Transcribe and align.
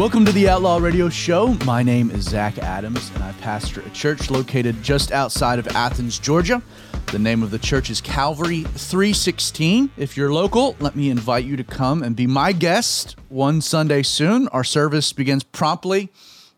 Welcome 0.00 0.24
to 0.24 0.32
the 0.32 0.48
Outlaw 0.48 0.78
Radio 0.78 1.10
Show. 1.10 1.48
My 1.66 1.82
name 1.82 2.10
is 2.10 2.24
Zach 2.24 2.56
Adams, 2.56 3.10
and 3.14 3.22
I 3.22 3.32
pastor 3.32 3.82
a 3.82 3.90
church 3.90 4.30
located 4.30 4.82
just 4.82 5.12
outside 5.12 5.58
of 5.58 5.68
Athens, 5.68 6.18
Georgia. 6.18 6.62
The 7.12 7.18
name 7.18 7.42
of 7.42 7.50
the 7.50 7.58
church 7.58 7.90
is 7.90 8.00
Calvary 8.00 8.62
316. 8.62 9.90
If 9.98 10.16
you're 10.16 10.32
local, 10.32 10.74
let 10.80 10.96
me 10.96 11.10
invite 11.10 11.44
you 11.44 11.54
to 11.58 11.64
come 11.64 12.02
and 12.02 12.16
be 12.16 12.26
my 12.26 12.52
guest 12.52 13.14
one 13.28 13.60
Sunday 13.60 14.02
soon. 14.02 14.48
Our 14.48 14.64
service 14.64 15.12
begins 15.12 15.44
promptly 15.44 16.08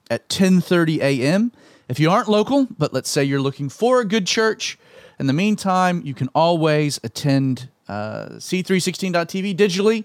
at 0.09 0.29
10:30 0.29 1.01
a.m. 1.01 1.51
If 1.89 1.99
you 1.99 2.13
aren't 2.13 2.29
local, 2.29 2.69
but 2.79 2.93
let's 2.93 3.11
say 3.11 3.25
you're 3.25 3.41
looking 3.41 3.69
for 3.69 4.01
a 4.01 4.05
good 4.05 4.29
church, 4.29 4.79
in 5.19 5.27
the 5.27 5.33
meantime, 5.33 6.01
you 6.05 6.15
can 6.15 6.29
always 6.33 7.01
attend 7.03 7.71
uh, 7.89 8.37
c316.tv 8.37 9.57
digitally 9.57 10.05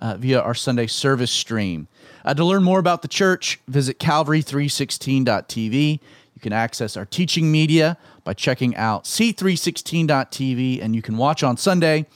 uh, 0.00 0.16
via 0.16 0.40
our 0.40 0.54
Sunday 0.54 0.88
service 0.88 1.30
stream. 1.30 1.86
Uh, 2.24 2.34
to 2.34 2.44
learn 2.44 2.62
more 2.62 2.78
about 2.78 3.02
the 3.02 3.08
church, 3.08 3.58
visit 3.68 3.98
calvary316.tv. 3.98 5.92
You 5.92 6.40
can 6.40 6.52
access 6.52 6.96
our 6.96 7.04
teaching 7.04 7.50
media 7.50 7.98
by 8.24 8.34
checking 8.34 8.76
out 8.76 9.04
c316.tv, 9.04 10.80
and 10.82 10.94
you 10.94 11.02
can 11.02 11.16
watch 11.16 11.42
on 11.42 11.56
Sunday. 11.56 12.06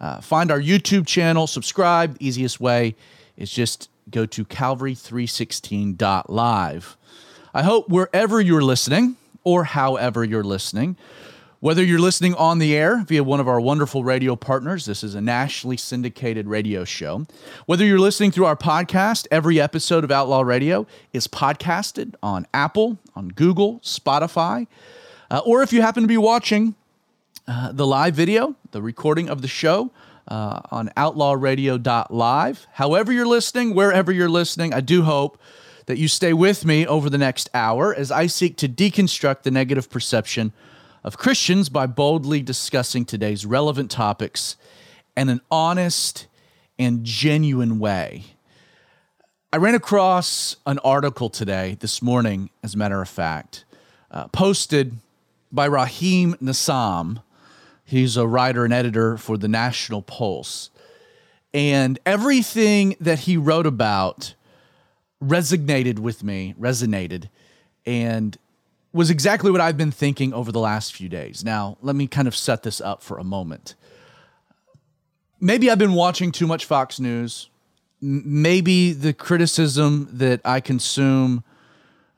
Uh, 0.00 0.20
find 0.20 0.50
our 0.50 0.60
YouTube 0.60 1.06
channel, 1.06 1.46
subscribe. 1.46 2.18
The 2.18 2.26
easiest 2.26 2.60
way 2.60 2.96
is 3.36 3.50
just 3.50 3.88
go 4.10 4.26
to 4.26 4.44
calvary316.live. 4.44 6.96
I 7.54 7.62
hope 7.62 7.88
wherever 7.88 8.38
you're 8.40 8.62
listening 8.62 9.16
or 9.44 9.64
however 9.64 10.24
you're 10.24 10.44
listening, 10.44 10.96
whether 11.64 11.82
you're 11.82 11.98
listening 11.98 12.34
on 12.34 12.58
the 12.58 12.76
air 12.76 13.02
via 13.06 13.24
one 13.24 13.40
of 13.40 13.48
our 13.48 13.58
wonderful 13.58 14.04
radio 14.04 14.36
partners, 14.36 14.84
this 14.84 15.02
is 15.02 15.14
a 15.14 15.20
nationally 15.22 15.78
syndicated 15.78 16.46
radio 16.46 16.84
show. 16.84 17.24
Whether 17.64 17.86
you're 17.86 17.98
listening 17.98 18.32
through 18.32 18.44
our 18.44 18.54
podcast, 18.54 19.26
every 19.30 19.58
episode 19.58 20.04
of 20.04 20.10
Outlaw 20.10 20.42
Radio 20.42 20.86
is 21.14 21.26
podcasted 21.26 22.16
on 22.22 22.46
Apple, 22.52 22.98
on 23.16 23.28
Google, 23.28 23.80
Spotify, 23.80 24.66
uh, 25.30 25.40
or 25.46 25.62
if 25.62 25.72
you 25.72 25.80
happen 25.80 26.02
to 26.02 26.06
be 26.06 26.18
watching 26.18 26.74
uh, 27.48 27.72
the 27.72 27.86
live 27.86 28.14
video, 28.14 28.56
the 28.72 28.82
recording 28.82 29.30
of 29.30 29.40
the 29.40 29.48
show 29.48 29.90
uh, 30.28 30.60
on 30.70 30.90
outlawradio.live. 30.98 32.66
However, 32.74 33.10
you're 33.10 33.26
listening, 33.26 33.74
wherever 33.74 34.12
you're 34.12 34.28
listening, 34.28 34.74
I 34.74 34.82
do 34.82 35.04
hope 35.04 35.40
that 35.86 35.96
you 35.96 36.08
stay 36.08 36.34
with 36.34 36.66
me 36.66 36.86
over 36.86 37.08
the 37.08 37.16
next 37.16 37.48
hour 37.54 37.94
as 37.94 38.10
I 38.10 38.26
seek 38.26 38.58
to 38.58 38.68
deconstruct 38.68 39.44
the 39.44 39.50
negative 39.50 39.88
perception 39.88 40.52
of 41.04 41.18
Christians 41.18 41.68
by 41.68 41.86
boldly 41.86 42.40
discussing 42.40 43.04
today's 43.04 43.44
relevant 43.44 43.90
topics 43.90 44.56
in 45.16 45.28
an 45.28 45.40
honest 45.50 46.26
and 46.78 47.04
genuine 47.04 47.78
way. 47.78 48.24
I 49.52 49.58
ran 49.58 49.74
across 49.74 50.56
an 50.66 50.78
article 50.80 51.28
today, 51.28 51.76
this 51.78 52.02
morning, 52.02 52.50
as 52.64 52.74
a 52.74 52.78
matter 52.78 53.00
of 53.00 53.08
fact, 53.08 53.64
uh, 54.10 54.26
posted 54.28 54.96
by 55.52 55.66
Raheem 55.66 56.34
Kassam. 56.42 57.22
He's 57.84 58.16
a 58.16 58.26
writer 58.26 58.64
and 58.64 58.72
editor 58.72 59.16
for 59.18 59.36
the 59.36 59.46
National 59.46 60.02
Pulse. 60.02 60.70
And 61.52 62.00
everything 62.04 62.96
that 62.98 63.20
he 63.20 63.36
wrote 63.36 63.66
about 63.66 64.34
resonated 65.22 66.00
with 66.00 66.24
me, 66.24 66.54
resonated. 66.58 67.28
And 67.86 68.36
was 68.94 69.10
exactly 69.10 69.50
what 69.50 69.60
I've 69.60 69.76
been 69.76 69.90
thinking 69.90 70.32
over 70.32 70.52
the 70.52 70.60
last 70.60 70.94
few 70.94 71.08
days. 71.08 71.44
Now, 71.44 71.76
let 71.82 71.96
me 71.96 72.06
kind 72.06 72.28
of 72.28 72.36
set 72.36 72.62
this 72.62 72.80
up 72.80 73.02
for 73.02 73.18
a 73.18 73.24
moment. 73.24 73.74
Maybe 75.40 75.68
I've 75.68 75.78
been 75.78 75.94
watching 75.94 76.30
too 76.30 76.46
much 76.46 76.64
Fox 76.64 77.00
News. 77.00 77.50
Maybe 78.00 78.92
the 78.92 79.12
criticism 79.12 80.08
that 80.12 80.40
I 80.44 80.60
consume 80.60 81.42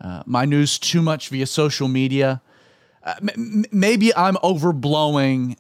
uh, 0.01 0.23
my 0.27 0.45
news 0.45 0.79
too 0.79 1.01
much 1.01 1.31
via 1.31 1.47
social 1.47 1.89
media. 1.89 2.43
Uh, 3.03 3.15
m- 3.23 3.65
maybe 3.73 4.15
I'm 4.15 4.35
overblowing 4.37 5.57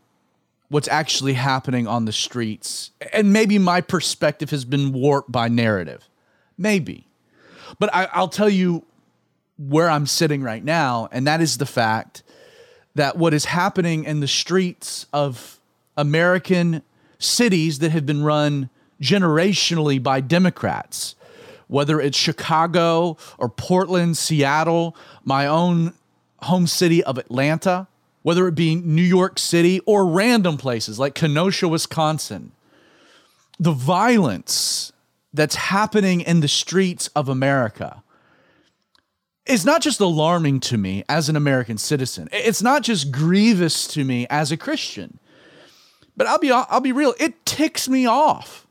what's 0.69 0.89
actually 0.89 1.33
happening 1.33 1.87
on 1.87 2.05
the 2.05 2.13
streets. 2.13 2.91
And 3.13 3.33
maybe 3.33 3.59
my 3.59 3.81
perspective 3.81 4.51
has 4.51 4.67
been 4.67 4.93
warped 4.93 5.33
by 5.33 5.49
narrative. 5.49 6.09
Maybe. 6.59 7.07
But 7.79 7.95
I, 7.95 8.09
I'll 8.13 8.29
tell 8.29 8.51
you 8.51 8.85
where 9.59 9.89
I'm 9.89 10.06
sitting 10.06 10.43
right 10.43 10.62
now, 10.62 11.09
and 11.12 11.27
that 11.27 11.41
is 11.41 11.59
the 11.59 11.67
fact 11.67 12.22
that 12.94 13.17
what 13.17 13.34
is 13.34 13.47
happening 13.47 14.05
in 14.05 14.21
the 14.21 14.28
streets 14.28 15.06
of 15.12 15.59
American 15.97 16.83
cities 17.19 17.78
that 17.78 17.91
have 17.91 18.06
been 18.06 18.22
run 18.22 18.71
generationally 19.00 20.03
by 20.03 20.21
Democrats, 20.21 21.15
whether 21.69 22.00
it's 22.00 22.16
Chicago 22.16 23.16
or 23.39 23.49
Portland, 23.49 24.16
Seattle, 24.16 24.97
my 25.25 25.47
own 25.47 25.93
home 26.43 26.66
city 26.66 27.03
of 27.05 27.19
Atlanta, 27.19 27.87
whether 28.22 28.47
it 28.49 28.55
be 28.55 28.75
New 28.75 29.03
York 29.03 29.39
City 29.39 29.81
or 29.87 30.06
random 30.06 30.56
places 30.56 30.99
like 30.99 31.15
Kenosha, 31.15 31.69
Wisconsin, 31.69 32.53
the 33.59 33.72
violence 33.72 34.93
that's 35.33 35.55
happening 35.55 36.21
in 36.21 36.41
the 36.41 36.49
streets 36.49 37.09
of 37.09 37.28
America 37.28 38.03
is 39.47 39.65
not 39.65 39.81
just 39.81 40.01
alarming 40.01 40.61
to 40.61 40.77
me 40.77 41.05
as 41.09 41.29
an 41.29 41.37
American 41.37 41.79
citizen. 41.79 42.29
It's 42.33 42.62
not 42.62 42.83
just 42.83 43.12
grievous 43.12 43.87
to 43.89 44.05
me 44.05 44.27
as 44.29 44.51
a 44.51 44.57
Christian. 44.57 45.19
But 46.17 46.27
I'll 46.27 46.39
be 46.39 46.51
I'll 46.51 46.81
be 46.81 46.93
real, 46.93 47.15
it 47.19 47.45
ticks 47.45 47.89
me 47.89 48.07
off 48.07 48.67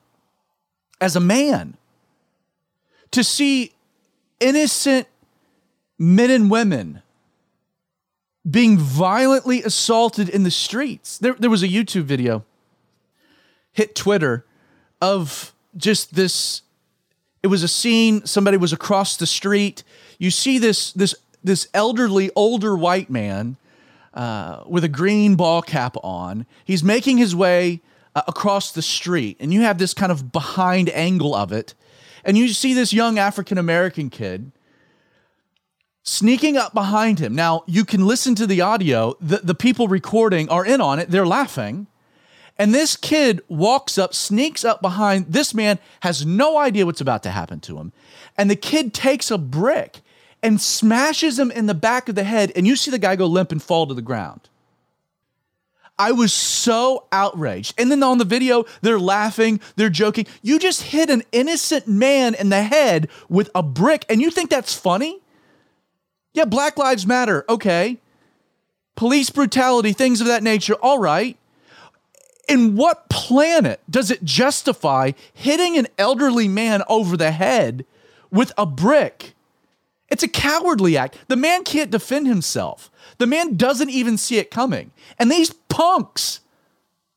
as 1.00 1.16
a 1.16 1.20
man 1.20 1.78
to 3.12 3.24
see 3.24 3.74
innocent 4.40 5.08
men 5.98 6.30
and 6.30 6.50
women 6.50 7.02
being 8.50 8.78
violently 8.78 9.64
assaulted 9.64 10.30
in 10.30 10.44
the 10.44 10.52
streets. 10.52 11.18
There, 11.18 11.34
there 11.34 11.50
was 11.50 11.64
a 11.64 11.68
YouTube 11.68 12.04
video 12.04 12.44
hit 13.72 13.96
Twitter 13.96 14.46
of 15.02 15.54
just 15.78 16.16
this. 16.16 16.62
It 17.44 17.48
was 17.48 17.64
a 17.64 17.68
scene, 17.68 18.26
somebody 18.26 18.58
was 18.58 18.74
across 18.74 19.18
the 19.18 19.28
street 19.28 19.84
you 20.18 20.32
see 20.32 20.60
this 20.60 20.92
this 20.94 21.16
this 21.44 21.68
elderly 21.74 22.32
older 22.36 22.76
white 22.76 23.10
man 23.10 23.58
uh, 24.14 24.64
with 24.66 24.84
a 24.84 24.90
green 24.90 25.36
ball 25.36 25.62
cap 25.62 25.96
on. 26.04 26.46
He's 26.64 26.84
making 26.84 27.18
his 27.18 27.36
way 27.36 27.82
uh, 28.16 28.24
across 28.28 28.72
the 28.72 28.82
street, 28.82 29.38
and 29.40 29.54
you 29.54 29.62
have 29.62 29.78
this 29.78 29.94
kind 29.94 30.12
of 30.12 30.32
behind 30.32 30.90
angle 30.90 31.36
of 31.36 31.52
it, 31.52 31.74
and 32.24 32.38
you 32.38 32.48
see 32.50 32.74
this 32.74 32.94
young 32.94 33.20
African 33.20 33.58
American 33.58 34.10
kid 34.10 34.52
sneaking 36.04 36.56
up 36.56 36.74
behind 36.74 37.20
him. 37.20 37.36
Now 37.36 37.64
you 37.66 37.84
can 37.84 38.06
listen 38.06 38.36
to 38.36 38.48
the 38.48 38.62
audio. 38.62 39.18
The, 39.20 39.38
the 39.38 39.56
people 39.56 39.88
recording 39.88 40.48
are 40.50 40.66
in 40.66 40.80
on 40.80 41.00
it. 41.00 41.10
They're 41.10 41.26
laughing. 41.26 41.88
And 42.58 42.74
this 42.74 42.96
kid 42.96 43.42
walks 43.50 43.98
up, 43.98 44.14
sneaks 44.14 44.64
up 44.64 44.82
behind 44.82 45.34
this 45.34 45.54
man, 45.54 45.78
has 46.02 46.26
no 46.26 46.58
idea 46.58 46.86
what's 46.86 47.02
about 47.02 47.24
to 47.24 47.32
happen 47.32 47.60
to 47.62 47.78
him. 47.78 47.92
And 48.38 48.50
the 48.50 48.56
kid 48.56 48.94
takes 48.94 49.30
a 49.30 49.38
brick 49.38 50.02
and 50.46 50.62
smashes 50.62 51.40
him 51.40 51.50
in 51.50 51.66
the 51.66 51.74
back 51.74 52.08
of 52.08 52.14
the 52.14 52.24
head, 52.24 52.52
and 52.56 52.68
you 52.68 52.76
see 52.76 52.92
the 52.92 53.00
guy 53.00 53.16
go 53.16 53.26
limp 53.26 53.52
and 53.52 53.64
fall 53.64 53.88
to 53.88 53.96
the 53.96 54.02
ground. 54.02 54.48
I 55.98 56.12
was 56.12 56.32
so 56.32 57.08
outraged. 57.12 57.74
And 57.80 57.90
then 57.90 58.04
on 58.04 58.20
the 58.20 58.26
video, 58.26 58.66
they're 58.82 59.00
laughing, 59.00 59.60
they're 59.76 59.90
joking. 59.90 60.28
You 60.44 60.60
just 60.60 60.84
hit 60.84 61.10
an 61.10 61.24
innocent 61.32 61.88
man 61.88 62.36
in 62.36 62.50
the 62.50 62.62
head 62.62 63.10
with 63.28 63.50
a 63.56 63.64
brick, 63.64 64.06
and 64.08 64.22
you 64.22 64.30
think 64.30 64.52
that's 64.52 64.76
funny? 64.76 65.20
Yeah, 66.36 66.46
Black 66.46 66.78
Lives 66.78 67.08
Matter, 67.08 67.44
okay. 67.50 67.98
Police 68.96 69.32
brutality, 69.32 69.94
things 69.94 70.22
of 70.22 70.28
that 70.28 70.44
nature, 70.44 70.76
all 70.76 71.00
right. 71.00 71.38
In 72.48 72.76
what 72.76 73.10
planet 73.10 73.80
does 73.90 74.12
it 74.12 74.24
justify 74.24 75.14
hitting 75.34 75.76
an 75.76 75.88
elderly 75.98 76.48
man 76.48 76.84
over 76.88 77.18
the 77.18 77.32
head 77.32 77.84
with 78.30 78.52
a 78.60 78.68
brick? 78.68 79.35
It's 80.10 80.24
a 80.24 80.28
cowardly 80.28 80.98
act. 80.98 81.18
The 81.28 81.36
man 81.36 81.64
can't 81.64 81.92
defend 81.92 82.28
himself. 82.28 82.92
The 83.18 83.28
man 83.28 83.56
doesn't 83.56 83.90
even 83.90 84.18
see 84.18 84.38
it 84.38 84.52
coming. 84.52 84.92
And 85.18 85.32
these 85.32 85.52
punks 85.52 86.42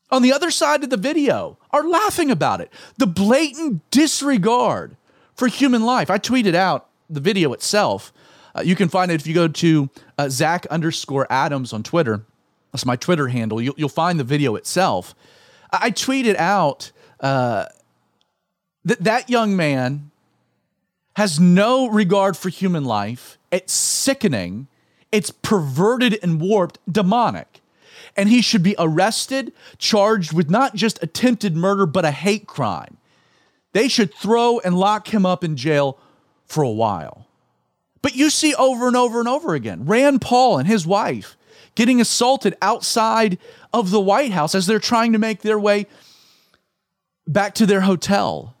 on 0.09 0.21
the 0.21 0.33
other 0.33 0.49
side 0.49 0.83
of 0.83 0.89
the 0.89 0.97
video 0.97 1.57
are 1.71 1.87
laughing 1.87 2.31
about 2.31 2.61
it. 2.61 2.71
The 2.97 3.07
blatant 3.07 3.89
disregard 3.91 4.95
for 5.35 5.47
human 5.47 5.83
life. 5.83 6.09
I 6.09 6.17
tweeted 6.17 6.55
out 6.55 6.87
the 7.09 7.19
video 7.19 7.53
itself. 7.53 8.11
Uh, 8.55 8.61
you 8.61 8.75
can 8.75 8.89
find 8.89 9.11
it 9.11 9.15
if 9.21 9.27
you 9.27 9.33
go 9.33 9.47
to 9.47 9.89
uh, 10.17 10.29
Zach 10.29 10.65
underscore 10.67 11.27
Adams 11.29 11.73
on 11.73 11.83
Twitter. 11.83 12.25
That's 12.71 12.85
my 12.85 12.95
Twitter 12.95 13.27
handle. 13.27 13.61
You'll, 13.61 13.75
you'll 13.77 13.89
find 13.89 14.19
the 14.19 14.23
video 14.23 14.55
itself. 14.55 15.15
I, 15.71 15.79
I 15.83 15.91
tweeted 15.91 16.35
out 16.35 16.91
uh, 17.19 17.65
that 18.85 19.03
that 19.03 19.29
young 19.29 19.55
man 19.55 20.11
has 21.19 21.37
no 21.37 21.85
regard 21.89 22.37
for 22.37 22.47
human 22.47 22.85
life. 22.85 23.37
It's 23.51 23.73
sickening. 23.73 24.67
It's 25.11 25.31
perverted 25.31 26.17
and 26.23 26.39
warped, 26.39 26.79
demonic. 26.89 27.59
And 28.15 28.29
he 28.29 28.41
should 28.41 28.63
be 28.63 28.73
arrested, 28.79 29.51
charged 29.77 30.31
with 30.31 30.49
not 30.49 30.75
just 30.75 31.03
attempted 31.03 31.57
murder, 31.57 31.85
but 31.85 32.05
a 32.05 32.11
hate 32.11 32.47
crime. 32.47 32.95
They 33.73 33.89
should 33.89 34.13
throw 34.13 34.59
and 34.59 34.79
lock 34.79 35.13
him 35.13 35.25
up 35.25 35.43
in 35.43 35.57
jail 35.57 35.99
for 36.45 36.63
a 36.63 36.71
while. 36.71 37.27
But 38.01 38.15
you 38.15 38.29
see 38.29 38.55
over 38.55 38.87
and 38.87 38.95
over 38.95 39.19
and 39.19 39.27
over 39.27 39.55
again 39.55 39.83
Rand 39.83 40.21
Paul 40.21 40.57
and 40.57 40.69
his 40.69 40.87
wife 40.87 41.35
getting 41.75 41.99
assaulted 41.99 42.55
outside 42.61 43.37
of 43.73 43.91
the 43.91 43.99
White 43.99 44.31
House 44.31 44.55
as 44.55 44.67
they're 44.67 44.79
trying 44.79 45.11
to 45.11 45.19
make 45.19 45.41
their 45.41 45.59
way 45.59 45.85
back 47.27 47.55
to 47.55 47.65
their 47.65 47.81
hotel. 47.81 48.55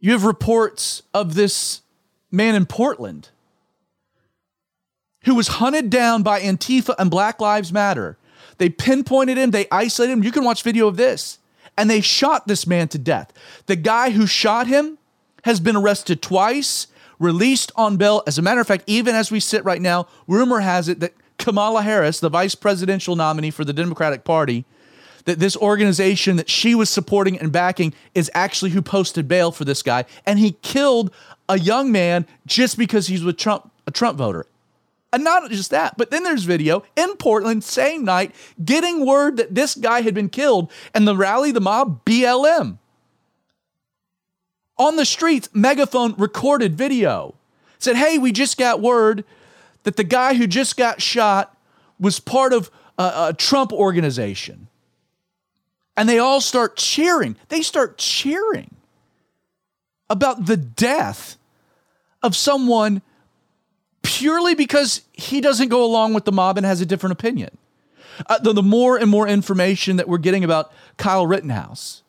You 0.00 0.12
have 0.12 0.24
reports 0.24 1.02
of 1.14 1.34
this 1.34 1.82
man 2.30 2.54
in 2.54 2.66
Portland 2.66 3.30
who 5.24 5.34
was 5.34 5.48
hunted 5.48 5.90
down 5.90 6.22
by 6.22 6.40
Antifa 6.40 6.94
and 6.98 7.10
Black 7.10 7.40
Lives 7.40 7.72
Matter. 7.72 8.16
They 8.58 8.68
pinpointed 8.68 9.36
him, 9.36 9.50
they 9.50 9.66
isolated 9.70 10.12
him. 10.12 10.22
You 10.22 10.32
can 10.32 10.44
watch 10.44 10.62
video 10.62 10.86
of 10.86 10.96
this. 10.96 11.38
And 11.76 11.90
they 11.90 12.00
shot 12.00 12.46
this 12.46 12.66
man 12.66 12.88
to 12.88 12.98
death. 12.98 13.32
The 13.66 13.76
guy 13.76 14.10
who 14.10 14.26
shot 14.26 14.66
him 14.66 14.98
has 15.44 15.60
been 15.60 15.76
arrested 15.76 16.22
twice, 16.22 16.86
released 17.18 17.70
on 17.76 17.96
bail. 17.96 18.22
As 18.26 18.38
a 18.38 18.42
matter 18.42 18.60
of 18.60 18.66
fact, 18.66 18.84
even 18.86 19.14
as 19.14 19.30
we 19.30 19.40
sit 19.40 19.64
right 19.64 19.82
now, 19.82 20.06
rumor 20.26 20.60
has 20.60 20.88
it 20.88 21.00
that 21.00 21.12
Kamala 21.38 21.82
Harris, 21.82 22.20
the 22.20 22.30
vice 22.30 22.54
presidential 22.54 23.14
nominee 23.14 23.50
for 23.50 23.64
the 23.64 23.72
Democratic 23.72 24.24
Party, 24.24 24.64
that 25.26 25.38
this 25.38 25.56
organization 25.56 26.36
that 26.36 26.48
she 26.48 26.74
was 26.74 26.88
supporting 26.88 27.38
and 27.38 27.52
backing 27.52 27.92
is 28.14 28.30
actually 28.34 28.70
who 28.70 28.80
posted 28.80 29.28
bail 29.28 29.52
for 29.52 29.64
this 29.64 29.82
guy. 29.82 30.04
And 30.24 30.38
he 30.38 30.52
killed 30.62 31.12
a 31.48 31.58
young 31.58 31.92
man 31.92 32.26
just 32.46 32.78
because 32.78 33.08
he's 33.08 33.22
with 33.22 33.36
Trump, 33.36 33.70
a 33.86 33.90
Trump 33.90 34.16
voter. 34.16 34.46
And 35.12 35.24
not 35.24 35.50
just 35.50 35.70
that, 35.70 35.96
but 35.96 36.10
then 36.10 36.24
there's 36.24 36.44
video 36.44 36.82
in 36.96 37.16
Portland, 37.16 37.64
same 37.64 38.04
night, 38.04 38.34
getting 38.64 39.06
word 39.06 39.36
that 39.36 39.54
this 39.54 39.74
guy 39.74 40.00
had 40.00 40.14
been 40.14 40.28
killed 40.28 40.70
and 40.94 41.06
the 41.06 41.16
rally, 41.16 41.52
the 41.52 41.60
mob, 41.60 42.04
BLM. 42.04 42.78
On 44.78 44.96
the 44.96 45.06
streets, 45.06 45.48
Megaphone 45.52 46.14
recorded 46.18 46.76
video. 46.76 47.34
Said, 47.78 47.96
hey, 47.96 48.18
we 48.18 48.32
just 48.32 48.58
got 48.58 48.80
word 48.80 49.24
that 49.84 49.96
the 49.96 50.04
guy 50.04 50.34
who 50.34 50.46
just 50.46 50.76
got 50.76 51.00
shot 51.00 51.56
was 51.98 52.20
part 52.20 52.52
of 52.52 52.70
a, 52.98 53.28
a 53.28 53.34
Trump 53.36 53.72
organization. 53.72 54.68
And 55.96 56.08
they 56.08 56.18
all 56.18 56.40
start 56.40 56.76
cheering. 56.76 57.36
They 57.48 57.62
start 57.62 57.98
cheering 57.98 58.74
about 60.10 60.46
the 60.46 60.56
death 60.56 61.36
of 62.22 62.36
someone 62.36 63.02
purely 64.02 64.54
because 64.54 65.02
he 65.12 65.40
doesn't 65.40 65.68
go 65.68 65.84
along 65.84 66.14
with 66.14 66.24
the 66.24 66.32
mob 66.32 66.56
and 66.56 66.66
has 66.66 66.80
a 66.80 66.86
different 66.86 67.12
opinion. 67.12 67.56
Uh, 68.26 68.38
the, 68.38 68.52
the 68.52 68.62
more 68.62 68.96
and 68.96 69.10
more 69.10 69.28
information 69.28 69.96
that 69.96 70.08
we're 70.08 70.18
getting 70.18 70.44
about 70.44 70.72
Kyle 70.96 71.26
Rittenhouse, 71.26 72.02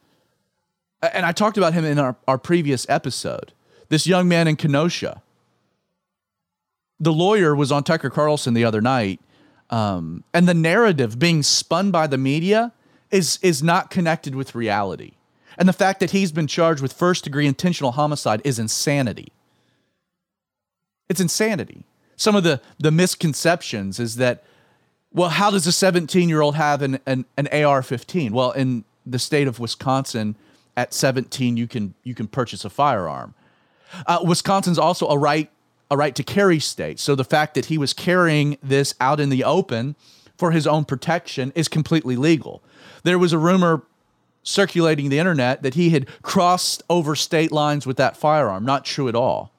and 1.01 1.25
I 1.25 1.31
talked 1.31 1.57
about 1.57 1.73
him 1.73 1.85
in 1.85 1.99
our, 1.99 2.15
our 2.27 2.37
previous 2.37 2.85
episode, 2.89 3.51
this 3.89 4.07
young 4.07 4.27
man 4.27 4.47
in 4.47 4.55
Kenosha. 4.55 5.21
The 6.99 7.13
lawyer 7.13 7.55
was 7.55 7.71
on 7.71 7.83
Tucker 7.83 8.09
Carlson 8.09 8.53
the 8.53 8.63
other 8.63 8.81
night, 8.81 9.19
um, 9.69 10.23
and 10.33 10.47
the 10.47 10.53
narrative 10.53 11.19
being 11.19 11.43
spun 11.43 11.91
by 11.91 12.07
the 12.07 12.17
media 12.17 12.71
is, 13.11 13.39
is 13.41 13.63
not 13.63 13.89
connected 13.89 14.35
with 14.35 14.55
reality. 14.55 15.13
And 15.57 15.67
the 15.67 15.73
fact 15.73 15.99
that 15.99 16.11
he's 16.11 16.31
been 16.31 16.47
charged 16.47 16.81
with 16.81 16.93
first 16.93 17.23
degree 17.23 17.47
intentional 17.47 17.93
homicide 17.93 18.41
is 18.43 18.59
insanity. 18.59 19.31
It's 21.09 21.19
insanity. 21.19 21.83
Some 22.15 22.35
of 22.35 22.43
the, 22.43 22.61
the 22.79 22.91
misconceptions 22.91 23.99
is 23.99 24.17
that, 24.17 24.43
well, 25.11 25.29
how 25.29 25.49
does 25.49 25.65
a 25.65 25.71
17 25.71 26.29
year 26.29 26.41
old 26.41 26.55
have 26.55 26.81
an, 26.81 26.99
an, 27.05 27.25
an 27.37 27.47
AR 27.47 27.81
15? 27.81 28.33
Well, 28.33 28.51
in 28.51 28.83
the 29.05 29.19
state 29.19 29.47
of 29.47 29.59
Wisconsin, 29.59 30.35
at 30.75 30.93
17, 30.93 31.57
you 31.57 31.67
can, 31.67 31.95
you 32.03 32.13
can 32.13 32.27
purchase 32.27 32.63
a 32.63 32.69
firearm. 32.69 33.33
Uh, 34.05 34.19
Wisconsin's 34.23 34.77
also 34.77 35.07
a 35.07 35.17
right, 35.17 35.49
a 35.89 35.97
right 35.97 36.13
to 36.15 36.23
carry 36.23 36.59
state. 36.59 36.99
So 36.99 37.15
the 37.15 37.23
fact 37.23 37.55
that 37.55 37.65
he 37.65 37.77
was 37.77 37.93
carrying 37.93 38.57
this 38.61 38.93
out 38.99 39.19
in 39.19 39.29
the 39.29 39.43
open 39.43 39.95
for 40.37 40.51
his 40.51 40.67
own 40.67 40.85
protection 40.85 41.51
is 41.55 41.67
completely 41.67 42.15
legal. 42.15 42.63
There 43.03 43.19
was 43.19 43.33
a 43.33 43.37
rumor 43.37 43.83
circulating 44.43 45.09
the 45.09 45.19
internet 45.19 45.61
that 45.63 45.73
he 45.73 45.89
had 45.89 46.07
crossed 46.21 46.81
over 46.89 47.15
state 47.15 47.51
lines 47.51 47.85
with 47.85 47.97
that 47.97 48.15
firearm. 48.15 48.65
Not 48.65 48.85
true 48.85 49.09
at 49.09 49.15
all. 49.15 49.51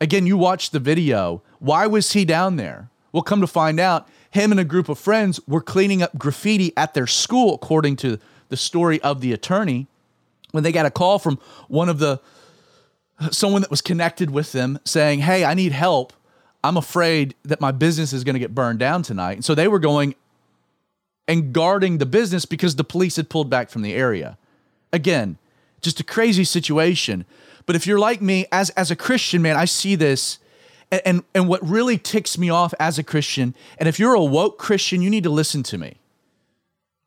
Again, 0.00 0.26
you 0.26 0.36
watch 0.36 0.70
the 0.70 0.80
video. 0.80 1.42
Why 1.60 1.86
was 1.86 2.12
he 2.12 2.24
down 2.24 2.56
there? 2.56 2.90
Well, 3.12 3.22
come 3.22 3.40
to 3.40 3.46
find 3.46 3.80
out, 3.80 4.08
him 4.30 4.50
and 4.50 4.60
a 4.60 4.64
group 4.64 4.88
of 4.88 4.98
friends 4.98 5.40
were 5.46 5.60
cleaning 5.60 6.02
up 6.02 6.18
graffiti 6.18 6.72
at 6.76 6.94
their 6.94 7.06
school, 7.06 7.54
according 7.54 7.96
to 7.96 8.18
the 8.48 8.56
story 8.56 9.00
of 9.02 9.20
the 9.20 9.32
attorney, 9.32 9.86
when 10.50 10.64
they 10.64 10.72
got 10.72 10.86
a 10.86 10.90
call 10.90 11.18
from 11.18 11.38
one 11.68 11.88
of 11.88 11.98
the 11.98 12.20
someone 13.30 13.62
that 13.62 13.70
was 13.70 13.80
connected 13.80 14.30
with 14.30 14.52
them 14.52 14.78
saying, 14.84 15.20
Hey, 15.20 15.44
I 15.44 15.54
need 15.54 15.72
help. 15.72 16.12
I'm 16.64 16.78
afraid 16.78 17.34
that 17.44 17.60
my 17.60 17.72
business 17.72 18.14
is 18.14 18.24
going 18.24 18.34
to 18.34 18.40
get 18.40 18.54
burned 18.54 18.78
down 18.78 19.02
tonight. 19.02 19.34
And 19.34 19.44
so 19.44 19.54
they 19.54 19.68
were 19.68 19.78
going 19.78 20.14
and 21.28 21.52
guarding 21.52 21.98
the 21.98 22.06
business 22.06 22.46
because 22.46 22.76
the 22.76 22.84
police 22.84 23.16
had 23.16 23.28
pulled 23.28 23.50
back 23.50 23.68
from 23.68 23.82
the 23.82 23.92
area. 23.92 24.38
Again, 24.90 25.36
just 25.82 26.00
a 26.00 26.04
crazy 26.04 26.42
situation. 26.42 27.26
But 27.66 27.76
if 27.76 27.86
you're 27.86 27.98
like 27.98 28.22
me, 28.22 28.46
as 28.50 28.70
as 28.70 28.90
a 28.90 28.96
Christian, 28.96 29.42
man, 29.42 29.56
I 29.56 29.66
see 29.66 29.94
this. 29.94 30.38
And, 30.90 31.02
and, 31.04 31.24
and 31.34 31.48
what 31.48 31.66
really 31.66 31.98
ticks 31.98 32.38
me 32.38 32.48
off 32.48 32.72
as 32.80 32.98
a 32.98 33.02
Christian, 33.02 33.54
and 33.78 33.88
if 33.88 33.98
you're 33.98 34.14
a 34.14 34.24
woke 34.24 34.58
Christian, 34.58 35.02
you 35.02 35.10
need 35.10 35.24
to 35.24 35.30
listen 35.30 35.62
to 35.64 35.78
me. 35.78 35.98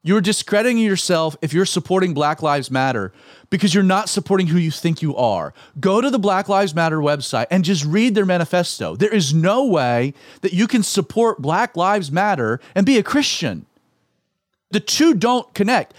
You're 0.07 0.21
discrediting 0.21 0.77
yourself 0.77 1.35
if 1.41 1.51
you're 1.51 1.65
supporting 1.65 2.13
Black 2.13 2.41
Lives 2.41 2.71
Matter 2.71 3.11
because 3.49 3.73
you're 3.73 3.83
not 3.83 4.07
supporting 4.07 4.47
who 4.47 4.57
you 4.57 4.71
think 4.71 5.01
you 5.01 5.13
are. 5.17 5.53
Go 5.81 5.99
to 5.99 6.09
the 6.09 6.17
Black 6.17 6.47
Lives 6.47 6.73
Matter 6.73 6.99
website 6.99 7.47
and 7.51 7.65
just 7.65 7.83
read 7.83 8.15
their 8.15 8.25
manifesto. 8.25 8.95
There 8.95 9.13
is 9.13 9.33
no 9.33 9.65
way 9.65 10.13
that 10.43 10.53
you 10.53 10.65
can 10.65 10.81
support 10.81 11.41
Black 11.41 11.75
Lives 11.75 12.09
Matter 12.09 12.61
and 12.73 12.85
be 12.85 12.97
a 12.97 13.03
Christian. 13.03 13.65
The 14.71 14.79
two 14.79 15.13
don't 15.13 15.53
connect. 15.53 15.93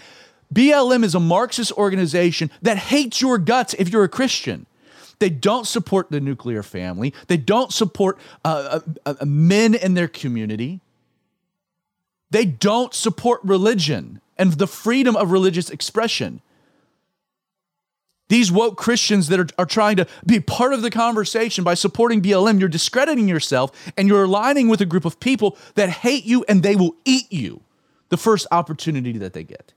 BLM 0.51 1.03
is 1.03 1.13
a 1.13 1.19
Marxist 1.19 1.71
organization 1.73 2.49
that 2.63 2.77
hates 2.77 3.21
your 3.21 3.37
guts 3.37 3.75
if 3.75 3.89
you're 3.89 4.05
a 4.05 4.09
Christian. 4.09 4.65
They 5.19 5.29
don't 5.29 5.67
support 5.67 6.09
the 6.09 6.19
nuclear 6.19 6.63
family. 6.63 7.13
They 7.27 7.37
don't 7.37 7.71
support 7.71 8.17
uh, 8.43 8.79
uh, 9.05 9.13
uh, 9.21 9.25
men 9.25 9.75
in 9.75 9.93
their 9.93 10.07
community. 10.07 10.81
They 12.31 12.45
don't 12.45 12.93
support 12.93 13.41
religion 13.43 14.21
and 14.37 14.53
the 14.53 14.67
freedom 14.67 15.15
of 15.15 15.31
religious 15.31 15.69
expression. 15.69 16.41
These 18.29 18.51
woke 18.51 18.77
Christians 18.77 19.27
that 19.29 19.39
are, 19.39 19.47
are 19.57 19.65
trying 19.65 19.97
to 19.97 20.07
be 20.25 20.39
part 20.39 20.73
of 20.73 20.83
the 20.83 20.91
conversation 20.91 21.63
by 21.63 21.73
supporting 21.73 22.21
BLM, 22.21 22.59
you're 22.59 22.69
discrediting 22.69 23.27
yourself 23.27 23.71
and 23.97 24.07
you're 24.07 24.23
aligning 24.23 24.69
with 24.69 24.81
a 24.81 24.85
group 24.85 25.03
of 25.03 25.19
people 25.19 25.57
that 25.73 25.89
hate 25.89 26.25
you 26.25 26.45
and 26.47 26.61
they 26.61 26.75
will 26.75 26.95
eat 27.05 27.31
you 27.31 27.61
the 28.09 28.17
first 28.17 28.45
opportunity 28.51 29.17
that 29.17 29.33
they 29.33 29.43
get. 29.43 29.73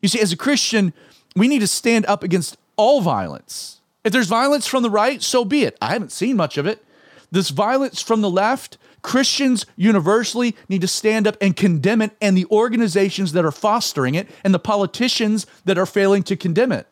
You 0.00 0.08
see, 0.08 0.20
as 0.20 0.32
a 0.32 0.36
Christian, 0.36 0.92
we 1.34 1.48
need 1.48 1.58
to 1.60 1.66
stand 1.66 2.06
up 2.06 2.22
against 2.22 2.56
all 2.76 3.00
violence. 3.00 3.80
If 4.04 4.12
there's 4.12 4.28
violence 4.28 4.66
from 4.66 4.82
the 4.82 4.90
right, 4.90 5.22
so 5.22 5.44
be 5.44 5.64
it. 5.64 5.76
I 5.80 5.92
haven't 5.92 6.12
seen 6.12 6.36
much 6.36 6.56
of 6.56 6.66
it. 6.66 6.82
This 7.30 7.50
violence 7.50 8.00
from 8.00 8.22
the 8.22 8.30
left, 8.30 8.78
Christians 9.02 9.66
universally 9.76 10.56
need 10.68 10.80
to 10.82 10.88
stand 10.88 11.26
up 11.26 11.36
and 11.40 11.56
condemn 11.56 12.02
it, 12.02 12.16
and 12.20 12.36
the 12.36 12.46
organizations 12.46 13.32
that 13.32 13.44
are 13.44 13.52
fostering 13.52 14.14
it, 14.14 14.28
and 14.44 14.52
the 14.52 14.58
politicians 14.58 15.46
that 15.64 15.78
are 15.78 15.86
failing 15.86 16.22
to 16.24 16.36
condemn 16.36 16.72
it. 16.72 16.86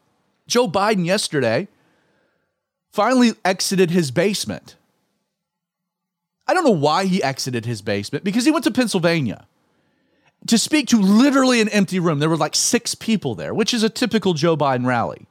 Joe 0.46 0.68
Biden 0.68 1.04
yesterday 1.04 1.68
finally 2.92 3.32
exited 3.44 3.90
his 3.90 4.10
basement. 4.10 4.76
I 6.46 6.54
don't 6.54 6.64
know 6.64 6.70
why 6.70 7.04
he 7.04 7.22
exited 7.22 7.66
his 7.66 7.82
basement 7.82 8.24
because 8.24 8.46
he 8.46 8.50
went 8.50 8.64
to 8.64 8.70
Pennsylvania 8.70 9.46
to 10.46 10.56
speak 10.56 10.88
to 10.88 11.00
literally 11.00 11.60
an 11.60 11.68
empty 11.68 11.98
room. 11.98 12.20
There 12.20 12.30
were 12.30 12.36
like 12.36 12.54
six 12.54 12.94
people 12.94 13.34
there, 13.34 13.52
which 13.52 13.74
is 13.74 13.82
a 13.82 13.90
typical 13.90 14.32
Joe 14.32 14.56
Biden 14.56 14.86
rally. 14.86 15.26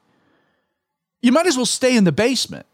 You 1.22 1.32
might 1.32 1.48
as 1.48 1.58
well 1.58 1.66
stay 1.66 1.98
in 1.98 2.04
the 2.04 2.12
basement. 2.12 2.68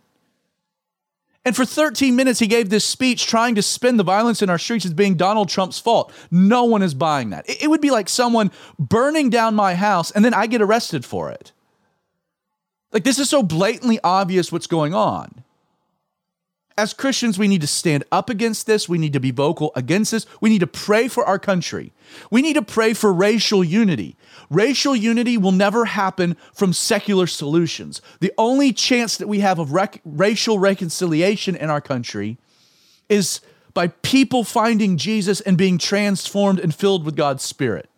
And 1.45 1.55
for 1.55 1.65
13 1.65 2.15
minutes, 2.15 2.39
he 2.39 2.47
gave 2.47 2.69
this 2.69 2.85
speech 2.85 3.25
trying 3.27 3.55
to 3.55 3.61
spin 3.61 3.97
the 3.97 4.03
violence 4.03 4.41
in 4.41 4.49
our 4.49 4.57
streets 4.57 4.85
as 4.85 4.93
being 4.93 5.15
Donald 5.15 5.49
Trump's 5.49 5.79
fault. 5.79 6.13
No 6.31 6.63
one 6.63 6.81
is 6.81 6.93
buying 6.93 7.31
that. 7.31 7.45
It 7.47 7.69
would 7.69 7.81
be 7.81 7.91
like 7.91 8.07
someone 8.07 8.51
burning 8.79 9.29
down 9.29 9.53
my 9.53 9.75
house 9.75 10.11
and 10.11 10.23
then 10.23 10.33
I 10.33 10.47
get 10.47 10.61
arrested 10.61 11.03
for 11.03 11.31
it. 11.31 11.51
Like, 12.93 13.03
this 13.03 13.19
is 13.19 13.29
so 13.29 13.43
blatantly 13.43 13.99
obvious 14.03 14.51
what's 14.51 14.67
going 14.67 14.93
on. 14.93 15.43
As 16.77 16.93
Christians, 16.93 17.37
we 17.37 17.47
need 17.47 17.61
to 17.61 17.67
stand 17.67 18.03
up 18.11 18.29
against 18.29 18.65
this. 18.65 18.89
We 18.89 18.97
need 18.97 19.13
to 19.13 19.19
be 19.19 19.31
vocal 19.31 19.71
against 19.75 20.11
this. 20.11 20.25
We 20.41 20.49
need 20.49 20.59
to 20.59 20.67
pray 20.67 21.07
for 21.07 21.23
our 21.23 21.37
country. 21.37 21.91
We 22.31 22.41
need 22.41 22.53
to 22.53 22.63
pray 22.63 22.93
for 22.93 23.13
racial 23.13 23.63
unity. 23.63 24.15
Racial 24.49 24.95
unity 24.95 25.37
will 25.37 25.51
never 25.51 25.85
happen 25.85 26.35
from 26.53 26.73
secular 26.73 27.27
solutions. 27.27 28.01
The 28.21 28.33
only 28.37 28.73
chance 28.73 29.17
that 29.17 29.27
we 29.27 29.41
have 29.41 29.59
of 29.59 29.71
rec- 29.71 30.01
racial 30.03 30.57
reconciliation 30.57 31.55
in 31.55 31.69
our 31.69 31.81
country 31.81 32.37
is 33.07 33.41
by 33.73 33.87
people 33.87 34.43
finding 34.43 34.97
Jesus 34.97 35.41
and 35.41 35.57
being 35.57 35.77
transformed 35.77 36.59
and 36.59 36.73
filled 36.73 37.05
with 37.05 37.15
God's 37.15 37.43
Spirit. 37.43 37.89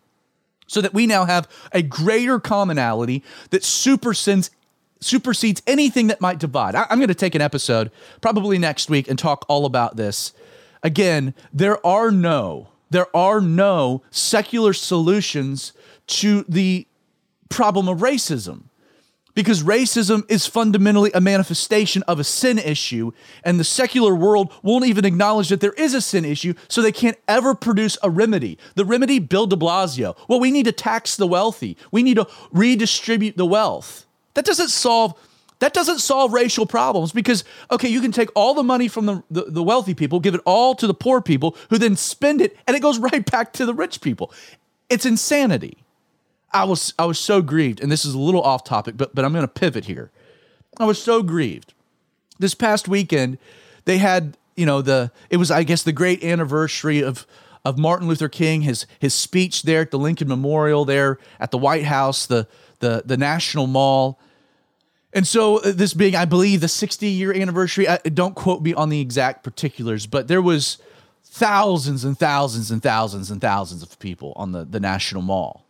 so 0.68 0.80
that 0.80 0.92
we 0.92 1.06
now 1.06 1.24
have 1.24 1.48
a 1.72 1.80
greater 1.80 2.40
commonality 2.40 3.22
that 3.50 3.62
supersedes 3.62 4.50
supersedes 5.00 5.62
anything 5.66 6.06
that 6.08 6.20
might 6.20 6.38
divide. 6.38 6.74
I, 6.74 6.86
am 6.90 6.98
going 6.98 7.08
to 7.08 7.14
take 7.14 7.34
an 7.34 7.42
episode 7.42 7.90
probably 8.20 8.58
next 8.58 8.88
week 8.90 9.08
and 9.08 9.18
talk 9.18 9.44
all 9.48 9.66
about 9.66 9.96
this. 9.96 10.32
Again, 10.82 11.34
there 11.52 11.84
are 11.86 12.10
no 12.10 12.68
there 12.90 13.14
are 13.16 13.40
no 13.40 14.02
secular 14.10 14.72
solutions 14.72 15.72
to 16.06 16.44
the 16.48 16.86
problem 17.48 17.88
of 17.88 17.98
racism 17.98 18.64
because 19.34 19.62
racism 19.62 20.24
is 20.30 20.46
fundamentally 20.46 21.10
a 21.12 21.20
manifestation 21.20 22.02
of 22.04 22.18
a 22.18 22.24
sin 22.24 22.58
issue, 22.58 23.12
and 23.44 23.60
the 23.60 23.64
secular 23.64 24.14
world 24.14 24.50
won't 24.62 24.86
even 24.86 25.04
acknowledge 25.04 25.50
that 25.50 25.60
there 25.60 25.74
is 25.74 25.92
a 25.92 26.00
sin 26.00 26.24
issue, 26.24 26.54
so 26.68 26.80
they 26.80 26.90
can't 26.90 27.18
ever 27.28 27.54
produce 27.54 27.98
a 28.02 28.08
remedy. 28.08 28.56
The 28.76 28.86
remedy, 28.86 29.18
Bill 29.18 29.46
de 29.46 29.54
Blasio. 29.54 30.16
Well, 30.26 30.40
we 30.40 30.50
need 30.50 30.64
to 30.64 30.72
tax 30.72 31.16
the 31.16 31.26
wealthy, 31.26 31.76
we 31.92 32.02
need 32.02 32.16
to 32.16 32.26
redistribute 32.50 33.36
the 33.36 33.46
wealth. 33.46 34.05
That 34.36 34.44
doesn't 34.44 34.68
solve. 34.68 35.18
That 35.60 35.72
doesn't 35.72 36.00
solve 36.00 36.34
racial 36.34 36.66
problems 36.66 37.12
because, 37.12 37.42
okay, 37.70 37.88
you 37.88 38.02
can 38.02 38.12
take 38.12 38.28
all 38.34 38.52
the 38.52 38.62
money 38.62 38.88
from 38.88 39.06
the, 39.06 39.22
the, 39.30 39.44
the 39.44 39.62
wealthy 39.62 39.94
people, 39.94 40.20
give 40.20 40.34
it 40.34 40.42
all 40.44 40.74
to 40.74 40.86
the 40.86 40.92
poor 40.92 41.22
people, 41.22 41.56
who 41.70 41.78
then 41.78 41.96
spend 41.96 42.42
it, 42.42 42.54
and 42.66 42.76
it 42.76 42.80
goes 42.80 42.98
right 43.10 43.28
back 43.30 43.54
to 43.54 43.64
the 43.64 43.72
rich 43.72 44.02
people. 44.02 44.30
It's 44.90 45.06
insanity. 45.06 45.78
I 46.52 46.64
was 46.64 46.92
I 46.98 47.06
was 47.06 47.18
so 47.18 47.40
grieved, 47.40 47.80
and 47.80 47.90
this 47.90 48.04
is 48.04 48.12
a 48.12 48.18
little 48.18 48.42
off 48.42 48.64
topic, 48.64 48.98
but 48.98 49.14
but 49.14 49.24
I'm 49.24 49.32
going 49.32 49.42
to 49.42 49.48
pivot 49.48 49.86
here. 49.86 50.10
I 50.78 50.84
was 50.84 51.02
so 51.02 51.22
grieved. 51.22 51.72
This 52.38 52.54
past 52.54 52.86
weekend, 52.86 53.38
they 53.86 53.96
had 53.96 54.36
you 54.56 54.66
know 54.66 54.82
the 54.82 55.10
it 55.30 55.38
was 55.38 55.50
I 55.50 55.62
guess 55.62 55.82
the 55.82 55.92
great 55.92 56.22
anniversary 56.22 57.02
of 57.02 57.26
of 57.64 57.78
Martin 57.78 58.06
Luther 58.06 58.28
King 58.28 58.60
his 58.62 58.86
his 58.98 59.14
speech 59.14 59.62
there 59.62 59.80
at 59.80 59.90
the 59.90 59.98
Lincoln 59.98 60.28
Memorial 60.28 60.84
there 60.84 61.18
at 61.40 61.50
the 61.50 61.58
White 61.58 61.84
House 61.84 62.26
the 62.26 62.46
the 62.80 63.02
the 63.06 63.16
National 63.16 63.66
Mall. 63.66 64.20
And 65.16 65.26
so 65.26 65.58
uh, 65.58 65.72
this 65.72 65.94
being 65.94 66.14
I 66.14 66.26
believe 66.26 66.60
the 66.60 66.68
60 66.68 67.08
year 67.08 67.32
anniversary 67.32 67.88
I, 67.88 67.96
don't 67.96 68.36
quote 68.36 68.62
me 68.62 68.74
on 68.74 68.90
the 68.90 69.00
exact 69.00 69.42
particulars 69.42 70.06
but 70.06 70.28
there 70.28 70.42
was 70.42 70.78
thousands 71.24 72.04
and 72.04 72.16
thousands 72.16 72.70
and 72.70 72.82
thousands 72.82 73.30
and 73.30 73.40
thousands 73.40 73.82
of 73.82 73.98
people 73.98 74.32
on 74.36 74.52
the 74.52 74.64
the 74.64 74.78
National 74.78 75.22
Mall 75.22 75.66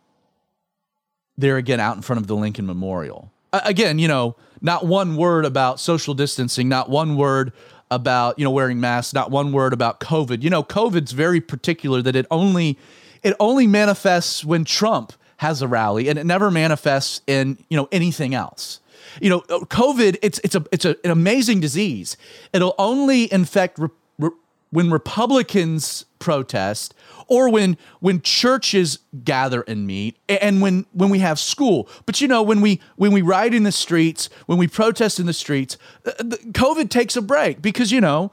there 1.37 1.57
again 1.57 1.79
out 1.79 1.95
in 1.95 2.01
front 2.01 2.19
of 2.19 2.27
the 2.27 2.35
Lincoln 2.35 2.65
Memorial. 2.65 3.31
Uh, 3.53 3.61
again, 3.63 3.99
you 3.99 4.07
know, 4.07 4.35
not 4.61 4.85
one 4.85 5.15
word 5.15 5.45
about 5.45 5.79
social 5.79 6.13
distancing, 6.13 6.67
not 6.67 6.89
one 6.89 7.15
word 7.15 7.53
about, 7.91 8.37
you 8.37 8.43
know, 8.43 8.51
wearing 8.51 8.79
masks, 8.79 9.13
not 9.13 9.31
one 9.31 9.51
word 9.51 9.71
about 9.71 9.99
COVID. 9.99 10.41
You 10.41 10.49
know, 10.49 10.63
COVID's 10.63 11.11
very 11.11 11.39
particular 11.39 12.01
that 12.01 12.15
it 12.15 12.25
only 12.31 12.77
it 13.23 13.35
only 13.39 13.67
manifests 13.67 14.43
when 14.43 14.65
Trump 14.65 15.13
has 15.37 15.61
a 15.61 15.67
rally 15.67 16.09
and 16.09 16.17
it 16.17 16.25
never 16.25 16.49
manifests 16.49 17.21
in, 17.27 17.57
you 17.69 17.77
know, 17.77 17.87
anything 17.91 18.33
else. 18.33 18.79
You 19.21 19.29
know, 19.29 19.41
COVID, 19.41 20.17
it's 20.21 20.39
it's 20.43 20.55
a 20.55 20.65
it's 20.71 20.85
a, 20.85 20.95
an 21.03 21.11
amazing 21.11 21.59
disease. 21.59 22.17
It'll 22.53 22.75
only 22.77 23.31
infect 23.31 23.79
re- 23.79 23.89
re- 24.19 24.31
when 24.71 24.91
Republicans 24.91 26.05
protest 26.19 26.93
or 27.27 27.49
when 27.49 27.77
when 27.99 28.21
churches 28.21 28.99
gather 29.23 29.61
and 29.61 29.85
meet 29.85 30.17
and 30.27 30.61
when 30.61 30.85
when 30.93 31.09
we 31.09 31.19
have 31.19 31.39
school. 31.39 31.89
But 32.05 32.21
you 32.21 32.27
know 32.27 32.41
when 32.41 32.61
we 32.61 32.81
when 32.95 33.11
we 33.11 33.21
ride 33.21 33.53
in 33.53 33.63
the 33.63 33.71
streets 33.71 34.29
when 34.45 34.57
we 34.57 34.67
protest 34.67 35.19
in 35.19 35.25
the 35.25 35.33
streets 35.33 35.77
uh, 36.05 36.11
covid 36.51 36.89
takes 36.89 37.15
a 37.15 37.21
break 37.21 37.61
because 37.61 37.91
you 37.91 38.01
know 38.01 38.31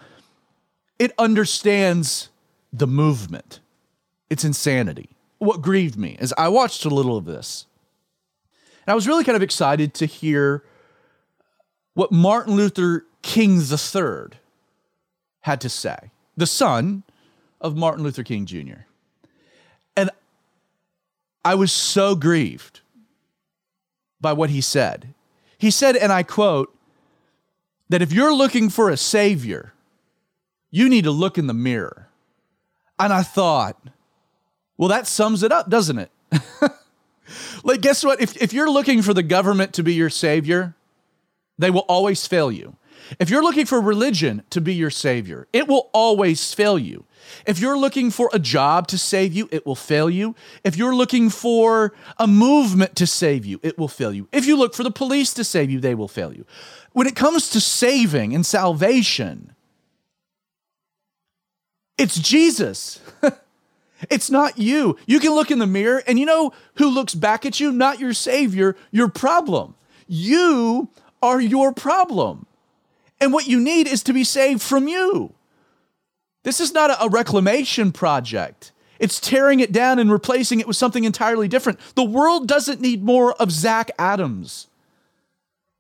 it 0.99 1.13
understands 1.19 2.31
the 2.73 2.87
movement. 2.87 3.61
It's 4.31 4.45
insanity. 4.45 5.11
What 5.39 5.61
grieved 5.61 5.99
me 5.99 6.17
is 6.21 6.33
i 6.39 6.49
watched 6.49 6.85
a 6.85 6.89
little 6.89 7.17
of 7.17 7.25
this. 7.25 7.67
And 8.87 8.93
i 8.93 8.95
was 8.95 9.07
really 9.07 9.25
kind 9.25 9.37
of 9.37 9.43
excited 9.43 9.95
to 9.95 10.07
hear 10.07 10.65
what 11.95 12.13
martin 12.13 12.55
luther 12.55 13.07
king 13.23 13.61
iii 13.61 14.39
had 15.41 15.61
to 15.61 15.69
say 15.69 16.11
the 16.37 16.47
son 16.47 17.05
of 17.65 17.77
Martin 17.77 18.05
Luther 18.05 18.23
King 18.23 18.47
Jr. 18.47 18.85
And 19.97 20.11
I 21.45 21.55
was 21.55 21.73
so 21.73 22.15
grieved 22.15 22.81
by 24.21 24.33
what 24.33 24.51
he 24.51 24.61
said. 24.61 25.15
He 25.59 25.71
said, 25.71 25.97
and 25.97 26.13
I 26.13 26.23
quote, 26.23 26.71
that 27.89 28.03
if 28.03 28.13
you're 28.13 28.35
looking 28.35 28.69
for 28.69 28.91
a 28.91 28.97
savior, 28.97 29.73
you 30.71 30.89
need 30.89 31.05
to 31.05 31.11
look 31.11 31.39
in 31.39 31.47
the 31.47 31.55
mirror. 31.55 32.09
And 32.99 33.13
I 33.13 33.23
thought, 33.23 33.79
well, 34.77 34.89
that 34.89 35.07
sums 35.07 35.43
it 35.43 35.53
up, 35.53 35.71
doesn't 35.71 35.99
it? 35.99 36.11
like, 37.65 37.81
guess 37.81 38.05
what? 38.05 38.21
If, 38.21 38.37
if 38.43 38.53
you're 38.53 38.71
looking 38.71 39.03
for 39.03 39.15
the 39.15 39.23
government 39.23 39.73
to 39.75 39.83
be 39.83 39.95
your 39.95 40.11
savior, 40.11 40.75
they 41.59 41.71
will 41.71 41.81
always 41.81 42.27
fail 42.27 42.51
you. 42.51 42.77
If 43.19 43.31
you're 43.31 43.43
looking 43.43 43.67
for 43.67 43.81
religion 43.81 44.43
to 44.51 44.61
be 44.61 44.75
your 44.75 44.91
savior, 44.91 45.47
it 45.53 45.69
will 45.69 45.91
always 45.93 46.55
fail 46.55 46.79
you. 46.79 47.05
If 47.47 47.59
you're 47.59 47.79
looking 47.79 48.11
for 48.11 48.31
a 48.33 48.39
job 48.39 48.87
to 48.89 48.99
save 48.99 49.33
you, 49.33 49.49
it 49.53 49.67
will 49.67 49.75
fail 49.75 50.09
you. 50.09 50.35
If 50.63 50.77
you're 50.77 50.95
looking 50.95 51.31
for 51.31 51.93
a 52.19 52.27
movement 52.27 52.97
to 52.97 53.07
save 53.07 53.45
you, 53.45 53.61
it 53.63 53.79
will 53.79 53.89
fail 53.89 54.13
you. 54.13 54.29
If 54.33 54.47
you 54.47 54.57
look 54.57 54.75
for 54.75 54.83
the 54.83 54.91
police 54.91 55.35
to 55.35 55.45
save 55.45 55.71
you, 55.71 55.81
they 55.81 55.95
will 55.95 56.09
fail 56.09 56.33
you. 56.33 56.47
When 56.93 57.07
it 57.07 57.17
comes 57.17 57.51
to 57.51 57.61
saving 57.61 58.35
and 58.35 58.45
salvation, 58.45 59.55
it's 61.99 62.19
Jesus. 62.19 63.01
it's 64.11 64.31
not 64.31 64.59
you. 64.59 64.97
You 65.07 65.21
can 65.21 65.35
look 65.35 65.51
in 65.51 65.59
the 65.59 65.67
mirror 65.67 66.03
and 66.07 66.19
you 66.19 66.27
know 66.27 66.53
who 66.77 66.89
looks 66.89 67.15
back 67.15 67.47
at 67.47 67.61
you? 67.61 67.73
Not 67.73 68.01
your 68.01 68.15
Savior, 68.15 68.77
your 68.91 69.09
problem. 69.09 69.75
You 70.07 70.91
are 71.25 71.41
your 71.41 71.73
problem. 71.73 72.47
And 73.21 73.33
what 73.33 73.47
you 73.47 73.59
need 73.59 73.89
is 73.89 74.03
to 74.05 74.13
be 74.13 74.25
saved 74.25 74.63
from 74.63 74.87
you. 74.87 75.33
This 76.43 76.61
is 76.61 76.75
not 76.75 76.91
a, 77.03 77.09
reclamation 77.09 77.91
project. 77.91 78.73
It's 78.99 79.19
tearing 79.19 79.61
it 79.61 79.73
down 79.73 79.99
and 79.99 80.13
replacing 80.13 80.61
it 80.61 80.69
with 80.69 80.77
something 80.77 81.05
entirely 81.05 81.49
different. 81.49 81.81
The 81.95 82.05
world 82.05 82.47
doesn't 82.47 82.81
need 82.81 83.03
more 83.03 83.33
of 83.35 83.51
Zach 83.51 83.91
Adams. 83.99 84.69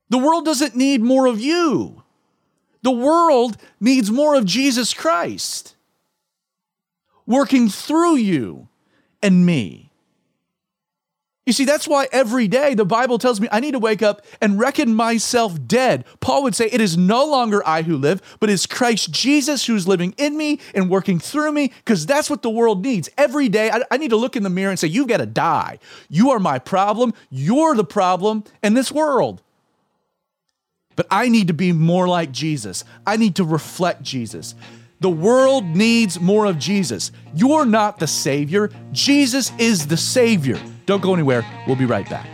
The 0.08 0.18
world 0.18 0.44
doesn't 0.44 0.74
need 0.74 1.02
more 1.02 1.26
of 1.26 1.40
you. 1.40 2.02
The 2.82 2.90
world 2.90 3.56
needs 3.80 4.10
more 4.10 4.34
of 4.34 4.44
Jesus 4.44 4.94
Christ 4.94 5.74
working 7.26 7.68
through 7.68 8.16
you 8.16 8.68
and 9.22 9.46
me. 9.46 9.83
You 11.46 11.52
see, 11.52 11.66
that's 11.66 11.86
why 11.86 12.08
every 12.10 12.48
day 12.48 12.72
the 12.72 12.86
Bible 12.86 13.18
tells 13.18 13.38
me 13.38 13.48
I 13.52 13.60
need 13.60 13.72
to 13.72 13.78
wake 13.78 14.00
up 14.00 14.24
and 14.40 14.58
reckon 14.58 14.94
myself 14.94 15.58
dead. 15.66 16.06
Paul 16.20 16.42
would 16.44 16.54
say, 16.54 16.70
It 16.72 16.80
is 16.80 16.96
no 16.96 17.26
longer 17.26 17.62
I 17.66 17.82
who 17.82 17.98
live, 17.98 18.22
but 18.40 18.48
it's 18.48 18.64
Christ 18.64 19.10
Jesus 19.10 19.66
who's 19.66 19.86
living 19.86 20.14
in 20.16 20.38
me 20.38 20.58
and 20.74 20.88
working 20.88 21.18
through 21.18 21.52
me, 21.52 21.70
because 21.84 22.06
that's 22.06 22.30
what 22.30 22.40
the 22.40 22.48
world 22.48 22.82
needs. 22.82 23.10
Every 23.18 23.50
day, 23.50 23.70
I, 23.70 23.82
I 23.90 23.98
need 23.98 24.10
to 24.10 24.16
look 24.16 24.36
in 24.36 24.42
the 24.42 24.48
mirror 24.48 24.70
and 24.70 24.78
say, 24.78 24.88
You've 24.88 25.08
got 25.08 25.18
to 25.18 25.26
die. 25.26 25.78
You 26.08 26.30
are 26.30 26.38
my 26.38 26.58
problem. 26.58 27.12
You're 27.28 27.74
the 27.74 27.84
problem 27.84 28.44
in 28.62 28.72
this 28.72 28.90
world. 28.90 29.42
But 30.96 31.06
I 31.10 31.28
need 31.28 31.48
to 31.48 31.54
be 31.54 31.72
more 31.72 32.08
like 32.08 32.32
Jesus, 32.32 32.84
I 33.06 33.18
need 33.18 33.36
to 33.36 33.44
reflect 33.44 34.02
Jesus. 34.02 34.54
The 35.00 35.10
world 35.10 35.66
needs 35.66 36.18
more 36.18 36.46
of 36.46 36.58
Jesus. 36.58 37.12
You're 37.34 37.66
not 37.66 37.98
the 37.98 38.06
Savior, 38.06 38.70
Jesus 38.92 39.52
is 39.58 39.88
the 39.88 39.98
Savior. 39.98 40.58
Don't 40.86 41.02
go 41.02 41.14
anywhere. 41.14 41.44
We'll 41.66 41.76
be 41.76 41.86
right 41.86 42.08
back. 42.08 42.28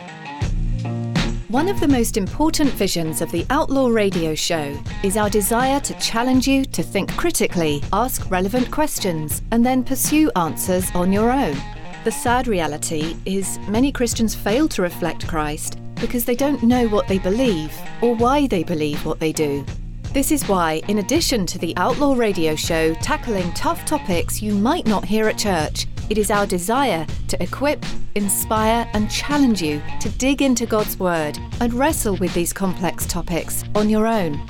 One 1.49 1.69
of 1.69 1.80
the 1.80 1.88
most 1.88 2.16
important 2.16 2.71
visions 2.71 3.21
of 3.21 3.30
the 3.33 3.45
Outlaw 3.50 3.88
Radio 3.88 4.35
Show 4.35 4.76
is 5.02 5.16
our 5.16 5.28
desire 5.28 5.80
to 5.80 5.99
challenge 5.99 6.47
you 6.47 6.64
to 6.66 6.83
think 6.83 7.16
critically, 7.16 7.83
ask 7.92 8.30
relevant 8.30 8.71
questions, 8.71 9.42
and 9.50 9.66
then 9.66 9.83
pursue 9.83 10.30
answers 10.37 10.90
on 10.95 11.12
your 11.12 11.30
own. 11.30 11.57
The 12.04 12.12
sad 12.12 12.47
reality 12.47 13.16
is 13.25 13.59
many 13.69 13.90
Christians 13.90 14.35
fail 14.35 14.69
to 14.69 14.83
reflect 14.83 15.26
Christ 15.26 15.78
because 15.97 16.25
they 16.25 16.37
don't 16.37 16.62
know 16.62 16.88
what 16.88 17.09
they 17.09 17.19
believe 17.19 17.76
or 18.00 18.14
why 18.14 18.47
they 18.47 18.62
believe 18.62 19.04
what 19.04 19.19
they 19.21 19.33
do. 19.33 19.64
This 20.12 20.33
is 20.33 20.49
why, 20.49 20.83
in 20.88 20.99
addition 20.99 21.47
to 21.47 21.59
the 21.59 21.76
Outlaw 21.76 22.14
Radio 22.14 22.57
Show 22.57 22.95
tackling 22.95 23.52
tough 23.52 23.85
topics 23.85 24.42
you 24.42 24.54
might 24.54 24.87
not 24.87 25.04
hear 25.04 25.28
at 25.28 25.38
church, 25.38 25.87
it 26.11 26.19
is 26.19 26.31
our 26.31 26.47
desire 26.47 27.07
to 27.29 27.43
equip, 27.43 27.87
inspire, 28.17 28.87
and 28.93 29.11
challenge 29.11 29.62
you 29.62 29.81
to 30.00 30.09
dig 30.11 30.43
into 30.43 30.67
God's 30.67 30.99
Word 30.99 31.38
and 31.61 31.73
wrestle 31.73 32.17
with 32.17 32.35
these 32.35 32.52
complex 32.52 33.07
topics 33.07 33.64
on 33.76 33.88
your 33.88 34.07
own. 34.07 34.45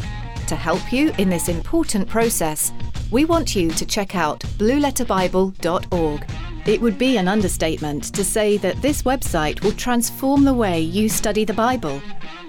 To 0.47 0.57
help 0.57 0.93
you 0.93 1.13
in 1.19 1.29
this 1.29 1.49
important 1.49 2.09
process, 2.09 2.73
we 3.11 3.27
want 3.27 3.55
you 3.55 3.71
to 3.73 3.85
check 3.85 4.17
out 4.17 4.41
blueletterbible.org. 4.59 6.31
It 6.67 6.81
would 6.81 6.99
be 6.99 7.19
an 7.19 7.29
understatement 7.29 8.05
to 8.15 8.25
say 8.25 8.57
that 8.57 8.81
this 8.81 9.03
website 9.03 9.63
will 9.63 9.73
transform 9.73 10.45
the 10.45 10.55
way 10.55 10.81
you 10.81 11.09
study 11.09 11.45
the 11.45 11.53
Bible. 11.53 12.01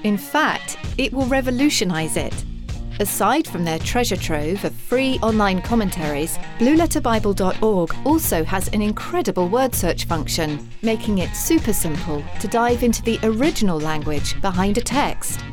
In 0.04 0.18
fact, 0.18 0.78
it 0.98 1.12
will 1.12 1.26
revolutionize 1.26 2.16
it 2.18 2.46
Aside 3.02 3.48
from 3.48 3.66
their 3.66 3.80
treasure 3.80 4.16
trove 4.16 4.64
of 4.64 4.76
free 4.76 5.18
online 5.24 5.64
commentaries, 5.64 6.38
blueletterbible.org 6.60 7.96
also 8.06 8.44
has 8.44 8.68
an 8.68 8.84
incredible 8.84 9.50
word 9.50 9.74
search 9.74 10.06
function, 10.06 10.70
making 10.84 11.18
it 11.18 11.36
super 11.36 11.74
simple 11.74 12.24
to 12.40 12.48
dive 12.48 12.84
into 12.84 13.02
the 13.02 13.20
original 13.24 13.80
language 13.80 14.40
behind 14.40 14.78
a 14.78 14.82
text. 14.82 15.44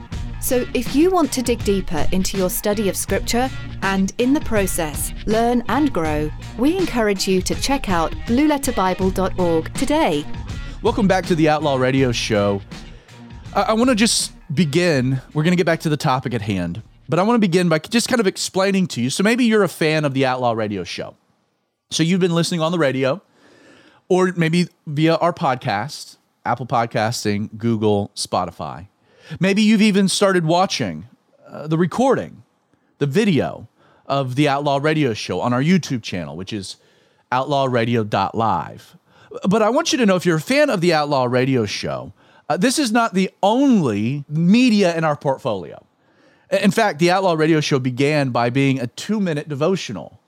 So, 0.43 0.67
if 0.75 0.95
you 0.95 1.11
want 1.11 1.33
to 1.33 1.43
dig 1.43 1.64
deeper 1.64 2.07
into 2.12 2.37
your 2.37 2.50
study 2.50 2.90
of 2.90 2.99
Scripture 2.99 3.49
and, 3.81 4.12
in 4.19 4.35
the 4.35 4.43
process, 4.43 5.14
learn 5.25 5.64
and 5.69 5.90
grow, 5.90 6.31
we 6.59 6.76
encourage 6.76 7.26
you 7.26 7.40
to 7.40 7.55
check 7.55 7.88
out 7.88 8.12
blueletterbible.org 8.26 9.73
today. 9.73 10.23
Welcome 10.83 11.09
back 11.09 11.25
to 11.25 11.35
the 11.35 11.49
Outlaw 11.49 11.76
Radio 11.76 12.12
Show. 12.12 12.61
I, 13.55 13.62
I 13.62 13.73
want 13.73 13.88
to 13.88 13.97
just 13.97 14.33
begin. 14.55 15.23
We're 15.33 15.45
going 15.45 15.52
to 15.52 15.57
get 15.57 15.64
back 15.64 15.81
to 15.81 15.88
the 15.88 15.97
topic 15.97 16.35
at 16.35 16.43
hand, 16.43 16.83
but 17.09 17.19
I 17.19 17.23
want 17.23 17.37
to 17.37 17.41
begin 17.41 17.69
by 17.69 17.79
just 17.79 18.09
kind 18.09 18.21
of 18.21 18.27
explaining 18.27 18.87
to 18.88 19.00
you. 19.00 19.11
So, 19.11 19.23
maybe 19.23 19.45
you're 19.45 19.62
a 19.62 19.69
fan 19.69 20.05
of 20.05 20.15
the 20.15 20.27
Outlaw 20.27 20.53
Radio 20.53 20.85
Show. 20.85 21.17
So, 21.91 22.03
you've 22.03 22.21
been 22.21 22.35
listening 22.35 22.61
on 22.61 22.73
the 22.73 22.79
radio, 22.79 23.23
or 24.09 24.33
maybe 24.37 24.69
via 24.87 25.17
our 25.17 25.33
podcast, 25.33 26.17
Apple 26.45 26.67
Podcasting, 26.67 27.57
Google, 27.57 28.11
Spotify. 28.15 28.88
Maybe 29.41 29.62
you've 29.62 29.83
even 29.83 30.09
started 30.09 30.45
watching 30.45 31.07
uh, 31.47 31.67
the 31.67 31.79
recording, 31.79 32.43
the 32.99 33.07
video 33.07 33.69
of 34.07 34.35
the 34.35 34.49
Outlaw 34.49 34.79
Radio 34.83 35.12
Show 35.15 35.41
on 35.41 35.53
our 35.53 35.62
YouTube 35.62 36.03
channel, 36.03 36.37
which 36.37 36.53
is 36.53 36.77
outlawradio.live. 37.31 38.97
But 39.49 39.62
I 39.62 39.69
want 39.71 39.93
you 39.93 39.99
to 39.99 40.07
know 40.07 40.17
if 40.17 40.25
you're 40.25 40.37
a 40.37 40.41
fan 40.41 40.71
of 40.71 40.81
the 40.81 40.95
Outlaw 40.95 41.25
Radio 41.25 41.67
Show, 41.67 42.12
uh, 42.49 42.57
this 42.57 42.79
is 42.79 42.91
not 42.91 43.12
the 43.12 43.31
only 43.43 44.25
media 44.29 44.97
in 44.97 45.05
our 45.05 45.17
portfolio. 45.17 45.85
In 46.50 46.71
fact, 46.71 46.99
the 46.99 47.11
Outlaw 47.11 47.35
Radio 47.35 47.61
Show 47.61 47.78
began 47.78 48.31
by 48.31 48.50
being 48.50 48.81
a 48.81 48.87
two 48.87 49.21
minute 49.21 49.49
devotional. 49.49 50.21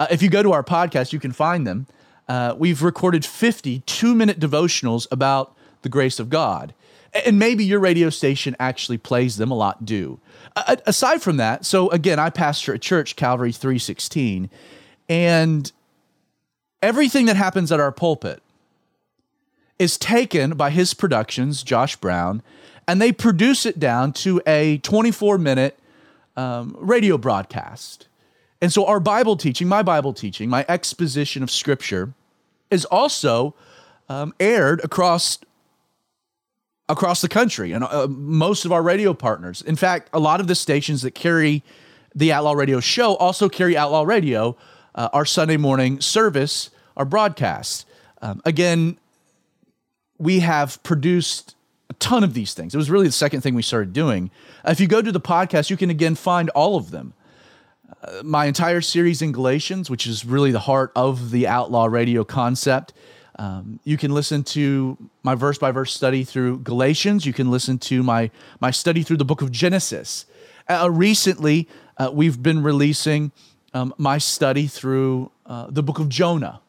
Uh, 0.00 0.06
if 0.10 0.22
you 0.22 0.30
go 0.30 0.42
to 0.42 0.52
our 0.52 0.62
podcast, 0.62 1.12
you 1.12 1.20
can 1.20 1.32
find 1.32 1.66
them. 1.66 1.86
Uh, 2.28 2.54
we've 2.56 2.82
recorded 2.82 3.24
50 3.24 3.80
two 3.80 4.14
minute 4.14 4.38
devotionals 4.38 5.06
about 5.10 5.56
the 5.82 5.88
grace 5.88 6.18
of 6.18 6.30
God. 6.30 6.74
And 7.24 7.38
maybe 7.38 7.64
your 7.64 7.80
radio 7.80 8.10
station 8.10 8.54
actually 8.60 8.98
plays 8.98 9.38
them, 9.38 9.50
a 9.50 9.54
lot 9.54 9.84
do. 9.84 10.20
Uh, 10.54 10.76
aside 10.86 11.22
from 11.22 11.38
that, 11.38 11.64
so 11.64 11.88
again, 11.90 12.18
I 12.18 12.30
pastor 12.30 12.74
a 12.74 12.78
church, 12.78 13.16
Calvary 13.16 13.52
316, 13.52 14.50
and 15.08 15.72
everything 16.82 17.26
that 17.26 17.36
happens 17.36 17.72
at 17.72 17.80
our 17.80 17.92
pulpit 17.92 18.42
is 19.78 19.96
taken 19.96 20.50
by 20.50 20.70
his 20.70 20.92
productions, 20.92 21.62
Josh 21.62 21.96
Brown, 21.96 22.42
and 22.88 23.02
they 23.02 23.12
produce 23.12 23.66
it 23.66 23.78
down 23.78 24.12
to 24.14 24.40
a 24.46 24.78
24 24.78 25.36
minute 25.38 25.78
um, 26.36 26.74
radio 26.80 27.18
broadcast. 27.18 28.08
And 28.60 28.72
so 28.72 28.86
our 28.86 28.98
Bible 28.98 29.36
teaching, 29.36 29.68
my 29.68 29.82
Bible 29.82 30.12
teaching, 30.14 30.48
my 30.48 30.64
exposition 30.68 31.42
of 31.42 31.50
Scripture, 31.50 32.14
is 32.70 32.84
also 32.86 33.54
um, 34.08 34.34
aired 34.40 34.82
across 34.82 35.38
across 36.88 37.20
the 37.20 37.28
country 37.28 37.72
and 37.72 37.84
uh, 37.84 38.06
most 38.08 38.64
of 38.64 38.72
our 38.72 38.82
radio 38.82 39.12
partners. 39.12 39.60
In 39.60 39.76
fact, 39.76 40.08
a 40.14 40.18
lot 40.18 40.40
of 40.40 40.46
the 40.46 40.54
stations 40.54 41.02
that 41.02 41.10
carry 41.10 41.62
the 42.14 42.32
Outlaw 42.32 42.52
Radio 42.52 42.80
show 42.80 43.14
also 43.16 43.50
carry 43.50 43.76
Outlaw 43.76 44.04
Radio, 44.04 44.56
uh, 44.94 45.10
our 45.12 45.26
Sunday 45.26 45.58
morning 45.58 46.00
service, 46.00 46.70
our 46.96 47.04
broadcast. 47.04 47.84
Um, 48.22 48.40
again, 48.46 48.98
we 50.16 50.40
have 50.40 50.82
produced 50.82 51.54
a 51.90 51.94
ton 51.94 52.22
of 52.22 52.34
these 52.34 52.54
things. 52.54 52.74
It 52.74 52.78
was 52.78 52.90
really 52.90 53.06
the 53.06 53.12
second 53.12 53.40
thing 53.40 53.54
we 53.54 53.62
started 53.62 53.92
doing. 53.92 54.30
Uh, 54.64 54.70
if 54.70 54.80
you 54.80 54.86
go 54.86 55.00
to 55.00 55.12
the 55.12 55.20
podcast, 55.20 55.70
you 55.70 55.76
can 55.76 55.90
again 55.90 56.14
find 56.14 56.50
all 56.50 56.76
of 56.76 56.90
them. 56.90 57.14
Uh, 58.02 58.22
my 58.22 58.44
entire 58.44 58.80
series 58.80 59.22
in 59.22 59.32
Galatians, 59.32 59.88
which 59.88 60.06
is 60.06 60.24
really 60.24 60.50
the 60.50 60.60
heart 60.60 60.92
of 60.94 61.30
the 61.30 61.48
Outlaw 61.48 61.86
Radio 61.86 62.24
concept. 62.24 62.92
Um, 63.38 63.80
you 63.84 63.96
can 63.96 64.12
listen 64.12 64.42
to 64.44 64.98
my 65.22 65.34
verse 65.34 65.58
by 65.58 65.70
verse 65.70 65.92
study 65.92 66.24
through 66.24 66.58
Galatians. 66.58 67.24
You 67.24 67.32
can 67.32 67.50
listen 67.50 67.78
to 67.78 68.02
my 68.02 68.30
my 68.60 68.70
study 68.70 69.02
through 69.02 69.18
the 69.18 69.24
book 69.24 69.42
of 69.42 69.52
Genesis. 69.52 70.26
Uh, 70.68 70.88
recently, 70.90 71.68
uh, 71.96 72.10
we've 72.12 72.42
been 72.42 72.62
releasing 72.62 73.32
um, 73.72 73.94
my 73.96 74.18
study 74.18 74.66
through 74.66 75.30
uh, 75.46 75.68
the 75.70 75.82
book 75.82 75.98
of 75.98 76.08
Jonah. 76.08 76.60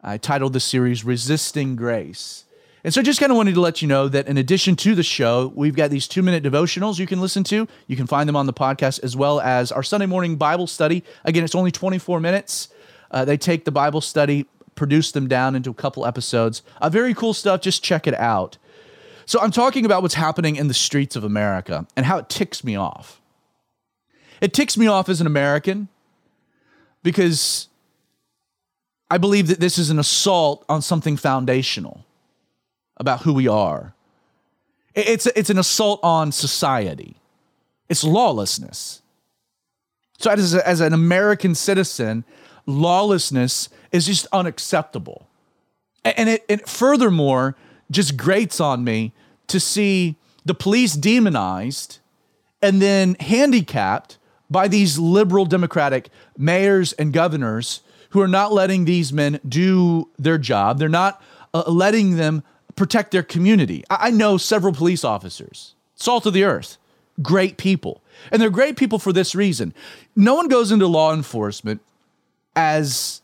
I 0.00 0.16
titled 0.16 0.52
the 0.52 0.60
series 0.60 1.04
"Resisting 1.04 1.76
Grace." 1.76 2.44
And 2.84 2.92
so 2.92 3.00
just 3.00 3.20
kind 3.20 3.30
of 3.30 3.36
wanted 3.36 3.54
to 3.54 3.60
let 3.60 3.80
you 3.80 3.86
know 3.86 4.08
that 4.08 4.26
in 4.26 4.36
addition 4.36 4.74
to 4.76 4.94
the 4.94 5.04
show, 5.04 5.52
we've 5.54 5.76
got 5.76 5.90
these 5.90 6.08
two 6.08 6.22
minute 6.22 6.42
devotionals 6.42 6.98
you 6.98 7.06
can 7.06 7.20
listen 7.20 7.44
to. 7.44 7.68
You 7.86 7.96
can 7.96 8.08
find 8.08 8.28
them 8.28 8.34
on 8.34 8.46
the 8.46 8.52
podcast 8.52 9.02
as 9.04 9.16
well 9.16 9.40
as 9.40 9.70
our 9.70 9.84
Sunday 9.84 10.06
morning 10.06 10.36
Bible 10.36 10.66
study. 10.66 11.04
Again, 11.24 11.44
it's 11.44 11.54
only 11.54 11.70
24 11.70 12.18
minutes. 12.18 12.68
Uh, 13.10 13.24
they 13.24 13.36
take 13.36 13.64
the 13.64 13.70
Bible 13.70 14.00
study, 14.00 14.46
produce 14.74 15.12
them 15.12 15.28
down 15.28 15.54
into 15.54 15.70
a 15.70 15.74
couple 15.74 16.04
episodes. 16.04 16.62
Uh, 16.80 16.88
very 16.88 17.14
cool 17.14 17.34
stuff. 17.34 17.60
Just 17.60 17.84
check 17.84 18.08
it 18.08 18.14
out. 18.14 18.58
So 19.26 19.40
I'm 19.40 19.52
talking 19.52 19.84
about 19.84 20.02
what's 20.02 20.14
happening 20.14 20.56
in 20.56 20.66
the 20.66 20.74
streets 20.74 21.14
of 21.14 21.22
America 21.22 21.86
and 21.96 22.04
how 22.04 22.18
it 22.18 22.28
ticks 22.28 22.64
me 22.64 22.74
off. 22.74 23.20
It 24.40 24.52
ticks 24.52 24.76
me 24.76 24.88
off 24.88 25.08
as 25.08 25.20
an 25.20 25.28
American 25.28 25.86
because 27.04 27.68
I 29.08 29.18
believe 29.18 29.46
that 29.46 29.60
this 29.60 29.78
is 29.78 29.90
an 29.90 30.00
assault 30.00 30.64
on 30.68 30.82
something 30.82 31.16
foundational 31.16 32.04
about 33.02 33.22
who 33.22 33.34
we 33.34 33.46
are. 33.46 33.94
It's, 34.94 35.26
it's 35.26 35.50
an 35.50 35.58
assault 35.58 36.00
on 36.02 36.32
society, 36.32 37.16
it's 37.90 38.02
lawlessness. 38.02 39.02
So, 40.18 40.30
as, 40.30 40.54
a, 40.54 40.66
as 40.66 40.80
an 40.80 40.92
American 40.92 41.54
citizen, 41.54 42.24
lawlessness 42.64 43.68
is 43.90 44.06
just 44.06 44.26
unacceptable. 44.32 45.26
And 46.04 46.28
it, 46.28 46.44
it 46.48 46.68
furthermore 46.68 47.56
just 47.90 48.16
grates 48.16 48.60
on 48.60 48.84
me 48.84 49.12
to 49.48 49.58
see 49.58 50.16
the 50.44 50.54
police 50.54 50.94
demonized 50.94 51.98
and 52.60 52.80
then 52.80 53.16
handicapped 53.18 54.18
by 54.48 54.68
these 54.68 54.98
liberal 54.98 55.44
Democratic 55.44 56.08
mayors 56.38 56.92
and 56.92 57.12
governors 57.12 57.80
who 58.10 58.20
are 58.20 58.28
not 58.28 58.52
letting 58.52 58.84
these 58.84 59.12
men 59.12 59.40
do 59.48 60.08
their 60.18 60.38
job. 60.38 60.78
They're 60.78 60.88
not 60.88 61.20
uh, 61.52 61.64
letting 61.66 62.16
them 62.16 62.44
protect 62.76 63.10
their 63.10 63.22
community. 63.22 63.84
I, 63.90 64.08
I 64.08 64.10
know 64.10 64.36
several 64.36 64.72
police 64.72 65.04
officers, 65.04 65.74
salt 65.94 66.26
of 66.26 66.32
the 66.32 66.44
earth, 66.44 66.78
great 67.20 67.56
people. 67.56 68.02
And 68.30 68.40
they're 68.40 68.50
great 68.50 68.76
people 68.76 68.98
for 68.98 69.12
this 69.12 69.34
reason. 69.34 69.74
No 70.14 70.34
one 70.34 70.48
goes 70.48 70.70
into 70.70 70.86
law 70.86 71.12
enforcement 71.12 71.80
as 72.54 73.22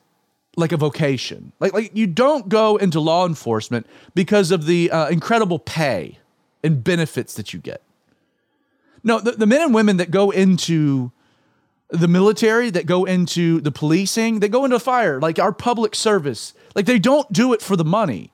like 0.56 0.72
a 0.72 0.76
vocation. 0.76 1.52
Like, 1.61 1.72
like 1.72 1.90
you 1.94 2.06
don't 2.06 2.48
go 2.48 2.76
into 2.76 3.00
law 3.00 3.26
enforcement 3.26 3.87
because 4.14 4.50
of 4.50 4.66
the 4.66 4.90
uh, 4.90 5.08
incredible 5.08 5.58
pay 5.58 6.18
and 6.62 6.82
benefits 6.82 7.34
that 7.34 7.54
you 7.54 7.61
get. 7.61 7.82
No, 9.04 9.20
the, 9.20 9.32
the 9.32 9.46
men 9.46 9.62
and 9.62 9.72
women 9.72 9.98
that 9.98 10.11
go 10.11 10.30
into 10.30 11.12
the 11.90 12.08
military, 12.08 12.70
that 12.70 12.84
go 12.84 13.04
into 13.04 13.61
the 13.61 13.70
policing, 13.70 14.40
that 14.40 14.48
go 14.48 14.64
into 14.64 14.78
fire, 14.78 15.20
like 15.20 15.38
our 15.38 15.52
public 15.52 15.94
service, 15.94 16.52
like 16.74 16.87
they 16.87 16.98
don't 16.98 17.32
do 17.32 17.52
it 17.52 17.62
for 17.62 17.76
the 17.76 17.84
money 17.84 18.32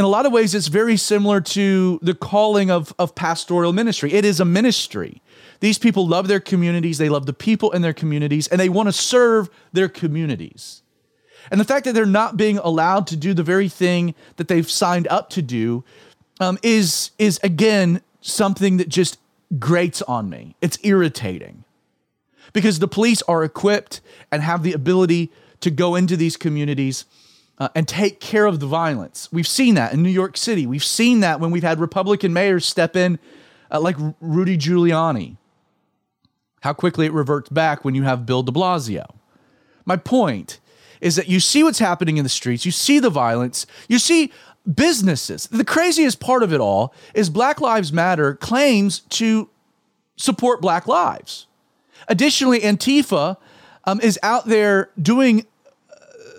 in 0.00 0.04
a 0.06 0.08
lot 0.08 0.24
of 0.24 0.32
ways, 0.32 0.54
it's 0.54 0.68
very 0.68 0.96
similar 0.96 1.42
to 1.42 1.98
the 2.00 2.14
calling 2.14 2.70
of, 2.70 2.94
of 2.98 3.14
pastoral 3.14 3.70
ministry. 3.74 4.14
It 4.14 4.24
is 4.24 4.40
a 4.40 4.46
ministry. 4.46 5.20
These 5.60 5.78
people 5.78 6.08
love 6.08 6.26
their 6.26 6.40
communities, 6.40 6.96
they 6.96 7.10
love 7.10 7.26
the 7.26 7.34
people 7.34 7.70
in 7.72 7.82
their 7.82 7.92
communities, 7.92 8.48
and 8.48 8.58
they 8.58 8.70
want 8.70 8.88
to 8.88 8.94
serve 8.94 9.50
their 9.74 9.90
communities. 9.90 10.80
And 11.50 11.60
the 11.60 11.66
fact 11.66 11.84
that 11.84 11.92
they're 11.92 12.06
not 12.06 12.38
being 12.38 12.56
allowed 12.56 13.08
to 13.08 13.16
do 13.16 13.34
the 13.34 13.42
very 13.42 13.68
thing 13.68 14.14
that 14.36 14.48
they've 14.48 14.70
signed 14.70 15.06
up 15.08 15.28
to 15.30 15.42
do 15.42 15.84
um, 16.40 16.58
is, 16.62 17.10
is, 17.18 17.38
again, 17.42 18.00
something 18.22 18.78
that 18.78 18.88
just 18.88 19.18
grates 19.58 20.00
on 20.00 20.30
me. 20.30 20.56
It's 20.62 20.78
irritating 20.82 21.64
because 22.54 22.78
the 22.78 22.88
police 22.88 23.20
are 23.28 23.44
equipped 23.44 24.00
and 24.32 24.42
have 24.42 24.62
the 24.62 24.72
ability 24.72 25.30
to 25.60 25.70
go 25.70 25.94
into 25.94 26.16
these 26.16 26.38
communities 26.38 27.04
uh, 27.60 27.68
and 27.74 27.86
take 27.86 28.18
care 28.20 28.46
of 28.46 28.58
the 28.58 28.66
violence. 28.66 29.28
We've 29.30 29.46
seen 29.46 29.74
that 29.74 29.92
in 29.92 30.02
New 30.02 30.10
York 30.10 30.36
City. 30.36 30.66
We've 30.66 30.82
seen 30.82 31.20
that 31.20 31.38
when 31.38 31.50
we've 31.50 31.62
had 31.62 31.78
Republican 31.78 32.32
mayors 32.32 32.66
step 32.66 32.96
in, 32.96 33.18
uh, 33.70 33.78
like 33.80 33.96
Rudy 34.20 34.56
Giuliani. 34.56 35.36
How 36.62 36.72
quickly 36.72 37.06
it 37.06 37.12
reverts 37.12 37.50
back 37.50 37.84
when 37.84 37.94
you 37.94 38.02
have 38.02 38.26
Bill 38.26 38.42
de 38.42 38.50
Blasio. 38.50 39.14
My 39.84 39.96
point 39.96 40.58
is 41.00 41.16
that 41.16 41.28
you 41.28 41.38
see 41.38 41.62
what's 41.62 41.78
happening 41.78 42.16
in 42.16 42.24
the 42.24 42.30
streets, 42.30 42.64
you 42.64 42.72
see 42.72 42.98
the 42.98 43.10
violence, 43.10 43.66
you 43.88 43.98
see 43.98 44.32
businesses. 44.74 45.46
The 45.46 45.64
craziest 45.64 46.20
part 46.20 46.42
of 46.42 46.52
it 46.52 46.60
all 46.60 46.94
is 47.14 47.30
Black 47.30 47.60
Lives 47.60 47.92
Matter 47.92 48.34
claims 48.34 49.00
to 49.10 49.48
support 50.16 50.60
Black 50.60 50.86
lives. 50.86 51.46
Additionally, 52.08 52.60
Antifa 52.60 53.36
um, 53.84 54.00
is 54.00 54.18
out 54.22 54.46
there 54.46 54.90
doing 55.00 55.46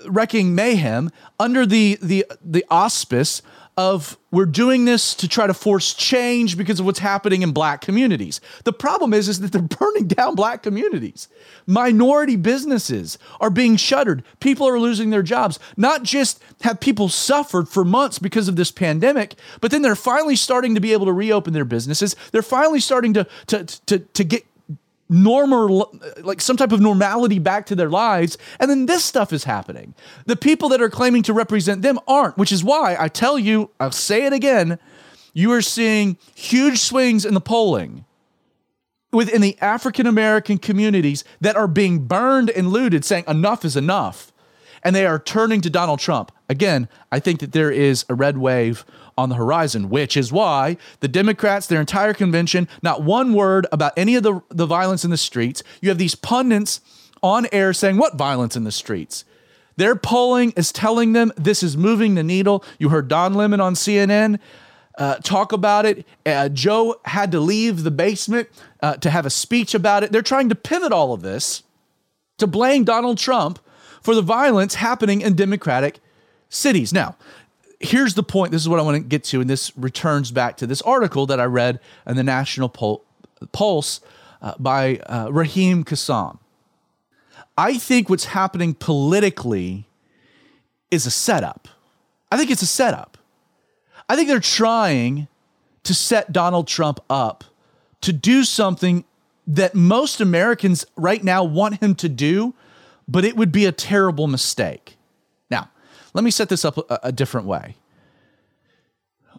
wrecking 0.08 0.56
mayhem 0.56 1.12
under 1.40 1.66
the 1.66 1.98
the 2.02 2.26
the 2.44 2.66
auspice 2.70 3.42
of 3.78 4.18
we're 4.32 4.46
doing 4.46 4.86
this 4.86 5.16
to 5.16 5.28
try 5.28 5.48
to 5.48 5.54
force 5.54 5.94
change 5.94 6.58
because 6.58 6.80
of 6.80 6.86
what's 6.86 7.00
happening 7.00 7.42
in 7.42 7.52
black 7.52 7.82
communities. 7.82 8.42
The 8.64 8.74
problem 8.74 9.14
is, 9.14 9.30
is 9.30 9.40
that 9.40 9.52
they're 9.52 9.62
burning 9.80 10.08
down 10.08 10.36
black 10.36 10.62
communities. 10.62 11.28
Minority 11.66 12.36
businesses 12.36 13.18
are 13.40 13.50
being 13.50 13.78
shuttered. 13.78 14.24
People 14.40 14.68
are 14.68 14.80
losing 14.80 15.10
their 15.10 15.24
jobs. 15.24 15.58
Not 15.78 16.04
just 16.04 16.42
have 16.62 16.80
people 16.80 17.10
suffered 17.10 17.70
for 17.70 17.86
months 17.86 18.20
because 18.20 18.48
of 18.48 18.56
this 18.56 18.72
pandemic, 18.72 19.36
but 19.62 19.72
then 19.72 19.82
they're 19.82 19.96
finally 19.96 20.36
starting 20.36 20.76
to 20.76 20.82
be 20.82 20.94
able 20.94 21.06
to 21.06 21.14
reopen 21.14 21.54
their 21.54 21.66
businesses. 21.66 22.16
They're 22.32 22.42
finally 22.42 22.82
starting 22.82 23.14
to 23.14 23.28
to 23.48 23.64
to, 23.64 24.00
to 24.00 24.24
get 24.24 24.46
normal 25.12 25.94
like 26.24 26.40
some 26.40 26.56
type 26.56 26.72
of 26.72 26.80
normality 26.80 27.38
back 27.38 27.66
to 27.66 27.76
their 27.76 27.90
lives 27.90 28.38
and 28.60 28.72
then 28.72 28.86
this 28.86 29.04
stuff 29.04 29.34
is 29.34 29.44
happening. 29.44 29.94
The 30.26 30.38
people 30.38 30.70
that 30.70 30.82
are 30.82 30.90
claiming 30.90 31.22
to 31.24 31.34
represent 31.34 31.82
them 31.82 32.00
aren't 32.08 32.38
which 32.38 32.52
is 32.52 32.64
why 32.64 32.96
i 32.98 33.08
tell 33.08 33.38
you 33.38 33.70
i'll 33.80 33.92
say 33.92 34.26
it 34.26 34.34
again 34.34 34.80
you 35.34 35.52
are 35.52 35.62
seeing 35.62 36.18
huge 36.36 36.80
swings 36.80 37.26
in 37.26 37.34
the 37.34 37.42
polling 37.42 38.06
within 39.12 39.42
the 39.42 39.58
african 39.60 40.08
american 40.08 40.58
communities 40.58 41.24
that 41.42 41.56
are 41.58 41.68
being 41.68 42.06
burned 42.06 42.50
and 42.50 42.70
looted 42.70 43.04
saying 43.04 43.26
enough 43.28 43.66
is 43.66 43.76
enough. 43.76 44.32
And 44.84 44.96
they 44.96 45.06
are 45.06 45.20
turning 45.20 45.62
to 45.62 45.70
donald 45.70 46.00
trump. 46.00 46.32
Again 46.48 46.88
i 47.12 47.20
think 47.20 47.40
that 47.42 47.52
there 47.52 47.72
is 47.72 48.06
a 48.08 48.16
red 48.16 48.38
wave 48.38 48.86
on 49.18 49.30
the 49.30 49.36
horizon, 49.36 49.90
which 49.90 50.16
is 50.16 50.32
why 50.32 50.78
the 51.00 51.08
Democrats, 51.08 51.68
their 51.68 51.80
entire 51.80 52.14
convention, 52.14 52.68
not 52.82 53.04
one 53.04 53.34
word 53.34 53.68
about 53.72 53.94
any 53.98 54.16
of 54.16 54.24
the, 54.24 54.42
the 54.50 54.66
violence 54.66 55.04
in 55.04 55.12
the 55.12 55.18
streets. 55.18 55.64
You 55.82 55.90
have 55.90 55.98
these 55.98 56.16
pundits 56.16 56.82
on 57.22 57.48
air 57.52 57.74
saying, 57.74 57.98
What 57.98 58.16
violence 58.16 58.56
in 58.56 58.64
the 58.64 58.72
streets? 58.72 59.26
Their 59.78 59.96
polling 59.96 60.52
is 60.56 60.72
telling 60.72 61.14
them 61.14 61.32
this 61.38 61.64
is 61.64 61.78
moving 61.78 62.16
the 62.16 62.24
needle. 62.24 62.64
You 62.78 62.90
heard 62.90 63.08
Don 63.08 63.34
Lemon 63.34 63.62
on 63.62 63.74
CNN 63.74 64.40
uh, 64.98 65.16
talk 65.16 65.52
about 65.52 65.86
it. 65.86 66.06
Uh, 66.26 66.50
Joe 66.50 67.00
had 67.06 67.32
to 67.32 67.40
leave 67.40 67.84
the 67.84 67.92
basement 67.92 68.50
uh, 68.82 68.98
to 68.98 69.10
have 69.10 69.26
a 69.26 69.30
speech 69.30 69.74
about 69.74 70.04
it. 70.04 70.12
They're 70.12 70.22
trying 70.22 70.50
to 70.50 70.56
pivot 70.56 70.92
all 70.92 71.14
of 71.14 71.22
this 71.22 71.64
to 72.38 72.48
blame 72.48 72.84
Donald 72.84 73.18
Trump 73.18 73.60
for 74.02 74.16
the 74.16 74.22
violence 74.22 74.76
happening 74.76 75.22
in 75.22 75.36
Democratic 75.36 76.00
cities. 76.50 76.92
Now, 76.92 77.16
here's 77.84 78.14
the 78.14 78.24
point. 78.24 78.52
This 78.52 78.62
is 78.62 78.70
what 78.70 78.80
I 78.80 78.84
want 78.84 78.96
to 78.96 79.08
get 79.08 79.24
to, 79.26 79.42
and 79.42 79.50
this 79.50 79.76
returns 79.78 80.32
back 80.32 80.58
to 80.58 80.68
this 80.68 80.82
article 80.82 81.26
that 81.28 81.40
I 81.40 81.46
read 81.46 81.80
in 82.08 82.16
the 82.16 82.24
National 82.24 82.70
Pul- 82.70 83.04
Pulse 83.52 84.02
uh, 84.42 84.54
by 84.60 84.98
uh, 84.98 85.30
Raheem 85.32 85.84
Kassam. 85.84 86.40
I 87.58 87.78
think 87.78 88.10
what's 88.10 88.26
happening 88.26 88.74
politically 88.74 89.88
is 90.90 91.06
a 91.06 91.12
setup. 91.12 91.68
I 92.32 92.38
think 92.38 92.50
it's 92.50 92.62
a 92.62 92.68
setup. 92.68 93.18
I 94.10 94.16
think 94.16 94.28
they're 94.28 94.40
trying 94.40 95.28
to 95.84 95.94
set 95.94 96.32
Donald 96.32 96.68
Trump 96.68 97.00
up 97.10 97.44
to 98.02 98.14
do 98.14 98.44
something 98.44 99.06
that 99.48 99.76
most 99.76 100.22
Americans 100.22 100.86
right 100.96 101.24
now 101.24 101.44
want 101.44 101.82
him 101.82 101.96
to 101.96 102.10
do, 102.10 102.54
but 103.08 103.26
it 103.26 103.36
would 103.36 103.52
be 103.52 103.66
a 103.66 103.72
terrible 103.72 104.28
mistake. 104.28 104.98
Let 106.14 106.24
me 106.24 106.32
set 106.32 106.50
this 106.50 106.66
up 106.66 106.78
a, 106.78 107.00
a 107.04 107.12
different 107.12 107.48
way. 107.48 107.76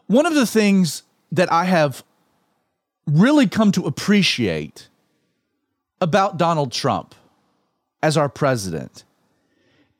One 0.07 0.27
of 0.27 0.35
the 0.35 0.47
things 0.47 1.03
that 1.31 1.51
I 1.53 1.65
have 1.65 2.05
really 3.07 3.47
come 3.47 3.73
to 3.73 3.87
appreciate 3.87 4.89
about 6.01 6.37
Donald 6.37 6.73
Trump 6.73 7.15
as 8.03 8.17
our 8.17 8.29
president 8.29 9.05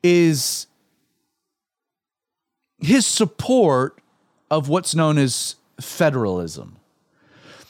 is 0.03 0.67
his 2.79 3.05
support 3.07 3.99
of 4.51 4.67
what's 4.69 4.93
known 4.93 5.17
as 5.17 5.55
federalism. 5.79 6.77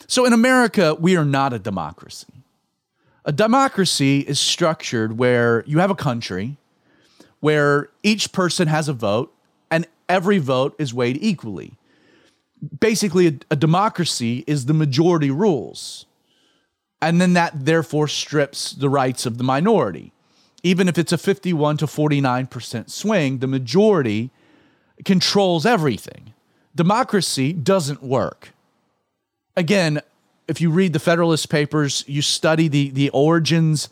So 0.07 0.25
in 0.25 0.33
America, 0.33 0.95
we 0.99 1.15
are 1.15 1.25
not 1.25 1.53
a 1.53 1.59
democracy. 1.59 2.27
A 3.25 3.31
democracy 3.31 4.19
is 4.19 4.39
structured 4.39 5.17
where 5.17 5.63
you 5.65 5.79
have 5.79 5.91
a 5.91 5.95
country 5.95 6.57
where 7.43 7.89
each 8.03 8.31
person 8.31 8.69
has 8.69 8.87
a 8.87 8.93
vote 8.93 9.35
and 9.69 9.85
every 10.07 10.37
vote 10.37 10.73
is 10.79 10.93
weighed 10.93 11.17
equally. 11.19 11.73
Basically, 12.79 13.27
a, 13.27 13.33
a 13.51 13.55
democracy 13.57 14.45
is 14.47 14.65
the 14.65 14.73
majority 14.73 15.29
rules. 15.29 16.05
And 17.01 17.19
then 17.19 17.33
that 17.33 17.65
therefore 17.65 18.07
strips 18.07 18.71
the 18.71 18.87
rights 18.87 19.25
of 19.25 19.37
the 19.37 19.43
minority. 19.43 20.13
Even 20.63 20.87
if 20.87 20.97
it's 20.97 21.11
a 21.11 21.17
51 21.17 21.75
to 21.75 21.85
49% 21.85 22.89
swing, 22.89 23.39
the 23.39 23.47
majority 23.47 24.31
controls 25.03 25.65
everything. 25.65 26.33
Democracy 26.73 27.51
doesn't 27.51 28.01
work. 28.01 28.53
Again, 29.57 29.99
if 30.47 30.61
you 30.61 30.69
read 30.69 30.93
the 30.93 30.99
Federalist 30.99 31.49
Papers, 31.49 32.05
you 32.07 32.21
study 32.21 32.69
the, 32.69 32.89
the 32.91 33.09
origins 33.09 33.89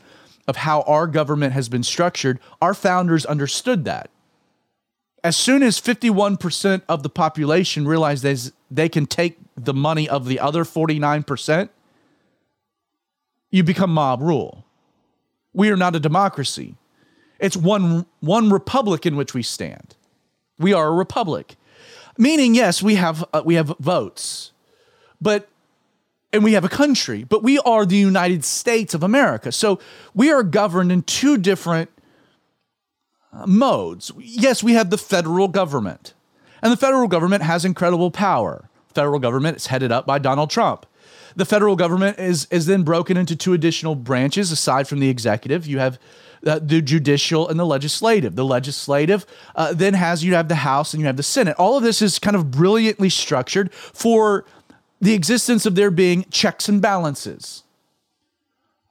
of 0.52 0.58
how 0.58 0.82
our 0.82 1.08
government 1.08 1.54
has 1.54 1.70
been 1.70 1.82
structured, 1.82 2.38
our 2.62 2.74
founders 2.74 3.26
understood 3.26 3.86
that. 3.86 4.10
As 5.24 5.38
soon 5.38 5.64
as 5.64 5.80
51% 5.80 6.82
of 6.90 7.04
the 7.04 7.10
population 7.10 7.88
realized 7.88 8.22
they, 8.22 8.36
they 8.70 8.90
can 8.90 9.06
take 9.06 9.38
the 9.56 9.74
money 9.74 10.10
of 10.10 10.26
the 10.26 10.42
other 10.42 10.66
49%, 10.66 11.70
you 13.50 13.64
become 13.64 13.94
mob 13.94 14.22
rule. 14.22 14.66
We 15.54 15.70
are 15.70 15.78
not 15.78 15.96
a 15.96 16.02
democracy. 16.02 16.76
It's 17.40 17.56
one, 17.56 18.06
one 18.20 18.50
republic 18.50 19.06
in 19.06 19.16
which 19.16 19.34
we 19.34 19.44
stand. 19.44 19.96
We 20.60 20.74
are 20.74 20.90
a 20.90 20.94
republic. 20.94 21.56
Meaning, 22.18 22.56
yes, 22.56 22.84
we 22.84 22.96
have, 22.96 23.24
uh, 23.32 23.42
we 23.46 23.56
have 23.56 23.74
votes, 23.80 24.52
but 25.22 25.48
and 26.34 26.44
we 26.44 26.54
have 26.54 26.64
a 26.64 26.70
country, 26.70 27.24
but 27.24 27.44
we 27.44 27.60
are 27.60 27.86
the 27.86 27.98
United 27.98 28.46
States 28.46 28.94
of 28.94 29.04
America. 29.04 29.52
So 29.52 29.80
we 30.14 30.32
are 30.32 30.44
governed 30.44 30.92
in 30.92 31.04
two 31.04 31.38
different 31.38 31.90
uh, 33.34 33.46
modes. 33.46 34.12
Yes, 34.18 34.64
we 34.64 34.74
have 34.74 34.90
the 34.90 34.98
federal 34.98 35.48
government, 35.48 36.14
and 36.62 36.72
the 36.72 36.78
federal 36.78 37.08
government 37.08 37.44
has 37.44 37.66
incredible 37.66 38.12
power. 38.12 38.70
Federal 38.94 39.20
government 39.20 39.58
is 39.58 39.68
headed 39.68 39.92
up 39.92 40.06
by 40.06 40.20
Donald 40.20 40.50
Trump. 40.50 40.86
The 41.36 41.46
federal 41.46 41.76
government 41.76 42.20
is 42.20 42.46
is 42.52 42.66
then 42.66 42.84
broken 42.84 43.16
into 43.18 43.36
two 43.36 43.54
additional 43.54 43.96
branches 43.96 44.52
aside 44.52 44.88
from 44.88 45.00
the 45.00 45.10
executive. 45.10 45.66
You 45.66 45.80
have 45.80 45.98
uh, 46.46 46.60
the 46.62 46.82
judicial 46.82 47.48
and 47.48 47.60
the 47.60 47.66
legislative. 47.66 48.36
The 48.36 48.44
legislative 48.44 49.26
uh, 49.56 49.74
then 49.74 49.94
has 49.94 50.24
you 50.24 50.34
have 50.34 50.48
the 50.48 50.56
House 50.56 50.94
and 50.94 51.00
you 51.00 51.08
have 51.08 51.18
the 51.18 51.24
Senate. 51.24 51.56
All 51.58 51.78
of 51.78 51.84
this 51.84 52.02
is 52.02 52.20
kind 52.20 52.36
of 52.36 52.52
brilliantly 52.52 53.10
structured 53.10 53.74
for 53.74 54.46
the 55.02 55.14
existence 55.14 55.66
of 55.66 55.76
there 55.76 55.92
being 55.92 56.26
checks 56.30 56.70
and 56.70 56.82
balances. 56.82 57.64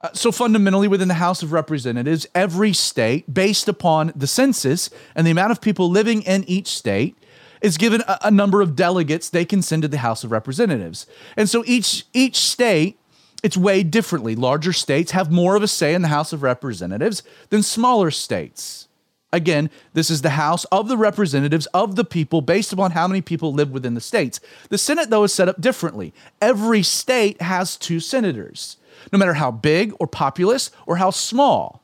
Uh, 0.01 0.09
so, 0.13 0.31
fundamentally, 0.31 0.87
within 0.87 1.07
the 1.07 1.15
House 1.15 1.41
of 1.41 1.51
Representatives, 1.53 2.27
every 2.35 2.73
state, 2.73 3.33
based 3.33 3.67
upon 3.67 4.11
the 4.15 4.27
census 4.27 4.89
and 5.15 5.25
the 5.25 5.31
amount 5.31 5.51
of 5.51 5.61
people 5.61 5.89
living 5.89 6.21
in 6.23 6.43
each 6.45 6.67
state, 6.67 7.15
is 7.61 7.77
given 7.77 8.01
a, 8.07 8.17
a 8.23 8.31
number 8.31 8.61
of 8.61 8.75
delegates 8.75 9.29
they 9.29 9.45
can 9.45 9.61
send 9.61 9.83
to 9.83 9.87
the 9.87 9.99
House 9.99 10.23
of 10.23 10.31
Representatives. 10.31 11.05
And 11.37 11.49
so 11.49 11.63
each 11.65 12.05
each 12.13 12.37
state 12.37 12.97
it's 13.43 13.57
weighed 13.57 13.89
differently. 13.89 14.35
Larger 14.35 14.73
states 14.73 15.11
have 15.11 15.31
more 15.31 15.55
of 15.55 15.63
a 15.63 15.67
say 15.67 15.93
in 15.93 16.01
the 16.01 16.07
House 16.09 16.31
of 16.33 16.43
Representatives 16.43 17.23
than 17.49 17.63
smaller 17.63 18.11
states. 18.11 18.87
Again, 19.33 19.69
this 19.93 20.09
is 20.09 20.21
the 20.21 20.31
House 20.31 20.65
of 20.65 20.89
the 20.89 20.97
representatives 20.97 21.65
of 21.67 21.95
the 21.95 22.03
people 22.03 22.41
based 22.41 22.73
upon 22.73 22.91
how 22.91 23.07
many 23.07 23.21
people 23.21 23.53
live 23.53 23.71
within 23.71 23.93
the 23.93 24.01
states. 24.01 24.41
The 24.69 24.77
Senate, 24.77 25.09
though, 25.09 25.23
is 25.23 25.33
set 25.33 25.47
up 25.47 25.61
differently. 25.61 26.13
Every 26.41 26.83
state 26.83 27.41
has 27.41 27.77
two 27.77 28.01
senators, 28.01 28.77
no 29.13 29.17
matter 29.17 29.35
how 29.35 29.51
big 29.51 29.93
or 29.99 30.07
populous 30.07 30.69
or 30.85 30.97
how 30.97 31.11
small. 31.11 31.81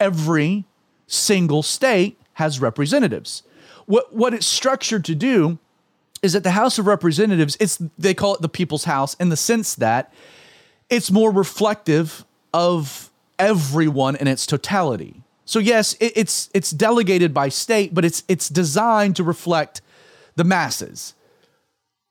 Every 0.00 0.64
single 1.06 1.62
state 1.62 2.20
has 2.34 2.60
representatives. 2.60 3.44
What, 3.86 4.14
what 4.14 4.34
it's 4.34 4.46
structured 4.46 5.04
to 5.04 5.14
do 5.14 5.58
is 6.20 6.32
that 6.32 6.42
the 6.42 6.52
House 6.52 6.78
of 6.78 6.86
Representatives, 6.86 7.56
it's 7.60 7.80
they 7.98 8.14
call 8.14 8.34
it 8.34 8.40
the 8.40 8.48
people's 8.48 8.84
house 8.84 9.14
in 9.14 9.28
the 9.28 9.36
sense 9.36 9.74
that 9.76 10.12
it's 10.90 11.10
more 11.10 11.30
reflective 11.30 12.24
of 12.52 13.10
everyone 13.38 14.16
in 14.16 14.26
its 14.26 14.46
totality. 14.46 15.23
So 15.44 15.58
yes, 15.58 15.94
it, 15.94 16.12
it's 16.16 16.50
it's 16.54 16.70
delegated 16.70 17.34
by 17.34 17.48
state, 17.48 17.94
but 17.94 18.04
it's 18.04 18.24
it's 18.28 18.48
designed 18.48 19.16
to 19.16 19.24
reflect 19.24 19.80
the 20.36 20.44
masses. 20.44 21.14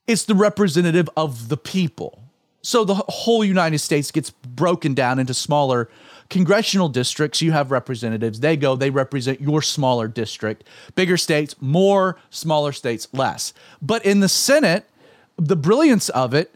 It's 0.07 0.23
the 0.25 0.35
representative 0.35 1.09
of 1.15 1.49
the 1.49 1.57
people. 1.57 2.19
So 2.61 2.85
the 2.85 2.95
whole 2.95 3.43
United 3.43 3.79
States 3.79 4.11
gets 4.11 4.29
broken 4.29 4.93
down 4.93 5.19
into 5.19 5.33
smaller 5.33 5.89
congressional 6.29 6.89
districts. 6.89 7.41
You 7.41 7.51
have 7.51 7.71
representatives. 7.71 8.39
They 8.39 8.55
go, 8.55 8.75
they 8.75 8.89
represent 8.89 9.41
your 9.41 9.61
smaller 9.61 10.07
district. 10.07 10.63
Bigger 10.95 11.17
states, 11.17 11.55
more, 11.61 12.17
smaller 12.29 12.71
states, 12.71 13.07
less. 13.11 13.53
But 13.81 14.05
in 14.05 14.21
the 14.21 14.29
Senate, 14.29 14.89
the 15.37 15.55
brilliance 15.55 16.09
of 16.09 16.33
it 16.33 16.53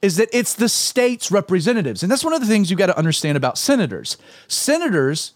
is 0.00 0.16
that 0.16 0.28
it's 0.32 0.54
the 0.54 0.68
state's 0.68 1.30
representatives. 1.30 2.02
And 2.02 2.10
that's 2.10 2.24
one 2.24 2.34
of 2.34 2.40
the 2.40 2.46
things 2.46 2.70
you 2.70 2.76
got 2.76 2.86
to 2.86 2.98
understand 2.98 3.36
about 3.36 3.56
senators. 3.56 4.16
Senators 4.48 5.32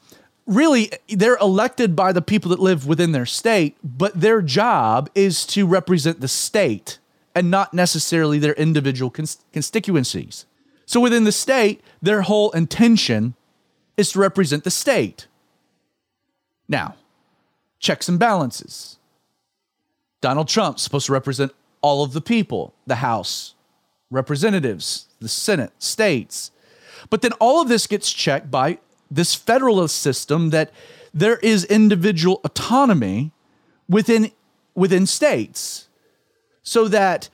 really 0.49 0.91
they're 1.09 1.37
elected 1.37 1.95
by 1.95 2.11
the 2.13 2.23
people 2.23 2.49
that 2.51 2.59
live 2.59 2.87
within 2.87 3.13
their 3.13 3.27
state, 3.27 3.77
but 3.85 4.19
their 4.19 4.43
job 4.43 5.11
is 5.15 5.47
to 5.47 5.67
represent 5.67 6.21
the 6.21 6.29
state 6.29 6.99
and 7.35 7.51
not 7.51 7.73
necessarily 7.73 8.39
their 8.39 8.55
individual 8.55 9.11
cons- 9.11 9.45
constituencies. 9.53 10.47
So 10.87 11.01
within 11.01 11.25
the 11.25 11.33
state, 11.33 11.83
their 12.01 12.23
whole 12.23 12.51
intention 12.53 13.35
is 13.97 14.13
to 14.13 14.19
represent 14.19 14.65
the 14.65 14.71
state. 14.71 15.27
Now, 16.69 16.97
checks 17.79 18.09
and 18.09 18.19
balances. 18.19 18.97
Donald 20.21 20.49
Trump's 20.49 20.83
supposed 20.83 21.07
to 21.07 21.13
represent 21.13 21.53
all 21.81 22.03
of 22.03 22.13
the 22.13 22.21
people, 22.21 22.75
the 22.87 22.97
House, 22.97 23.55
representatives, 24.11 25.07
the 25.21 25.29
Senate, 25.29 25.73
states. 25.79 26.51
But 27.11 27.23
then 27.23 27.33
all 27.33 27.61
of 27.61 27.69
this 27.69 27.87
gets 27.87 28.13
checked 28.13 28.51
by 28.51 28.79
this 29.11 29.35
federalist 29.35 29.97
system 29.97 30.51
that 30.51 30.71
there 31.15 31.37
is 31.37 31.65
individual 31.65 32.41
autonomy 32.45 33.33
within 33.89 34.31
within 34.75 35.07
states 35.07 35.89
so 36.63 36.87
that 36.89 37.29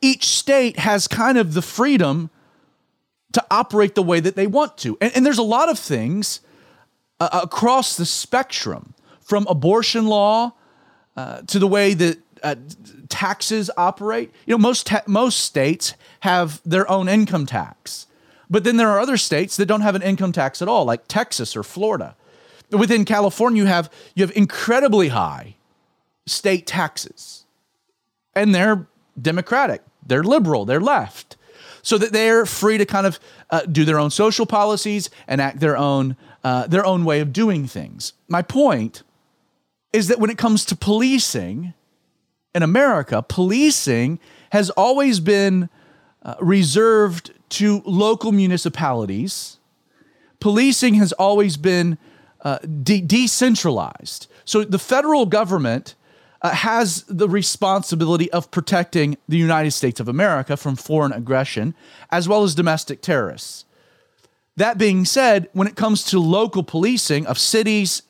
each 0.00 0.26
state 0.26 0.78
has 0.80 1.06
kind 1.08 1.38
of 1.38 1.54
the 1.54 1.62
freedom 1.62 2.28
to 3.32 3.44
operate 3.50 3.94
the 3.94 4.02
way 4.02 4.20
that 4.20 4.36
they 4.36 4.46
want 4.46 4.76
to. 4.78 4.98
And, 5.00 5.12
and 5.16 5.24
there's 5.24 5.38
a 5.38 5.42
lot 5.42 5.70
of 5.70 5.78
things 5.78 6.40
uh, 7.20 7.40
across 7.44 7.96
the 7.96 8.04
spectrum 8.04 8.94
from 9.20 9.46
abortion 9.48 10.06
law 10.06 10.52
uh, 11.16 11.42
to 11.42 11.58
the 11.58 11.66
way 11.66 11.94
that 11.94 12.18
uh, 12.42 12.56
taxes 13.08 13.70
operate. 13.76 14.32
You 14.46 14.54
know, 14.54 14.58
most 14.58 14.86
ta- 14.86 15.04
most 15.06 15.38
states 15.40 15.94
have 16.20 16.60
their 16.64 16.90
own 16.90 17.08
income 17.08 17.46
tax, 17.46 18.06
but 18.52 18.64
then 18.64 18.76
there 18.76 18.90
are 18.90 19.00
other 19.00 19.16
states 19.16 19.56
that 19.56 19.64
don't 19.64 19.80
have 19.80 19.94
an 19.94 20.02
income 20.02 20.30
tax 20.30 20.60
at 20.60 20.68
all, 20.68 20.84
like 20.84 21.08
Texas 21.08 21.56
or 21.56 21.62
Florida. 21.62 22.14
Within 22.70 23.06
California, 23.06 23.62
you 23.62 23.66
have 23.66 23.90
you 24.14 24.22
have 24.22 24.36
incredibly 24.36 25.08
high 25.08 25.56
state 26.26 26.66
taxes, 26.66 27.46
and 28.34 28.54
they're 28.54 28.86
Democratic, 29.20 29.80
they're 30.06 30.22
liberal, 30.22 30.66
they're 30.66 30.80
left, 30.80 31.38
so 31.80 31.96
that 31.96 32.12
they're 32.12 32.44
free 32.44 32.76
to 32.76 32.84
kind 32.84 33.06
of 33.06 33.18
uh, 33.48 33.62
do 33.62 33.86
their 33.86 33.98
own 33.98 34.10
social 34.10 34.44
policies 34.44 35.08
and 35.26 35.40
act 35.40 35.60
their 35.60 35.76
own 35.76 36.14
uh, 36.44 36.66
their 36.66 36.84
own 36.84 37.06
way 37.06 37.20
of 37.20 37.32
doing 37.32 37.66
things. 37.66 38.12
My 38.28 38.42
point 38.42 39.02
is 39.94 40.08
that 40.08 40.18
when 40.18 40.28
it 40.28 40.36
comes 40.36 40.66
to 40.66 40.76
policing 40.76 41.72
in 42.54 42.62
America, 42.62 43.24
policing 43.26 44.18
has 44.50 44.68
always 44.70 45.20
been 45.20 45.70
uh, 46.22 46.34
reserved 46.38 47.32
to 47.52 47.82
local 47.84 48.32
municipalities. 48.32 49.58
Policing 50.40 50.94
has 50.94 51.12
always 51.12 51.56
been 51.56 51.98
uh, 52.42 52.58
de- 52.58 53.00
decentralized. 53.00 54.26
So 54.44 54.64
the 54.64 54.78
federal 54.78 55.26
government 55.26 55.94
uh, 56.42 56.50
has 56.50 57.04
the 57.04 57.28
responsibility 57.28 58.30
of 58.32 58.50
protecting 58.50 59.16
the 59.28 59.36
United 59.36 59.70
States 59.70 60.00
of 60.00 60.08
America 60.08 60.56
from 60.56 60.76
foreign 60.76 61.12
aggression 61.12 61.74
as 62.10 62.28
well 62.28 62.42
as 62.42 62.54
domestic 62.54 63.00
terrorists. 63.00 63.64
That 64.56 64.76
being 64.76 65.04
said, 65.04 65.48
when 65.52 65.68
it 65.68 65.76
comes 65.76 66.04
to 66.04 66.18
local 66.18 66.62
policing 66.62 67.26
of 67.26 67.38
cities 67.38 68.02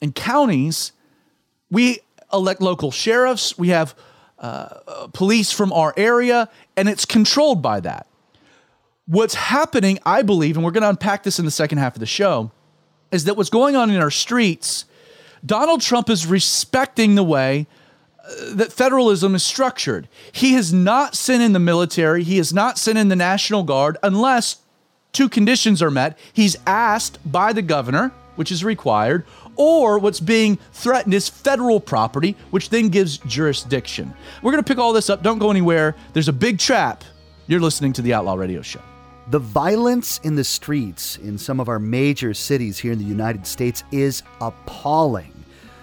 and 0.00 0.14
counties, 0.14 0.92
we 1.70 2.00
elect 2.32 2.60
local 2.60 2.90
sheriffs, 2.90 3.58
we 3.58 3.68
have 3.68 3.94
uh, 4.38 5.08
police 5.12 5.52
from 5.52 5.72
our 5.72 5.94
area, 5.96 6.48
and 6.76 6.88
it's 6.88 7.04
controlled 7.04 7.62
by 7.62 7.80
that. 7.80 8.06
What's 9.06 9.34
happening, 9.34 9.98
I 10.06 10.22
believe, 10.22 10.56
and 10.56 10.64
we're 10.64 10.70
going 10.70 10.82
to 10.82 10.88
unpack 10.88 11.24
this 11.24 11.38
in 11.38 11.44
the 11.44 11.50
second 11.50 11.78
half 11.78 11.94
of 11.94 12.00
the 12.00 12.06
show, 12.06 12.50
is 13.10 13.24
that 13.24 13.36
what's 13.36 13.50
going 13.50 13.76
on 13.76 13.90
in 13.90 14.00
our 14.00 14.10
streets, 14.10 14.86
Donald 15.44 15.82
Trump 15.82 16.08
is 16.08 16.26
respecting 16.26 17.14
the 17.14 17.22
way 17.22 17.66
uh, 18.18 18.54
that 18.54 18.72
federalism 18.72 19.34
is 19.34 19.42
structured. 19.42 20.08
He 20.32 20.54
has 20.54 20.72
not 20.72 21.14
sent 21.14 21.42
in 21.42 21.52
the 21.52 21.58
military, 21.58 22.24
he 22.24 22.38
has 22.38 22.54
not 22.54 22.78
sent 22.78 22.96
in 22.96 23.08
the 23.08 23.16
National 23.16 23.62
Guard 23.62 23.98
unless 24.02 24.56
two 25.12 25.28
conditions 25.28 25.82
are 25.82 25.90
met. 25.90 26.18
He's 26.32 26.56
asked 26.66 27.18
by 27.30 27.52
the 27.52 27.62
governor, 27.62 28.10
which 28.36 28.50
is 28.50 28.64
required, 28.64 29.26
or 29.56 29.98
what's 29.98 30.18
being 30.18 30.58
threatened 30.72 31.12
is 31.12 31.28
federal 31.28 31.78
property, 31.78 32.36
which 32.50 32.70
then 32.70 32.88
gives 32.88 33.18
jurisdiction. 33.18 34.14
We're 34.42 34.52
going 34.52 34.64
to 34.64 34.66
pick 34.66 34.78
all 34.78 34.94
this 34.94 35.10
up. 35.10 35.22
Don't 35.22 35.38
go 35.38 35.50
anywhere. 35.50 35.94
There's 36.14 36.28
a 36.28 36.32
big 36.32 36.58
trap. 36.58 37.04
You're 37.46 37.60
listening 37.60 37.92
to 37.92 38.02
the 38.02 38.14
Outlaw 38.14 38.34
Radio 38.34 38.62
Show. 38.62 38.80
The 39.28 39.38
violence 39.38 40.20
in 40.22 40.34
the 40.34 40.44
streets 40.44 41.16
in 41.16 41.38
some 41.38 41.58
of 41.58 41.70
our 41.70 41.78
major 41.78 42.34
cities 42.34 42.78
here 42.78 42.92
in 42.92 42.98
the 42.98 43.04
United 43.06 43.46
States 43.46 43.82
is 43.90 44.22
appalling. 44.42 45.32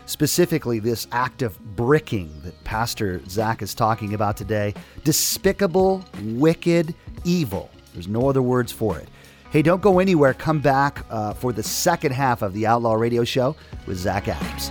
Specifically, 0.06 0.78
this 0.78 1.08
act 1.12 1.42
of 1.42 1.60
bricking 1.76 2.32
that 2.44 2.64
Pastor 2.64 3.20
Zach 3.28 3.64
is 3.64 3.74
talking 3.74 4.14
about 4.14 4.38
today 4.38 4.76
despicable, 5.04 6.06
wicked, 6.24 6.94
evil. 7.24 7.72
There's 7.94 8.08
no 8.08 8.30
other 8.30 8.44
words 8.44 8.72
for 8.72 9.00
it. 9.00 9.10
Hey, 9.50 9.64
don't 9.64 9.82
go 9.82 9.98
anywhere. 9.98 10.36
Come 10.36 10.60
back 10.60 11.04
uh, 11.10 11.34
for 11.34 11.52
the 11.52 11.64
second 11.64 12.12
half 12.12 12.44
of 12.44 12.54
the 12.54 12.68
Outlaw 12.68 12.94
Radio 12.94 13.24
Show 13.24 13.56
with 13.88 13.98
Zach 13.98 14.28
Adams. 14.28 14.70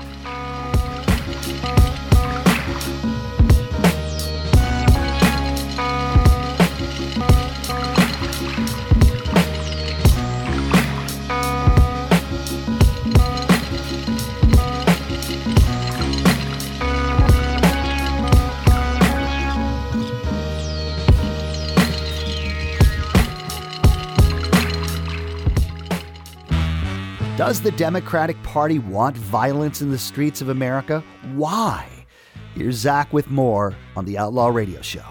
Does 27.51 27.61
the 27.61 27.73
Democratic 27.73 28.41
Party 28.45 28.79
want 28.79 29.17
violence 29.17 29.83
in 29.83 29.91
the 29.91 29.99
streets 29.99 30.41
of 30.41 30.51
America? 30.51 31.03
Why? 31.35 32.07
Here's 32.55 32.77
Zach 32.77 33.13
with 33.13 33.29
more 33.29 33.75
on 33.97 34.05
the 34.05 34.19
Outlaw 34.19 34.51
Radio 34.51 34.81
Show. 34.83 35.03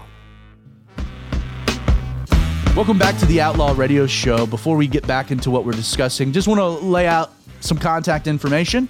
Welcome 2.74 2.96
back 2.96 3.18
to 3.18 3.26
the 3.26 3.42
Outlaw 3.42 3.74
Radio 3.76 4.06
Show. 4.06 4.46
Before 4.46 4.78
we 4.78 4.86
get 4.86 5.06
back 5.06 5.30
into 5.30 5.50
what 5.50 5.66
we're 5.66 5.72
discussing, 5.72 6.32
just 6.32 6.48
want 6.48 6.60
to 6.60 6.66
lay 6.66 7.06
out 7.06 7.30
some 7.60 7.76
contact 7.76 8.26
information. 8.26 8.88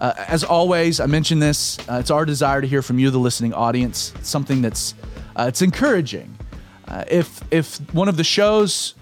Uh, 0.00 0.14
as 0.26 0.42
always, 0.42 0.98
I 0.98 1.06
mentioned 1.06 1.40
this. 1.40 1.78
Uh, 1.88 1.98
it's 2.00 2.10
our 2.10 2.24
desire 2.24 2.60
to 2.60 2.66
hear 2.66 2.82
from 2.82 2.98
you, 2.98 3.12
the 3.12 3.18
listening 3.18 3.54
audience. 3.54 4.12
It's 4.16 4.28
something 4.28 4.60
that's 4.60 4.96
uh, 5.36 5.44
it's 5.46 5.62
encouraging. 5.62 6.36
Uh, 6.88 7.04
if 7.08 7.42
if 7.52 7.76
one 7.94 8.08
of 8.08 8.16
the 8.16 8.24
shows 8.24 8.96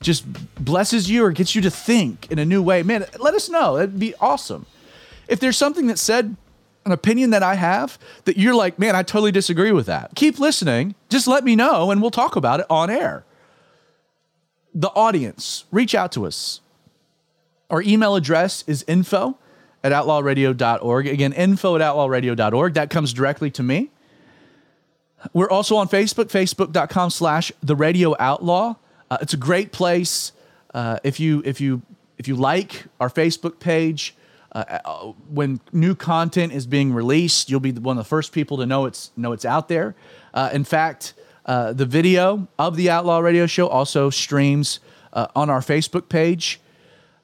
just 0.00 0.24
blesses 0.62 1.10
you 1.10 1.24
or 1.24 1.32
gets 1.32 1.54
you 1.54 1.62
to 1.62 1.70
think 1.70 2.30
in 2.30 2.38
a 2.38 2.44
new 2.44 2.62
way, 2.62 2.82
man, 2.82 3.04
let 3.18 3.34
us 3.34 3.48
know. 3.48 3.76
It'd 3.78 3.98
be 3.98 4.14
awesome. 4.20 4.66
If 5.26 5.40
there's 5.40 5.56
something 5.56 5.88
that 5.88 5.98
said, 5.98 6.36
an 6.84 6.92
opinion 6.92 7.30
that 7.30 7.42
I 7.42 7.54
have 7.54 7.98
that 8.24 8.38
you're 8.38 8.54
like, 8.54 8.78
man, 8.78 8.96
I 8.96 9.02
totally 9.02 9.32
disagree 9.32 9.72
with 9.72 9.86
that, 9.86 10.14
keep 10.14 10.38
listening. 10.38 10.94
Just 11.08 11.26
let 11.26 11.44
me 11.44 11.54
know 11.54 11.90
and 11.90 12.00
we'll 12.00 12.10
talk 12.10 12.36
about 12.36 12.60
it 12.60 12.66
on 12.70 12.90
air. 12.90 13.24
The 14.74 14.88
audience, 14.88 15.64
reach 15.70 15.94
out 15.94 16.12
to 16.12 16.26
us. 16.26 16.60
Our 17.68 17.82
email 17.82 18.14
address 18.14 18.64
is 18.66 18.84
info 18.88 19.36
at 19.84 19.92
outlawradio.org. 19.92 21.06
Again, 21.06 21.32
info 21.32 21.76
at 21.76 21.82
outlawradio.org. 21.82 22.74
That 22.74 22.90
comes 22.90 23.12
directly 23.12 23.50
to 23.52 23.62
me. 23.62 23.90
We're 25.32 25.50
also 25.50 25.76
on 25.76 25.88
Facebook, 25.88 26.26
facebook.com 26.26 27.10
slash 27.10 27.52
the 27.62 27.74
radio 27.74 28.14
outlaw. 28.18 28.76
Uh, 29.10 29.18
it's 29.20 29.34
a 29.34 29.38
great 29.38 29.72
place. 29.72 30.32
Uh, 30.74 30.98
if 31.02 31.18
you 31.18 31.42
if 31.44 31.60
you 31.60 31.82
if 32.18 32.28
you 32.28 32.36
like 32.36 32.84
our 33.00 33.08
Facebook 33.08 33.58
page, 33.58 34.14
uh, 34.52 34.78
uh, 34.84 35.12
when 35.30 35.60
new 35.72 35.94
content 35.94 36.52
is 36.52 36.66
being 36.66 36.92
released, 36.92 37.50
you'll 37.50 37.60
be 37.60 37.72
one 37.72 37.96
of 37.96 38.04
the 38.04 38.08
first 38.08 38.32
people 38.32 38.58
to 38.58 38.66
know 38.66 38.84
it's 38.84 39.10
know 39.16 39.32
it's 39.32 39.44
out 39.44 39.68
there. 39.68 39.94
Uh, 40.34 40.50
in 40.52 40.64
fact, 40.64 41.14
uh, 41.46 41.72
the 41.72 41.86
video 41.86 42.48
of 42.58 42.76
the 42.76 42.90
Outlaw 42.90 43.18
Radio 43.18 43.46
Show 43.46 43.66
also 43.68 44.10
streams 44.10 44.80
on 45.34 45.50
our 45.50 45.60
Facebook 45.60 46.08
page. 46.08 46.60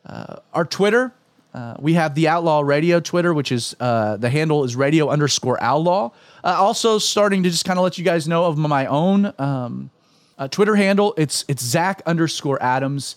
our 0.06 0.64
Twitter, 0.64 1.12
we 1.78 1.94
have 1.94 2.14
the 2.14 2.26
Outlaw 2.26 2.60
Radio 2.60 2.98
Twitter, 2.98 3.32
which 3.32 3.52
is 3.52 3.76
the 3.78 4.30
handle 4.32 4.64
is 4.64 4.74
radio 4.74 5.10
underscore 5.10 5.62
outlaw. 5.62 6.10
also, 6.42 6.98
starting 6.98 7.42
to 7.42 7.50
just 7.50 7.64
kind 7.64 7.78
of 7.78 7.84
let 7.84 7.98
you 7.98 8.04
guys 8.04 8.26
know 8.26 8.46
of 8.46 8.56
my 8.56 8.86
own. 8.86 9.32
Um, 9.38 9.90
uh, 10.38 10.48
Twitter 10.48 10.76
handle 10.76 11.14
it's 11.16 11.44
it's 11.48 11.62
Zach 11.62 12.02
underscore 12.06 12.62
Adams, 12.62 13.16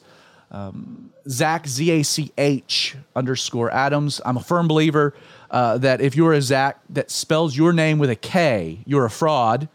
um, 0.51 1.11
Zach 1.27 1.67
Z 1.67 1.89
A 1.91 2.03
C 2.03 2.31
H 2.37 2.95
underscore 3.15 3.71
Adams. 3.71 4.21
I'm 4.25 4.37
a 4.37 4.43
firm 4.43 4.67
believer 4.67 5.13
uh, 5.51 5.77
that 5.79 6.01
if 6.01 6.15
you're 6.15 6.33
a 6.33 6.41
Zach 6.41 6.79
that 6.89 7.11
spells 7.11 7.55
your 7.57 7.73
name 7.73 7.99
with 7.99 8.09
a 8.09 8.15
K, 8.15 8.79
you're 8.85 9.05
a 9.05 9.09
fraud. 9.09 9.67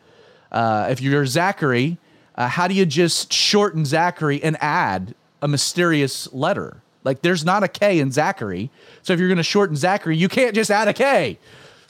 Uh, 0.51 0.89
if 0.91 1.01
you're 1.01 1.25
Zachary, 1.27 1.99
uh, 2.35 2.49
how 2.49 2.69
do 2.69 2.75
you 2.75 2.85
just 2.85 3.33
shorten 3.33 3.85
Zachary 3.85 4.43
and 4.43 4.57
add 4.61 5.15
a 5.41 5.49
mysterious 5.49 6.33
letter? 6.33 6.83
Like 7.05 7.23
there's 7.23 7.45
not 7.45 7.63
a 7.63 7.69
K 7.69 7.99
in 7.99 8.13
Zachary. 8.13 8.71
So 9.03 9.13
if 9.13 9.19
you're 9.19 9.29
going 9.29 9.39
to 9.39 9.43
shorten 9.43 9.77
Zachary, 9.77 10.17
you 10.17 10.29
can't 10.29 10.55
just 10.55 10.71
add 10.71 10.89
a 10.89 10.93
K. 10.93 11.39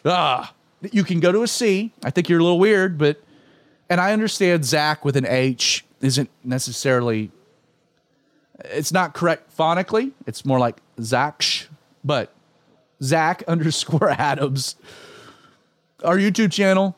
Ah, 0.05 0.55
you 0.91 1.05
can 1.05 1.21
go 1.21 1.31
to 1.33 1.43
a 1.43 1.49
C. 1.49 1.93
I 2.03 2.11
think 2.11 2.29
you're 2.29 2.41
a 2.41 2.43
little 2.43 2.59
weird, 2.59 2.99
but 2.99 3.21
and 3.89 4.01
I 4.01 4.13
understand 4.13 4.65
Zach 4.65 5.05
with 5.05 5.17
an 5.17 5.27
H 5.27 5.85
isn't 6.01 6.31
necessarily 6.43 7.31
it's 8.65 8.93
not 8.93 9.15
correct 9.15 9.57
phonically. 9.57 10.13
It's 10.27 10.45
more 10.45 10.59
like 10.59 10.77
Zachsh, 10.99 11.67
but 12.05 12.33
Zach 13.03 13.43
underscore 13.49 14.11
Adams. 14.11 14.77
Our 16.05 16.17
YouTube 16.17 16.53
channel, 16.53 16.97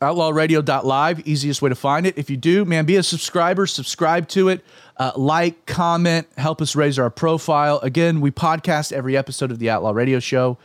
outlawradio.live, 0.00 1.26
easiest 1.26 1.62
way 1.62 1.70
to 1.70 1.74
find 1.74 2.06
it. 2.06 2.18
If 2.18 2.28
you 2.28 2.36
do, 2.36 2.64
man, 2.64 2.84
be 2.84 2.96
a 2.96 3.02
subscriber, 3.02 3.66
subscribe 3.66 4.28
to 4.28 4.48
it, 4.48 4.64
uh, 4.96 5.12
like, 5.16 5.66
comment, 5.66 6.28
help 6.36 6.60
us 6.60 6.76
raise 6.76 6.98
our 6.98 7.10
profile. 7.10 7.78
Again, 7.82 8.20
we 8.20 8.30
podcast 8.30 8.92
every 8.92 9.16
episode 9.16 9.50
of 9.50 9.58
the 9.58 9.70
Outlaw 9.70 9.92
Radio 9.92 10.20
Show 10.20 10.58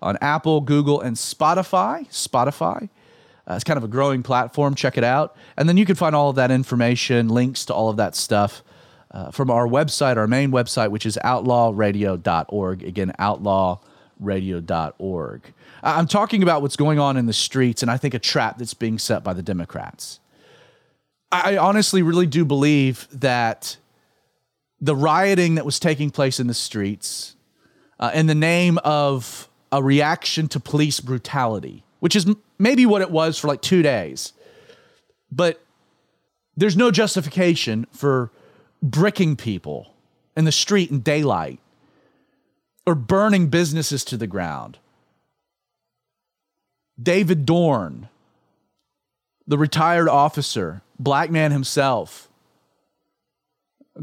on 0.00 0.16
Apple, 0.20 0.60
Google, 0.60 1.00
and 1.00 1.16
Spotify. 1.16 2.08
Spotify. 2.08 2.88
Uh, 3.48 3.54
it's 3.54 3.64
kind 3.64 3.78
of 3.78 3.84
a 3.84 3.88
growing 3.88 4.22
platform. 4.22 4.74
Check 4.74 4.98
it 4.98 5.04
out. 5.04 5.36
And 5.56 5.66
then 5.68 5.76
you 5.76 5.86
can 5.86 5.94
find 5.94 6.16
all 6.16 6.30
of 6.30 6.36
that 6.36 6.50
information, 6.50 7.28
links 7.28 7.64
to 7.66 7.74
all 7.74 7.88
of 7.88 7.96
that 7.96 8.16
stuff 8.16 8.64
uh, 9.12 9.30
from 9.30 9.48
our 9.50 9.68
website, 9.68 10.16
our 10.16 10.26
main 10.26 10.50
website, 10.50 10.90
which 10.90 11.06
is 11.06 11.16
outlawradio.org. 11.24 12.82
Again, 12.82 13.12
outlawradio.org. 13.18 15.42
I'm 15.82 16.08
talking 16.08 16.42
about 16.42 16.62
what's 16.62 16.76
going 16.76 16.98
on 16.98 17.16
in 17.16 17.26
the 17.26 17.32
streets 17.32 17.82
and 17.82 17.90
I 17.90 17.96
think 17.96 18.14
a 18.14 18.18
trap 18.18 18.58
that's 18.58 18.74
being 18.74 18.98
set 18.98 19.22
by 19.22 19.32
the 19.32 19.42
Democrats. 19.42 20.18
I 21.30 21.56
honestly 21.56 22.02
really 22.02 22.26
do 22.26 22.44
believe 22.44 23.06
that 23.12 23.76
the 24.80 24.94
rioting 24.94 25.56
that 25.56 25.64
was 25.64 25.80
taking 25.80 26.10
place 26.10 26.38
in 26.38 26.46
the 26.46 26.54
streets 26.54 27.34
uh, 27.98 28.10
in 28.14 28.26
the 28.26 28.34
name 28.34 28.78
of 28.84 29.48
a 29.72 29.82
reaction 29.82 30.48
to 30.48 30.60
police 30.60 31.00
brutality, 31.00 31.82
which 32.00 32.14
is 32.14 32.26
maybe 32.58 32.86
what 32.86 33.02
it 33.02 33.10
was 33.10 33.38
for 33.38 33.48
like 33.48 33.62
two 33.62 33.82
days, 33.82 34.32
but 35.30 35.62
there's 36.56 36.76
no 36.76 36.90
justification 36.90 37.86
for 37.92 38.30
bricking 38.82 39.36
people 39.36 39.92
in 40.36 40.44
the 40.44 40.52
street 40.52 40.90
in 40.90 41.00
daylight 41.00 41.58
or 42.86 42.94
burning 42.94 43.48
businesses 43.48 44.04
to 44.04 44.16
the 44.16 44.26
ground 44.26 44.78
David 47.00 47.44
Dorn, 47.44 48.08
the 49.46 49.58
retired 49.58 50.08
officer, 50.08 50.82
black 50.98 51.30
man 51.30 51.52
himself, 51.52 52.28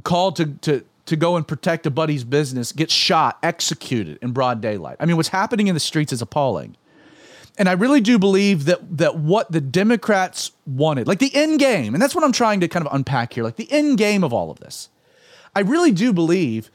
called 0.04 0.36
to, 0.36 0.46
to, 0.62 0.86
to 1.08 1.16
go 1.16 1.36
and 1.36 1.48
protect 1.48 1.88
a 1.88 1.92
buddy's 1.92 2.24
business, 2.24 2.72
gets 2.72 2.94
shot, 2.94 3.40
executed 3.42 4.20
in 4.22 4.32
broad 4.32 4.62
daylight. 4.62 4.98
I 5.00 5.06
mean, 5.06 5.18
what's 5.18 5.30
happening 5.30 5.68
in 5.68 5.74
the 5.74 5.80
streets 5.80 6.14
is 6.14 6.22
appalling. 6.22 6.76
And 7.58 7.70
I 7.70 7.74
really 7.74 8.02
do 8.02 8.18
believe 8.18 8.66
that 8.66 8.98
that 8.98 9.18
what 9.18 9.52
the 9.52 9.62
Democrats 9.62 10.52
wanted, 10.66 11.08
like 11.08 11.20
the 11.20 11.34
end 11.36 11.60
game, 11.60 11.94
and 11.94 12.02
that's 12.02 12.16
what 12.16 12.24
I'm 12.24 12.32
trying 12.32 12.60
to 12.62 12.68
kind 12.68 12.86
of 12.86 12.94
unpack 12.94 13.34
here, 13.34 13.44
like 13.44 13.58
the 13.58 13.72
end 13.72 13.98
game 13.98 14.24
of 14.24 14.34
all 14.34 14.50
of 14.50 14.60
this. 14.60 14.90
I 15.56 15.60
really 15.60 15.92
do 15.92 16.12
believe 16.12 16.72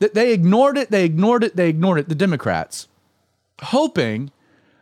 that 0.00 0.14
they 0.14 0.32
ignored 0.32 0.76
it, 0.76 0.90
they 0.90 1.04
ignored 1.04 1.44
it, 1.44 1.56
they 1.56 1.68
ignored 1.68 2.00
it, 2.00 2.08
the 2.08 2.16
Democrats, 2.16 2.88
hoping 3.62 4.32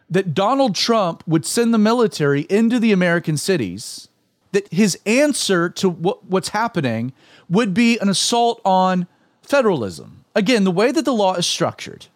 that 0.09 0.35
Donald 0.35 0.75
Trump 0.75 1.23
would 1.27 1.45
send 1.45 1.73
the 1.73 1.79
military 1.79 2.43
into 2.43 2.79
the 2.79 2.93
American 2.93 3.37
cities, 3.37 4.09
that 4.53 4.73
his 4.73 4.99
answer 5.05 5.69
to 5.69 5.89
what, 5.89 6.25
what's 6.25 6.51
happening 6.51 7.13
would 7.49 7.75
be 7.75 7.99
an 7.99 8.09
assault 8.09 8.61
on 8.65 9.07
federalism. 9.43 10.25
Again, 10.35 10.65
the 10.65 10.71
way 10.71 10.93
that 10.93 11.05
the 11.05 11.13
law 11.13 11.35
is 11.35 11.47
structured 11.47 12.07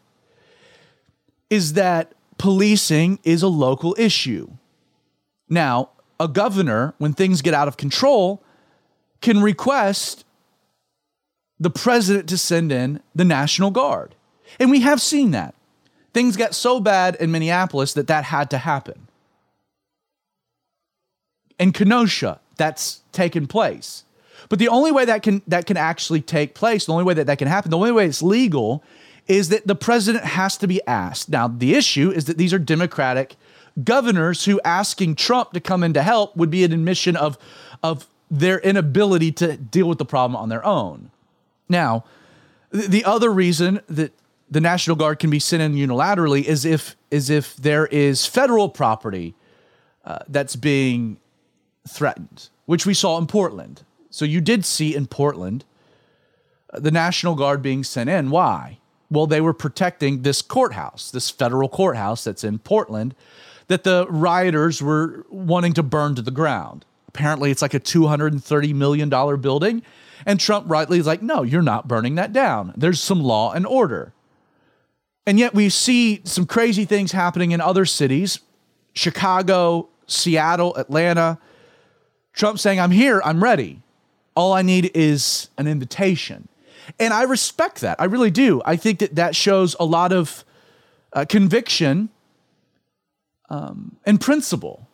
is 1.50 1.74
that 1.74 2.12
policing 2.38 3.18
is 3.24 3.42
a 3.42 3.48
local 3.48 3.94
issue. 3.98 4.50
Now, 5.48 5.90
a 6.18 6.28
governor, 6.28 6.94
when 6.98 7.12
things 7.12 7.42
get 7.42 7.54
out 7.54 7.68
of 7.68 7.76
control, 7.76 8.42
can 9.20 9.42
request 9.42 10.24
the 11.58 11.70
president 11.70 12.28
to 12.28 12.38
send 12.38 12.72
in 12.72 13.00
the 13.14 13.24
National 13.24 13.70
Guard. 13.70 14.14
And 14.58 14.70
we 14.70 14.80
have 14.80 15.00
seen 15.00 15.30
that. 15.32 15.54
Things 16.12 16.36
got 16.36 16.54
so 16.54 16.80
bad 16.80 17.16
in 17.16 17.30
Minneapolis 17.30 17.92
that 17.94 18.06
that 18.06 18.24
had 18.24 18.50
to 18.50 18.58
happen. 18.58 19.08
In 21.58 21.72
Kenosha, 21.72 22.40
that's 22.56 23.02
taken 23.12 23.46
place. 23.46 24.04
But 24.48 24.58
the 24.58 24.68
only 24.68 24.92
way 24.92 25.04
that 25.04 25.22
can 25.22 25.42
that 25.46 25.66
can 25.66 25.76
actually 25.76 26.20
take 26.20 26.54
place, 26.54 26.86
the 26.86 26.92
only 26.92 27.04
way 27.04 27.14
that 27.14 27.26
that 27.26 27.38
can 27.38 27.48
happen, 27.48 27.70
the 27.70 27.76
only 27.76 27.92
way 27.92 28.06
it's 28.06 28.22
legal 28.22 28.82
is 29.26 29.48
that 29.48 29.66
the 29.66 29.74
president 29.74 30.24
has 30.24 30.56
to 30.58 30.66
be 30.66 30.80
asked. 30.86 31.28
Now, 31.28 31.48
the 31.48 31.74
issue 31.74 32.10
is 32.10 32.26
that 32.26 32.38
these 32.38 32.52
are 32.52 32.58
democratic 32.58 33.36
governors 33.82 34.44
who 34.44 34.60
asking 34.64 35.16
Trump 35.16 35.52
to 35.52 35.60
come 35.60 35.82
in 35.82 35.92
to 35.92 36.02
help 36.02 36.36
would 36.36 36.50
be 36.50 36.64
an 36.64 36.72
admission 36.72 37.16
of 37.16 37.38
of 37.82 38.06
their 38.30 38.58
inability 38.58 39.30
to 39.30 39.56
deal 39.56 39.88
with 39.88 39.98
the 39.98 40.04
problem 40.04 40.34
on 40.34 40.48
their 40.48 40.64
own. 40.64 41.10
Now, 41.68 42.04
the 42.70 43.04
other 43.04 43.30
reason 43.30 43.80
that 43.88 44.12
the 44.50 44.60
National 44.60 44.96
Guard 44.96 45.18
can 45.18 45.30
be 45.30 45.38
sent 45.38 45.62
in 45.62 45.74
unilaterally 45.74 46.44
is 46.44 46.64
if 46.64 46.96
is 47.10 47.30
if 47.30 47.56
there 47.56 47.86
is 47.86 48.26
federal 48.26 48.68
property 48.68 49.34
uh, 50.04 50.20
that's 50.28 50.56
being 50.56 51.18
threatened, 51.88 52.48
which 52.64 52.86
we 52.86 52.94
saw 52.94 53.18
in 53.18 53.26
Portland. 53.26 53.82
So 54.10 54.24
you 54.24 54.40
did 54.40 54.64
see 54.64 54.94
in 54.94 55.06
Portland 55.06 55.64
uh, 56.72 56.80
the 56.80 56.90
National 56.90 57.34
Guard 57.34 57.60
being 57.62 57.84
sent 57.84 58.08
in. 58.08 58.30
Why? 58.30 58.78
Well, 59.10 59.26
they 59.26 59.40
were 59.40 59.52
protecting 59.52 60.22
this 60.22 60.42
courthouse, 60.42 61.10
this 61.10 61.30
federal 61.30 61.68
courthouse 61.68 62.24
that's 62.24 62.44
in 62.44 62.58
Portland, 62.58 63.14
that 63.68 63.84
the 63.84 64.06
rioters 64.08 64.82
were 64.82 65.24
wanting 65.30 65.72
to 65.74 65.82
burn 65.82 66.14
to 66.16 66.22
the 66.22 66.30
ground. 66.30 66.84
Apparently, 67.08 67.50
it's 67.50 67.62
like 67.62 67.74
a 67.74 67.80
$230 67.80 68.74
million 68.74 69.08
building. 69.08 69.82
And 70.24 70.40
Trump 70.40 70.68
rightly 70.68 70.98
is 70.98 71.06
like, 71.06 71.22
no, 71.22 71.42
you're 71.42 71.62
not 71.62 71.88
burning 71.88 72.16
that 72.16 72.32
down. 72.32 72.72
There's 72.76 73.00
some 73.00 73.22
law 73.22 73.52
and 73.52 73.66
order. 73.66 74.12
And 75.26 75.38
yet 75.38 75.54
we 75.54 75.68
see 75.68 76.20
some 76.24 76.46
crazy 76.46 76.84
things 76.84 77.12
happening 77.12 77.52
in 77.52 77.60
other 77.60 77.84
cities 77.84 78.40
Chicago, 78.94 79.88
Seattle, 80.06 80.74
Atlanta. 80.76 81.38
Trump 82.32 82.58
saying, 82.58 82.80
I'm 82.80 82.90
here, 82.90 83.20
I'm 83.24 83.42
ready. 83.42 83.82
All 84.34 84.52
I 84.52 84.62
need 84.62 84.90
is 84.94 85.48
an 85.58 85.66
invitation. 85.66 86.48
And 86.98 87.12
I 87.12 87.22
respect 87.22 87.80
that. 87.80 88.00
I 88.00 88.04
really 88.04 88.30
do. 88.30 88.62
I 88.64 88.76
think 88.76 89.00
that 89.00 89.14
that 89.16 89.34
shows 89.34 89.76
a 89.78 89.84
lot 89.84 90.12
of 90.12 90.44
uh, 91.12 91.24
conviction 91.28 92.10
um, 93.48 93.96
and 94.04 94.20
principle 94.20 94.88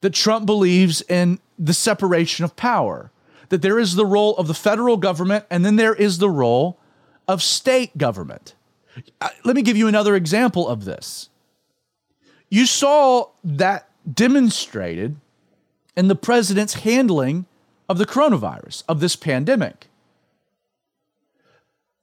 that 0.00 0.14
Trump 0.14 0.46
believes 0.46 1.02
in 1.02 1.38
the 1.58 1.74
separation 1.74 2.44
of 2.44 2.56
power, 2.56 3.10
that 3.48 3.62
there 3.62 3.78
is 3.78 3.94
the 3.94 4.06
role 4.06 4.36
of 4.36 4.48
the 4.48 4.54
federal 4.54 4.96
government 4.96 5.44
and 5.50 5.64
then 5.64 5.76
there 5.76 5.94
is 5.94 6.18
the 6.18 6.30
role 6.30 6.78
of 7.28 7.42
state 7.42 7.96
government. 7.96 8.54
Uh, 9.20 9.28
let 9.44 9.56
me 9.56 9.62
give 9.62 9.76
you 9.76 9.88
another 9.88 10.16
example 10.16 10.68
of 10.68 10.84
this. 10.84 11.28
You 12.50 12.66
saw 12.66 13.28
that 13.44 13.88
demonstrated 14.12 15.16
in 15.96 16.08
the 16.08 16.14
president's 16.14 16.74
handling 16.74 17.46
of 17.88 17.98
the 17.98 18.06
coronavirus, 18.06 18.82
of 18.88 19.00
this 19.00 19.16
pandemic. 19.16 19.88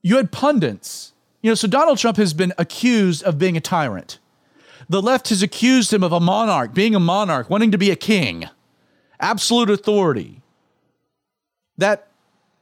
You 0.02 0.18
had 0.18 0.32
pundits. 0.32 1.14
You 1.42 1.52
know, 1.52 1.56
so 1.56 1.68
Donald 1.68 1.98
Trump 1.98 2.18
has 2.18 2.34
been 2.34 2.54
accused 2.58 3.24
of 3.24 3.38
being 3.38 3.56
a 3.56 3.62
tyrant. 3.62 4.20
The 4.90 5.02
left 5.02 5.30
has 5.30 5.42
accused 5.42 5.94
him 5.94 6.04
of 6.04 6.12
a 6.12 6.20
monarch, 6.20 6.74
being 6.74 6.96
a 6.96 7.00
monarch, 7.00 7.50
wanting 7.50 7.72
to 7.72 7.78
be 7.78 7.92
a 7.92 7.96
king, 7.96 8.50
absolute 9.20 9.70
authority. 9.70 10.42
That 11.78 12.08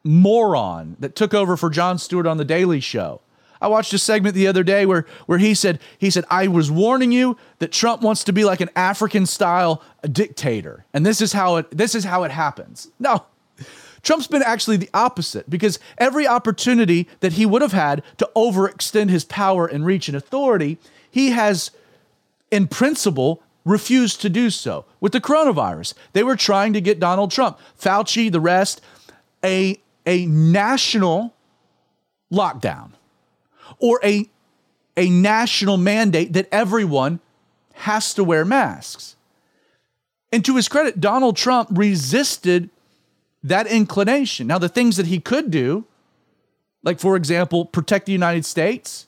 moron 0.03 0.95
that 0.99 1.15
took 1.15 1.33
over 1.33 1.57
for 1.57 1.69
Jon 1.69 1.97
Stewart 1.97 2.27
on 2.27 2.37
The 2.37 2.45
Daily 2.45 2.79
Show 2.79 3.21
I 3.61 3.67
watched 3.67 3.93
a 3.93 3.97
segment 3.97 4.35
the 4.35 4.47
other 4.47 4.63
day 4.63 4.85
where 4.85 5.05
where 5.25 5.37
he 5.37 5.53
said 5.53 5.79
he 5.97 6.09
said 6.09 6.25
I 6.29 6.47
was 6.47 6.69
warning 6.69 7.11
you 7.11 7.37
that 7.59 7.71
Trump 7.71 8.01
wants 8.01 8.23
to 8.25 8.33
be 8.33 8.43
like 8.43 8.61
an 8.61 8.69
African 8.75 9.25
style 9.25 9.81
dictator 10.11 10.85
and 10.93 11.05
this 11.05 11.21
is 11.21 11.33
how 11.33 11.57
it 11.57 11.77
this 11.77 11.95
is 11.95 12.03
how 12.03 12.23
it 12.23 12.31
happens. 12.31 12.91
No. 12.99 13.25
Trump's 14.01 14.27
been 14.27 14.43
actually 14.43 14.77
the 14.77 14.89
opposite 14.93 15.49
because 15.49 15.79
every 15.97 16.27
opportunity 16.27 17.07
that 17.19 17.33
he 17.33 17.45
would 17.45 17.61
have 17.61 17.73
had 17.73 18.03
to 18.17 18.29
overextend 18.35 19.09
his 19.09 19.25
power 19.25 19.65
and 19.65 19.85
reach 19.85 20.07
and 20.07 20.15
authority, 20.15 20.77
he 21.09 21.31
has 21.31 21.71
in 22.51 22.67
principle 22.67 23.43
refused 23.65 24.21
to 24.21 24.29
do 24.29 24.49
so. 24.49 24.85
With 25.01 25.11
the 25.11 25.21
coronavirus, 25.21 25.93
they 26.13 26.23
were 26.23 26.35
trying 26.35 26.73
to 26.73 26.81
get 26.81 26.99
Donald 26.99 27.31
Trump, 27.31 27.59
Fauci, 27.79 28.31
the 28.31 28.39
rest, 28.39 28.81
a 29.43 29.79
a 30.07 30.25
national 30.25 31.35
lockdown 32.31 32.91
or 33.77 33.99
a, 34.03 34.27
a 34.95 35.09
national 35.09 35.77
mandate 35.77 36.33
that 36.33 36.47
everyone 36.51 37.19
has 37.73 38.13
to 38.13 38.23
wear 38.23 38.45
masks. 38.45 39.15
And 40.31 40.43
to 40.45 40.55
his 40.55 40.67
credit, 40.67 40.99
Donald 40.99 41.35
Trump 41.35 41.69
resisted 41.71 42.69
that 43.49 43.67
inclination. 43.67 44.47
Now, 44.47 44.57
the 44.57 44.69
things 44.69 44.97
that 44.97 45.07
he 45.07 45.19
could 45.19 45.51
do 45.51 45.85
Like, 46.83 46.99
for 46.99 47.17
example, 47.17 47.65
protect 47.65 48.05
the 48.05 48.13
United 48.13 48.45
States 48.45 49.07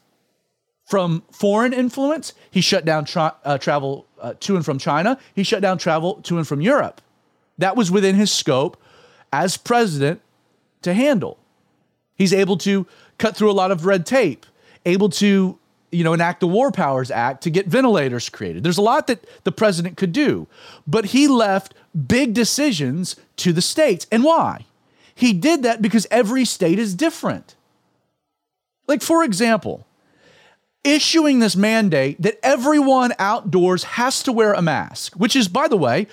from 0.85 1.23
foreign 1.31 1.71
influence. 1.71 2.33
He 2.51 2.59
shut 2.61 2.83
down 2.83 3.05
tra- 3.05 3.35
uh, 3.45 3.57
travel 3.57 4.05
uh, 4.19 4.33
to 4.41 4.55
and 4.57 4.65
from 4.65 4.79
China. 4.79 5.17
He 5.33 5.43
shut 5.43 5.61
down 5.61 5.77
travel 5.77 6.15
to 6.23 6.37
and 6.37 6.47
from 6.47 6.59
Europe. 6.59 6.99
That 7.57 7.77
was 7.77 7.89
within 7.89 8.15
his 8.15 8.31
scope 8.31 8.75
as 9.31 9.55
president 9.55 10.21
to 10.81 10.93
handle. 10.93 11.37
He's 12.15 12.33
able 12.33 12.57
to 12.57 12.85
cut 13.17 13.37
through 13.37 13.51
a 13.51 13.53
lot 13.53 13.71
of 13.71 13.85
red 13.85 14.05
tape, 14.05 14.45
able 14.85 15.09
to 15.09 15.57
you 15.91 16.03
know 16.03 16.13
enact 16.13 16.39
the 16.39 16.47
War 16.47 16.71
Powers 16.71 17.11
Act 17.11 17.43
to 17.43 17.49
get 17.49 17.67
ventilators 17.67 18.29
created. 18.29 18.63
There's 18.63 18.77
a 18.77 18.83
lot 18.83 19.07
that 19.07 19.25
the 19.43 19.51
president 19.51 19.97
could 19.97 20.11
do, 20.11 20.47
but 20.87 21.05
he 21.05 21.27
left 21.27 21.73
big 22.07 22.33
decisions 22.33 23.15
to 23.37 23.53
the 23.53 23.61
states. 23.61 24.07
And 24.11 24.23
why? 24.23 24.65
He 25.13 25.33
did 25.33 25.63
that 25.63 25.81
because 25.81 26.07
every 26.09 26.45
state 26.45 26.79
is 26.79 26.95
different. 26.95 27.55
Like 28.87 29.01
for 29.01 29.23
example, 29.23 29.85
issuing 30.83 31.39
this 31.39 31.55
mandate 31.55 32.21
that 32.21 32.39
everyone 32.43 33.13
outdoors 33.19 33.83
has 33.83 34.23
to 34.23 34.31
wear 34.31 34.53
a 34.53 34.61
mask, 34.61 35.13
which 35.15 35.35
is 35.35 35.47
by 35.47 35.67
the 35.67 35.77
way, 35.77 36.07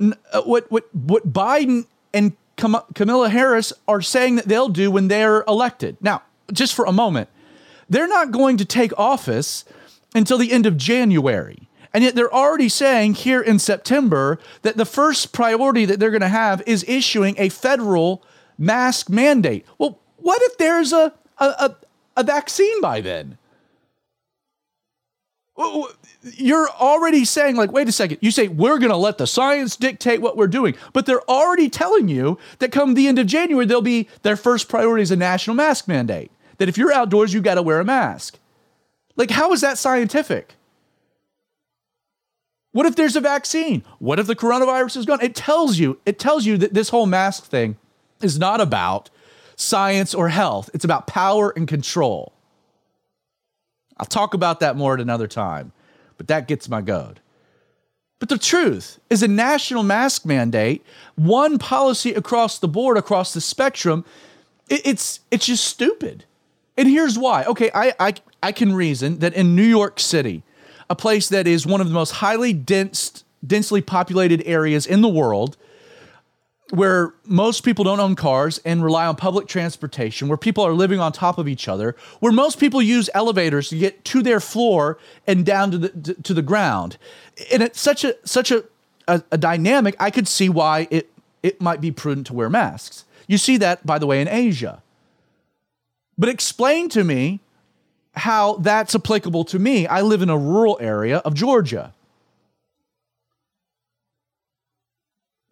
uh, 0.00 0.42
what 0.42 0.70
what 0.70 0.94
what 0.94 1.32
Biden 1.32 1.86
and 2.12 2.36
Kamala 2.56 3.28
Harris 3.28 3.72
are 3.88 4.00
saying 4.00 4.36
that 4.36 4.46
they'll 4.46 4.68
do 4.68 4.90
when 4.90 5.08
they're 5.08 5.42
elected. 5.48 5.96
Now, 6.00 6.22
just 6.52 6.74
for 6.74 6.84
a 6.84 6.92
moment, 6.92 7.28
they're 7.88 8.08
not 8.08 8.30
going 8.30 8.56
to 8.58 8.64
take 8.64 8.92
office 8.98 9.64
until 10.14 10.38
the 10.38 10.52
end 10.52 10.66
of 10.66 10.76
January. 10.76 11.68
And 11.92 12.02
yet 12.02 12.16
they're 12.16 12.32
already 12.32 12.68
saying 12.68 13.14
here 13.14 13.40
in 13.40 13.60
September 13.60 14.40
that 14.62 14.76
the 14.76 14.84
first 14.84 15.32
priority 15.32 15.84
that 15.84 16.00
they're 16.00 16.10
going 16.10 16.22
to 16.22 16.28
have 16.28 16.60
is 16.66 16.84
issuing 16.88 17.36
a 17.38 17.48
federal 17.48 18.22
mask 18.58 19.08
mandate. 19.08 19.64
Well, 19.78 20.00
what 20.16 20.42
if 20.42 20.58
there's 20.58 20.92
a, 20.92 21.12
a, 21.38 21.44
a, 21.44 21.76
a 22.16 22.24
vaccine 22.24 22.80
by 22.80 23.00
then? 23.00 23.38
You're 26.22 26.68
already 26.68 27.24
saying, 27.24 27.54
like, 27.54 27.70
wait 27.70 27.88
a 27.88 27.92
second. 27.92 28.18
You 28.20 28.32
say, 28.32 28.48
we're 28.48 28.78
going 28.78 28.90
to 28.90 28.96
let 28.96 29.18
the 29.18 29.26
science 29.26 29.76
dictate 29.76 30.20
what 30.20 30.36
we're 30.36 30.48
doing. 30.48 30.74
But 30.92 31.06
they're 31.06 31.28
already 31.30 31.68
telling 31.68 32.08
you 32.08 32.38
that 32.58 32.72
come 32.72 32.94
the 32.94 33.06
end 33.06 33.20
of 33.20 33.28
January, 33.28 33.66
they'll 33.66 33.82
be 33.82 34.08
their 34.22 34.36
first 34.36 34.68
priority 34.68 35.02
is 35.02 35.12
a 35.12 35.16
national 35.16 35.54
mask 35.54 35.86
mandate 35.86 36.32
that 36.58 36.68
if 36.68 36.78
you're 36.78 36.92
outdoors, 36.92 37.32
you 37.32 37.40
got 37.40 37.54
to 37.54 37.62
wear 37.62 37.80
a 37.80 37.84
mask. 37.84 38.38
Like, 39.16 39.30
how 39.30 39.52
is 39.52 39.60
that 39.60 39.78
scientific? 39.78 40.54
What 42.72 42.86
if 42.86 42.96
there's 42.96 43.16
a 43.16 43.20
vaccine? 43.20 43.84
What 44.00 44.18
if 44.18 44.26
the 44.26 44.34
coronavirus 44.34 44.96
is 44.96 45.06
gone? 45.06 45.20
It 45.22 45.36
tells 45.36 45.78
you, 45.78 46.00
it 46.04 46.18
tells 46.18 46.44
you 46.44 46.56
that 46.58 46.74
this 46.74 46.88
whole 46.88 47.06
mask 47.06 47.44
thing 47.44 47.76
is 48.20 48.38
not 48.38 48.60
about 48.60 49.10
science 49.54 50.14
or 50.14 50.28
health. 50.28 50.70
It's 50.74 50.84
about 50.84 51.06
power 51.06 51.52
and 51.56 51.68
control. 51.68 52.32
I'll 53.96 54.06
talk 54.06 54.34
about 54.34 54.58
that 54.60 54.76
more 54.76 54.94
at 54.94 55.00
another 55.00 55.28
time, 55.28 55.72
but 56.16 56.26
that 56.26 56.48
gets 56.48 56.68
my 56.68 56.80
goad. 56.80 57.20
But 58.18 58.28
the 58.28 58.38
truth 58.38 58.98
is 59.10 59.22
a 59.22 59.28
national 59.28 59.82
mask 59.82 60.24
mandate, 60.24 60.84
one 61.14 61.58
policy 61.58 62.12
across 62.12 62.58
the 62.58 62.68
board, 62.68 62.96
across 62.96 63.34
the 63.34 63.40
spectrum, 63.40 64.04
it's 64.68 65.20
it's 65.30 65.46
just 65.46 65.64
stupid. 65.64 66.24
And 66.76 66.88
here's 66.88 67.18
why. 67.18 67.44
Okay, 67.44 67.70
I, 67.74 67.94
I, 67.98 68.14
I 68.42 68.52
can 68.52 68.74
reason 68.74 69.18
that 69.20 69.34
in 69.34 69.54
New 69.54 69.62
York 69.62 70.00
City, 70.00 70.42
a 70.90 70.94
place 70.94 71.28
that 71.28 71.46
is 71.46 71.66
one 71.66 71.80
of 71.80 71.88
the 71.88 71.94
most 71.94 72.12
highly 72.12 72.52
dense, 72.52 73.24
densely 73.46 73.80
populated 73.80 74.42
areas 74.44 74.86
in 74.86 75.00
the 75.00 75.08
world, 75.08 75.56
where 76.70 77.14
most 77.24 77.62
people 77.62 77.84
don't 77.84 78.00
own 78.00 78.16
cars 78.16 78.58
and 78.64 78.82
rely 78.82 79.06
on 79.06 79.14
public 79.14 79.46
transportation, 79.46 80.28
where 80.28 80.36
people 80.36 80.64
are 80.64 80.72
living 80.72 80.98
on 80.98 81.12
top 81.12 81.38
of 81.38 81.46
each 81.46 81.68
other, 81.68 81.94
where 82.20 82.32
most 82.32 82.58
people 82.58 82.82
use 82.82 83.08
elevators 83.14 83.68
to 83.68 83.78
get 83.78 84.04
to 84.04 84.22
their 84.22 84.40
floor 84.40 84.98
and 85.26 85.46
down 85.46 85.70
to 85.70 85.78
the 85.78 86.14
to 86.14 86.34
the 86.34 86.42
ground. 86.42 86.96
And 87.52 87.62
it's 87.62 87.80
such 87.80 88.02
a 88.02 88.16
such 88.24 88.50
a, 88.50 88.64
a, 89.06 89.22
a 89.30 89.38
dynamic, 89.38 89.94
I 90.00 90.10
could 90.10 90.26
see 90.26 90.48
why 90.48 90.88
it 90.90 91.10
it 91.42 91.60
might 91.60 91.80
be 91.80 91.92
prudent 91.92 92.26
to 92.28 92.32
wear 92.32 92.50
masks. 92.50 93.04
You 93.26 93.38
see 93.38 93.58
that, 93.58 93.86
by 93.86 93.98
the 93.98 94.06
way, 94.06 94.20
in 94.20 94.28
Asia. 94.28 94.82
But 96.16 96.28
explain 96.28 96.88
to 96.90 97.04
me 97.04 97.40
how 98.14 98.54
that's 98.56 98.94
applicable 98.94 99.44
to 99.44 99.58
me. 99.58 99.86
I 99.86 100.02
live 100.02 100.22
in 100.22 100.30
a 100.30 100.38
rural 100.38 100.78
area 100.80 101.18
of 101.18 101.34
Georgia. 101.34 101.92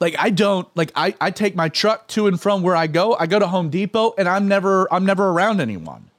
Like 0.00 0.16
I 0.18 0.30
don't 0.30 0.68
like 0.76 0.90
I, 0.96 1.14
I 1.20 1.30
take 1.30 1.54
my 1.54 1.68
truck 1.68 2.08
to 2.08 2.26
and 2.26 2.40
from 2.40 2.62
where 2.62 2.74
I 2.74 2.88
go. 2.88 3.14
I 3.14 3.26
go 3.26 3.38
to 3.38 3.46
Home 3.46 3.70
Depot 3.70 4.14
and 4.18 4.28
I'm 4.28 4.48
never 4.48 4.92
I'm 4.92 5.06
never 5.06 5.28
around 5.28 5.60
anyone. 5.60 6.10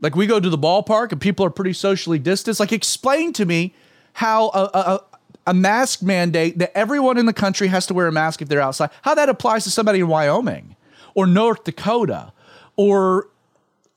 Like 0.00 0.16
we 0.16 0.26
go 0.26 0.40
to 0.40 0.50
the 0.50 0.58
ballpark 0.58 1.12
and 1.12 1.20
people 1.20 1.46
are 1.46 1.50
pretty 1.50 1.72
socially 1.72 2.18
distanced. 2.18 2.58
Like 2.58 2.72
explain 2.72 3.32
to 3.34 3.44
me 3.44 3.74
how 4.14 4.48
a, 4.48 4.70
a, 4.74 5.04
a 5.48 5.54
mask 5.54 6.02
mandate 6.02 6.58
that 6.58 6.76
everyone 6.76 7.16
in 7.16 7.26
the 7.26 7.32
country 7.32 7.68
has 7.68 7.86
to 7.86 7.94
wear 7.94 8.08
a 8.08 8.12
mask 8.12 8.42
if 8.42 8.48
they're 8.48 8.60
outside, 8.60 8.90
how 9.02 9.14
that 9.14 9.28
applies 9.28 9.62
to 9.64 9.70
somebody 9.70 10.00
in 10.00 10.08
Wyoming 10.08 10.74
or 11.14 11.26
North 11.26 11.62
Dakota 11.62 12.32
or 12.80 13.28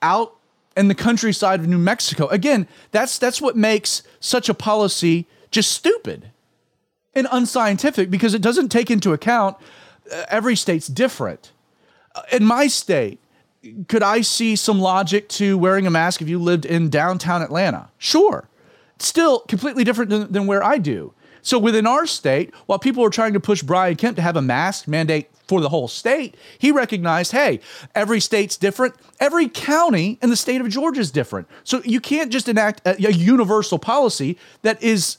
out 0.02 0.36
in 0.76 0.90
the 0.90 0.96
countryside 0.96 1.62
of 1.62 1.68
New 1.68 1.78
Mexico. 1.78 2.28
Again, 2.28 2.68
that's 2.92 3.18
that's 3.18 3.42
what 3.42 3.56
makes 3.56 4.04
such 4.20 4.50
a 4.50 4.54
policy 4.54 5.26
just 5.52 5.72
stupid 5.72 6.32
and 7.16 7.26
unscientific 7.32 8.10
because 8.10 8.34
it 8.34 8.42
doesn't 8.42 8.68
take 8.68 8.92
into 8.92 9.14
account 9.14 9.56
uh, 10.12 10.26
every 10.28 10.58
state's 10.58 10.88
different. 10.88 11.54
Uh, 12.14 12.24
in 12.34 12.44
my 12.44 12.68
state, 12.68 13.22
could 13.88 14.04
I 14.04 14.20
see 14.20 14.58
some 14.58 14.82
logic 14.82 15.30
to 15.30 15.58
wearing 15.58 15.88
a 15.88 15.90
mask 15.90 16.22
if 16.22 16.28
you 16.28 16.38
lived 16.38 16.66
in 16.66 16.90
downtown 16.90 17.42
Atlanta? 17.42 17.90
Sure. 17.98 18.50
Still 19.00 19.40
completely 19.48 19.86
different 19.86 20.10
than, 20.10 20.30
than 20.30 20.46
where 20.46 20.62
I 20.62 20.78
do. 20.78 21.14
So 21.42 21.58
within 21.58 21.88
our 21.88 22.06
state, 22.06 22.54
while 22.66 22.80
people 22.80 23.02
were 23.02 23.10
trying 23.10 23.32
to 23.32 23.40
push 23.40 23.64
Brian 23.64 23.96
Kemp 23.96 24.18
to 24.18 24.22
have 24.22 24.36
a 24.36 24.42
mask 24.42 24.90
mandate 24.90 25.30
for 25.48 25.62
the 25.62 25.70
whole 25.70 25.88
state, 25.88 26.36
he 26.58 26.72
recognized, 26.72 27.32
hey, 27.32 27.60
every 27.94 28.20
state's 28.20 28.58
different. 28.58 28.96
Every 29.20 29.50
county 29.50 30.18
in 30.22 30.30
the 30.30 30.36
state 30.36 30.62
of 30.62 30.70
Georgia 30.70 31.02
is 31.02 31.12
different. 31.12 31.48
So 31.64 31.82
you 31.84 32.00
can't 32.00 32.32
just 32.32 32.48
enact 32.48 32.82
a, 32.88 32.96
a 33.08 33.12
universal 33.12 33.78
policy 33.78 34.38
that 34.62 34.82
is 34.82 35.18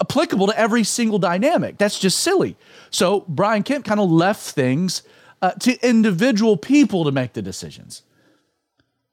applicable 0.00 0.46
to 0.48 0.58
every 0.58 0.82
single 0.82 1.18
dynamic. 1.18 1.78
That's 1.78 1.98
just 1.98 2.20
silly. 2.20 2.56
So 2.90 3.24
Brian 3.28 3.62
Kemp 3.62 3.84
kind 3.84 4.00
of 4.00 4.10
left 4.10 4.42
things 4.42 5.02
uh, 5.42 5.52
to 5.52 5.78
individual 5.86 6.56
people 6.56 7.04
to 7.04 7.12
make 7.12 7.34
the 7.34 7.42
decisions. 7.42 8.02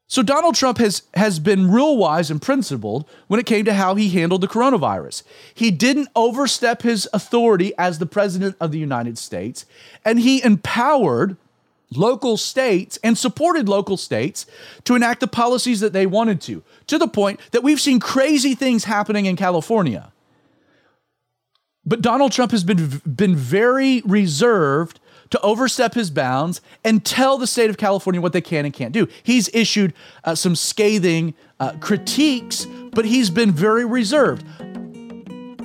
So 0.09 0.23
Donald 0.23 0.55
Trump 0.55 0.77
has 0.77 1.03
has 1.15 1.37
been 1.37 1.69
real 1.69 1.97
wise 1.97 2.31
and 2.31 2.41
principled 2.41 3.07
when 3.27 3.39
it 3.39 3.45
came 3.45 3.65
to 3.65 3.73
how 3.73 3.95
he 3.95 4.09
handled 4.09 4.41
the 4.41 4.47
coronavirus. 4.47 5.23
He 5.53 5.69
didn't 5.69 6.07
overstep 6.15 6.81
his 6.81 7.09
authority 7.13 7.73
as 7.77 7.99
the 7.99 8.05
president 8.05 8.55
of 8.61 8.71
the 8.71 8.79
United 8.79 9.17
States, 9.17 9.65
and 10.05 10.19
he 10.19 10.41
empowered 10.43 11.35
local 11.93 12.37
states 12.37 12.97
and 13.03 13.17
supported 13.17 13.67
local 13.67 13.97
states 13.97 14.45
to 14.85 14.95
enact 14.95 15.19
the 15.19 15.27
policies 15.27 15.79
that 15.81 15.93
they 15.93 16.05
wanted 16.05 16.41
to, 16.41 16.63
to 16.85 16.97
the 16.97 17.07
point 17.07 17.39
that 17.51 17.63
we've 17.63 17.79
seen 17.79 17.99
crazy 17.99 18.55
things 18.55 18.85
happening 18.85 19.25
in 19.25 19.35
California. 19.35 20.11
But 21.85 22.01
Donald 22.01 22.31
Trump 22.31 22.51
has 22.51 22.63
been 22.63 23.01
been 23.05 23.35
very 23.35 24.01
reserved 24.05 24.99
to 25.29 25.41
overstep 25.41 25.93
his 25.93 26.09
bounds 26.09 26.61
and 26.83 27.03
tell 27.05 27.37
the 27.37 27.47
state 27.47 27.69
of 27.69 27.77
California 27.77 28.21
what 28.21 28.33
they 28.33 28.41
can 28.41 28.65
and 28.65 28.73
can't 28.73 28.93
do. 28.93 29.07
He's 29.23 29.49
issued 29.53 29.93
uh, 30.23 30.35
some 30.35 30.55
scathing 30.55 31.33
uh, 31.59 31.73
critiques, 31.79 32.65
but 32.91 33.05
he's 33.05 33.29
been 33.29 33.51
very 33.51 33.85
reserved, 33.85 34.45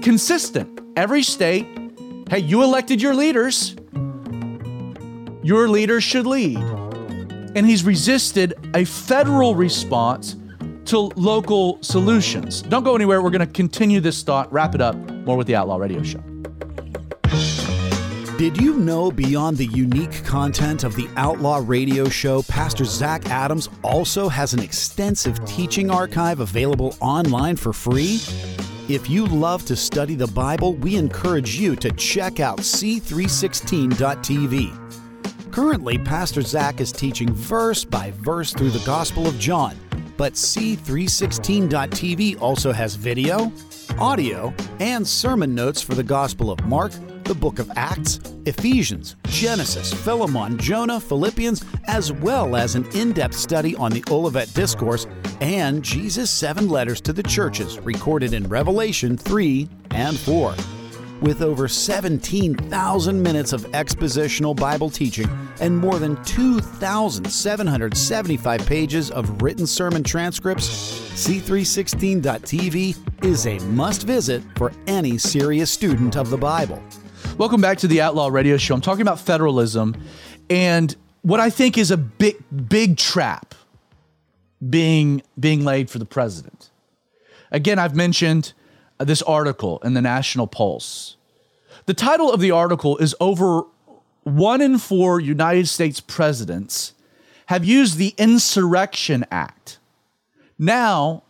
consistent. 0.03 0.81
Every 0.97 1.23
state, 1.23 1.67
hey, 2.29 2.41
you 2.41 2.63
elected 2.63 3.01
your 3.01 3.15
leaders, 3.15 3.77
your 5.43 5.69
leaders 5.69 6.05
should 6.05 6.27
lead. 6.27 6.59
And 7.55 7.67
he's 7.67 7.85
resisted 7.85 8.55
a 8.75 8.85
federal 8.85 9.55
response 9.55 10.37
to 10.87 10.99
local 11.17 11.79
solutions. 11.83 12.63
Don't 12.63 12.83
go 12.83 12.95
anywhere. 12.95 13.21
We're 13.21 13.31
going 13.31 13.47
to 13.47 13.53
continue 13.53 14.01
this 14.01 14.23
thought, 14.23 14.51
wrap 14.53 14.75
it 14.75 14.81
up 14.81 14.97
more 14.97 15.37
with 15.37 15.47
the 15.47 15.55
Outlaw 15.57 15.77
Radio 15.77 16.03
Show. 16.03 16.32
Did 18.39 18.61
you 18.61 18.79
know 18.79 19.11
beyond 19.11 19.59
the 19.59 19.67
unique 19.67 20.25
content 20.25 20.85
of 20.85 20.97
the 20.97 21.07
Outlaw 21.17 21.61
Radio 21.63 22.09
Show, 22.09 22.43
Pastor 22.43 22.85
Zach 22.85 23.29
Adams 23.31 23.69
also 23.85 24.29
has 24.29 24.55
an 24.55 24.61
extensive 24.61 25.45
teaching 25.45 25.91
archive 25.91 26.41
available 26.41 26.97
online 27.01 27.57
for 27.57 27.75
free? 27.75 28.21
If 28.89 29.09
you 29.09 29.27
love 29.27 29.65
to 29.67 29.77
study 29.77 30.15
the 30.15 30.29
Bible, 30.29 30.75
we 30.75 30.97
encourage 30.97 31.57
you 31.57 31.77
to 31.77 31.91
check 31.93 32.41
out 32.41 32.61
c316.tv. 32.61 34.83
Currently, 35.53 35.99
Pastor 35.99 36.41
Zach 36.41 36.81
is 36.81 36.91
teaching 36.91 37.31
verse 37.35 37.85
by 37.85 38.15
verse 38.17 38.55
through 38.55 38.71
the 38.71 38.83
Gospel 38.87 39.29
of 39.29 39.39
John, 39.39 39.77
but 40.17 40.33
C316.tv 40.33 42.41
also 42.41 42.73
has 42.73 42.95
video, 42.95 43.53
audio, 43.99 44.55
and 44.81 45.07
sermon 45.07 45.55
notes 45.55 45.83
for 45.83 45.95
the 45.95 46.03
Gospel 46.03 46.51
of 46.51 46.67
Mark, 46.67 46.93
the 47.25 47.35
book 47.35 47.59
of 47.59 47.71
Acts, 47.77 48.21
Ephesians, 48.47 49.17
Genesis, 49.27 49.93
Philemon, 49.93 50.59
Jonah, 50.59 51.01
Philippians, 51.01 51.65
as 51.87 52.13
well 52.13 52.57
as 52.57 52.75
an 52.75 52.87
in 52.95 53.13
depth 53.13 53.35
study 53.35 53.77
on 53.77 53.93
the 53.93 54.05
Olivet 54.11 54.53
Discourse 54.55 55.07
and 55.41 55.83
Jesus' 55.83 56.31
seven 56.31 56.69
letters 56.69 57.01
to 57.03 57.13
the 57.13 57.23
churches 57.23 57.79
recorded 57.81 58.33
in 58.33 58.49
Revelation 58.49 59.17
3 59.17 59.69
and 59.91 60.19
4 60.19 60.55
with 61.23 61.41
over 61.41 61.67
17,000 61.69 63.23
minutes 63.23 63.53
of 63.53 63.63
expositional 63.71 64.57
Bible 64.57 64.91
teaching 64.91 65.29
and 65.61 65.79
more 65.79 66.01
than 66.01 66.23
2,775 66.25 68.67
pages 68.67 69.11
of 69.11 69.41
written 69.41 69.67
sermon 69.67 70.03
transcripts, 70.03 70.69
C316.tv 71.15 73.25
is 73.25 73.47
a 73.47 73.59
must 73.61 74.03
visit 74.03 74.43
for 74.57 74.73
any 74.89 75.17
serious 75.17 75.71
student 75.71 76.17
of 76.17 76.31
the 76.31 76.37
Bible. 76.37 76.83
Welcome 77.39 77.63
back 77.63 77.79
to 77.79 77.89
the 77.89 78.03
Outlaw 78.03 78.29
Radio 78.29 78.59
Show. 78.59 78.75
I'm 78.75 78.83
talking 78.83 79.01
about 79.01 79.19
federalism 79.19 79.97
and 80.51 80.95
what 81.23 81.41
I 81.41 81.49
think 81.49 81.79
is 81.79 81.91
a 81.91 81.97
big, 81.97 82.37
big 82.69 82.99
trap 82.99 83.55
being 84.69 85.23
being 85.41 85.65
laid 85.65 85.89
for 85.89 85.99
the 85.99 86.05
president. 86.05 86.71
Again, 87.51 87.79
I've 87.79 87.97
mentioned 87.97 88.53
uh, 89.01 89.05
this 89.05 89.23
article 89.23 89.81
in 89.83 89.95
the 89.95 90.03
National 90.03 90.47
Pulse. 90.47 91.17
The 91.87 91.95
title 91.95 92.31
of 92.31 92.41
the 92.41 92.51
article 92.51 92.99
is 92.99 93.15
Over 93.19 93.63
One 94.25 94.61
in 94.61 94.77
Four 94.77 95.19
United 95.19 95.69
States 95.69 96.01
Presidents 96.01 96.93
Have 97.47 97.65
Used 97.65 97.97
the 97.97 98.15
Insurrection 98.19 99.25
Act. 99.33 99.79
Now, 100.59 101.23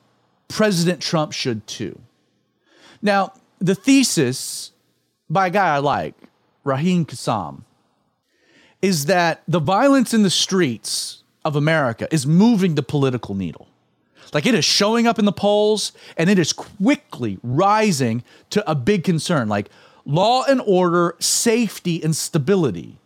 President 0.49 1.01
Trump 1.01 1.33
should 1.33 1.65
too. 1.69 2.01
Now, 3.01 3.35
the 3.61 3.77
thesis 3.77 4.72
by 5.33 5.47
a 5.47 5.51
guy 5.51 5.75
I 5.75 5.79
like, 5.79 6.15
Raheem 6.63 7.07
Kassam, 7.07 7.63
is 8.83 9.07
that 9.07 9.43
the 9.49 9.61
violence 9.61 10.13
in 10.13 10.23
the 10.23 10.31
streets 10.31 11.23
of 11.45 11.57
America 11.57 12.07
is 12.13 12.27
moving 12.27 12.75
the 12.75 12.83
political 12.83 13.35
needle. 13.35 13.69
Like 14.33 14.47
it 14.47 14.55
is 14.55 14.65
showing 14.65 15.07
up 15.07 15.19
in 15.19 15.25
the 15.25 15.33
polls 15.33 15.93
and 16.17 16.31
it 16.31 16.39
is 16.39 16.53
quickly 16.53 17.39
rising 17.43 18.23
to 18.51 18.69
a 18.71 18.75
big 18.75 19.05
concern. 19.05 19.49
Like 19.49 19.69
law 20.05 20.45
and 20.49 20.61
order, 20.65 21.17
safety, 21.19 22.03
and 22.03 22.15
stability 22.15 22.99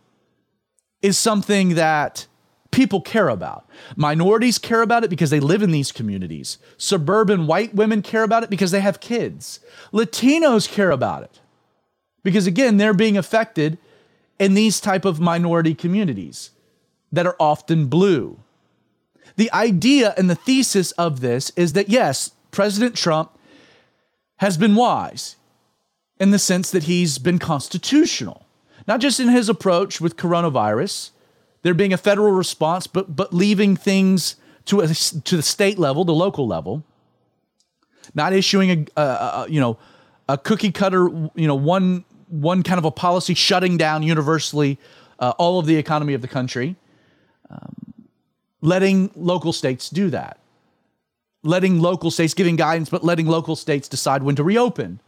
is 1.01 1.17
something 1.17 1.75
that 1.75 2.27
people 2.71 3.01
care 3.01 3.29
about. 3.29 3.65
Minorities 3.95 4.57
care 4.57 4.81
about 4.81 5.03
it 5.03 5.09
because 5.09 5.29
they 5.29 5.39
live 5.39 5.61
in 5.61 5.71
these 5.71 5.91
communities. 5.91 6.57
Suburban 6.77 7.47
white 7.47 7.73
women 7.73 8.01
care 8.01 8.23
about 8.23 8.43
it 8.43 8.49
because 8.49 8.71
they 8.71 8.81
have 8.81 8.99
kids. 8.99 9.59
Latinos 9.91 10.69
care 10.69 10.91
about 10.91 11.23
it 11.23 11.39
because 12.23 12.47
again, 12.47 12.77
they're 12.77 12.93
being 12.93 13.17
affected 13.17 13.77
in 14.39 14.53
these 14.53 14.79
type 14.79 15.05
of 15.05 15.19
minority 15.19 15.73
communities 15.73 16.51
that 17.11 17.25
are 17.25 17.35
often 17.39 17.87
blue. 17.87 18.39
The 19.35 19.51
idea 19.51 20.13
and 20.17 20.29
the 20.29 20.35
thesis 20.35 20.91
of 20.93 21.21
this 21.21 21.51
is 21.51 21.73
that 21.73 21.89
yes, 21.89 22.31
President 22.51 22.95
Trump 22.95 23.37
has 24.37 24.57
been 24.57 24.75
wise 24.75 25.35
in 26.19 26.31
the 26.31 26.39
sense 26.39 26.71
that 26.71 26.83
he's 26.83 27.17
been 27.17 27.39
constitutional, 27.39 28.45
not 28.87 28.99
just 28.99 29.19
in 29.19 29.29
his 29.29 29.49
approach 29.49 30.01
with 30.01 30.17
coronavirus, 30.17 31.11
there 31.61 31.73
being 31.73 31.93
a 31.93 31.97
federal 31.97 32.31
response, 32.31 32.87
but 32.87 33.15
but 33.15 33.33
leaving 33.33 33.75
things 33.75 34.35
to 34.65 34.81
a, 34.81 34.87
to 34.87 35.35
the 35.35 35.43
state 35.43 35.77
level, 35.79 36.03
the 36.03 36.13
local 36.13 36.47
level, 36.47 36.83
not 38.13 38.33
issuing 38.33 38.71
a, 38.71 39.01
a, 39.01 39.03
a 39.03 39.45
you 39.49 39.59
know 39.59 39.77
a 40.29 40.37
cookie 40.37 40.71
cutter 40.71 41.07
you 41.35 41.47
know 41.47 41.55
one 41.55 42.05
one 42.27 42.63
kind 42.63 42.77
of 42.77 42.85
a 42.85 42.91
policy 42.91 43.33
shutting 43.33 43.77
down 43.77 44.03
universally 44.03 44.77
uh, 45.19 45.33
all 45.37 45.59
of 45.59 45.65
the 45.65 45.75
economy 45.75 46.13
of 46.13 46.21
the 46.21 46.27
country, 46.27 46.75
um, 47.49 47.93
letting 48.61 49.09
local 49.15 49.53
states 49.53 49.89
do 49.89 50.09
that, 50.09 50.39
letting 51.43 51.79
local 51.79 52.11
states 52.11 52.33
giving 52.33 52.55
guidance, 52.55 52.89
but 52.89 53.03
letting 53.03 53.27
local 53.27 53.55
states 53.55 53.87
decide 53.87 54.23
when 54.23 54.35
to 54.35 54.43
reopen 54.43 54.99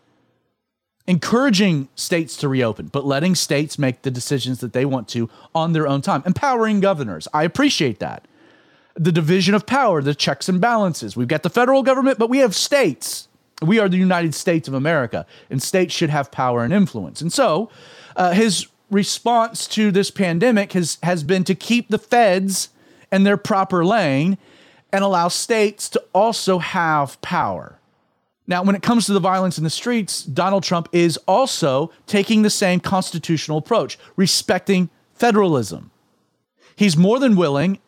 encouraging 1.09 1.89
states 1.95 2.37
to 2.37 2.47
reopen, 2.47 2.85
but 2.87 3.03
letting 3.03 3.33
states 3.33 3.79
make 3.79 4.03
the 4.03 4.11
decisions 4.11 4.59
that 4.59 4.73
they 4.73 4.85
want 4.85 5.07
to 5.07 5.27
on 5.55 5.73
their 5.73 5.87
own 5.87 6.03
time, 6.03 6.21
empowering 6.23 6.79
governors. 6.79 7.27
I 7.33 7.43
appreciate 7.43 7.97
that. 7.97 8.25
The 8.93 9.11
division 9.11 9.55
of 9.55 9.65
power, 9.65 10.03
the 10.03 10.13
checks 10.13 10.47
and 10.47 10.61
balances. 10.61 11.17
We've 11.17 11.27
got 11.27 11.41
the 11.41 11.49
federal 11.49 11.81
government, 11.81 12.19
but 12.19 12.29
we 12.29 12.37
have 12.39 12.55
states. 12.55 13.27
We 13.61 13.79
are 13.79 13.89
the 13.89 13.97
United 13.97 14.33
States 14.33 14.67
of 14.67 14.73
America, 14.73 15.25
and 15.49 15.61
states 15.61 15.93
should 15.93 16.09
have 16.09 16.31
power 16.31 16.63
and 16.63 16.73
influence. 16.73 17.21
And 17.21 17.31
so, 17.31 17.69
uh, 18.15 18.31
his 18.31 18.67
response 18.89 19.67
to 19.67 19.91
this 19.91 20.11
pandemic 20.11 20.73
has, 20.73 20.97
has 21.03 21.23
been 21.23 21.43
to 21.43 21.55
keep 21.55 21.89
the 21.89 21.99
feds 21.99 22.69
in 23.11 23.23
their 23.23 23.37
proper 23.37 23.85
lane 23.85 24.37
and 24.91 25.03
allow 25.03 25.27
states 25.27 25.89
to 25.89 26.03
also 26.13 26.59
have 26.59 27.19
power. 27.21 27.79
Now, 28.47 28.63
when 28.63 28.75
it 28.75 28.81
comes 28.81 29.05
to 29.05 29.13
the 29.13 29.19
violence 29.19 29.59
in 29.59 29.63
the 29.63 29.69
streets, 29.69 30.23
Donald 30.23 30.63
Trump 30.63 30.89
is 30.91 31.17
also 31.27 31.91
taking 32.07 32.41
the 32.41 32.49
same 32.49 32.79
constitutional 32.79 33.59
approach, 33.59 33.99
respecting 34.15 34.89
federalism. 35.13 35.91
He's 36.75 36.97
more 36.97 37.19
than 37.19 37.35
willing 37.35 37.79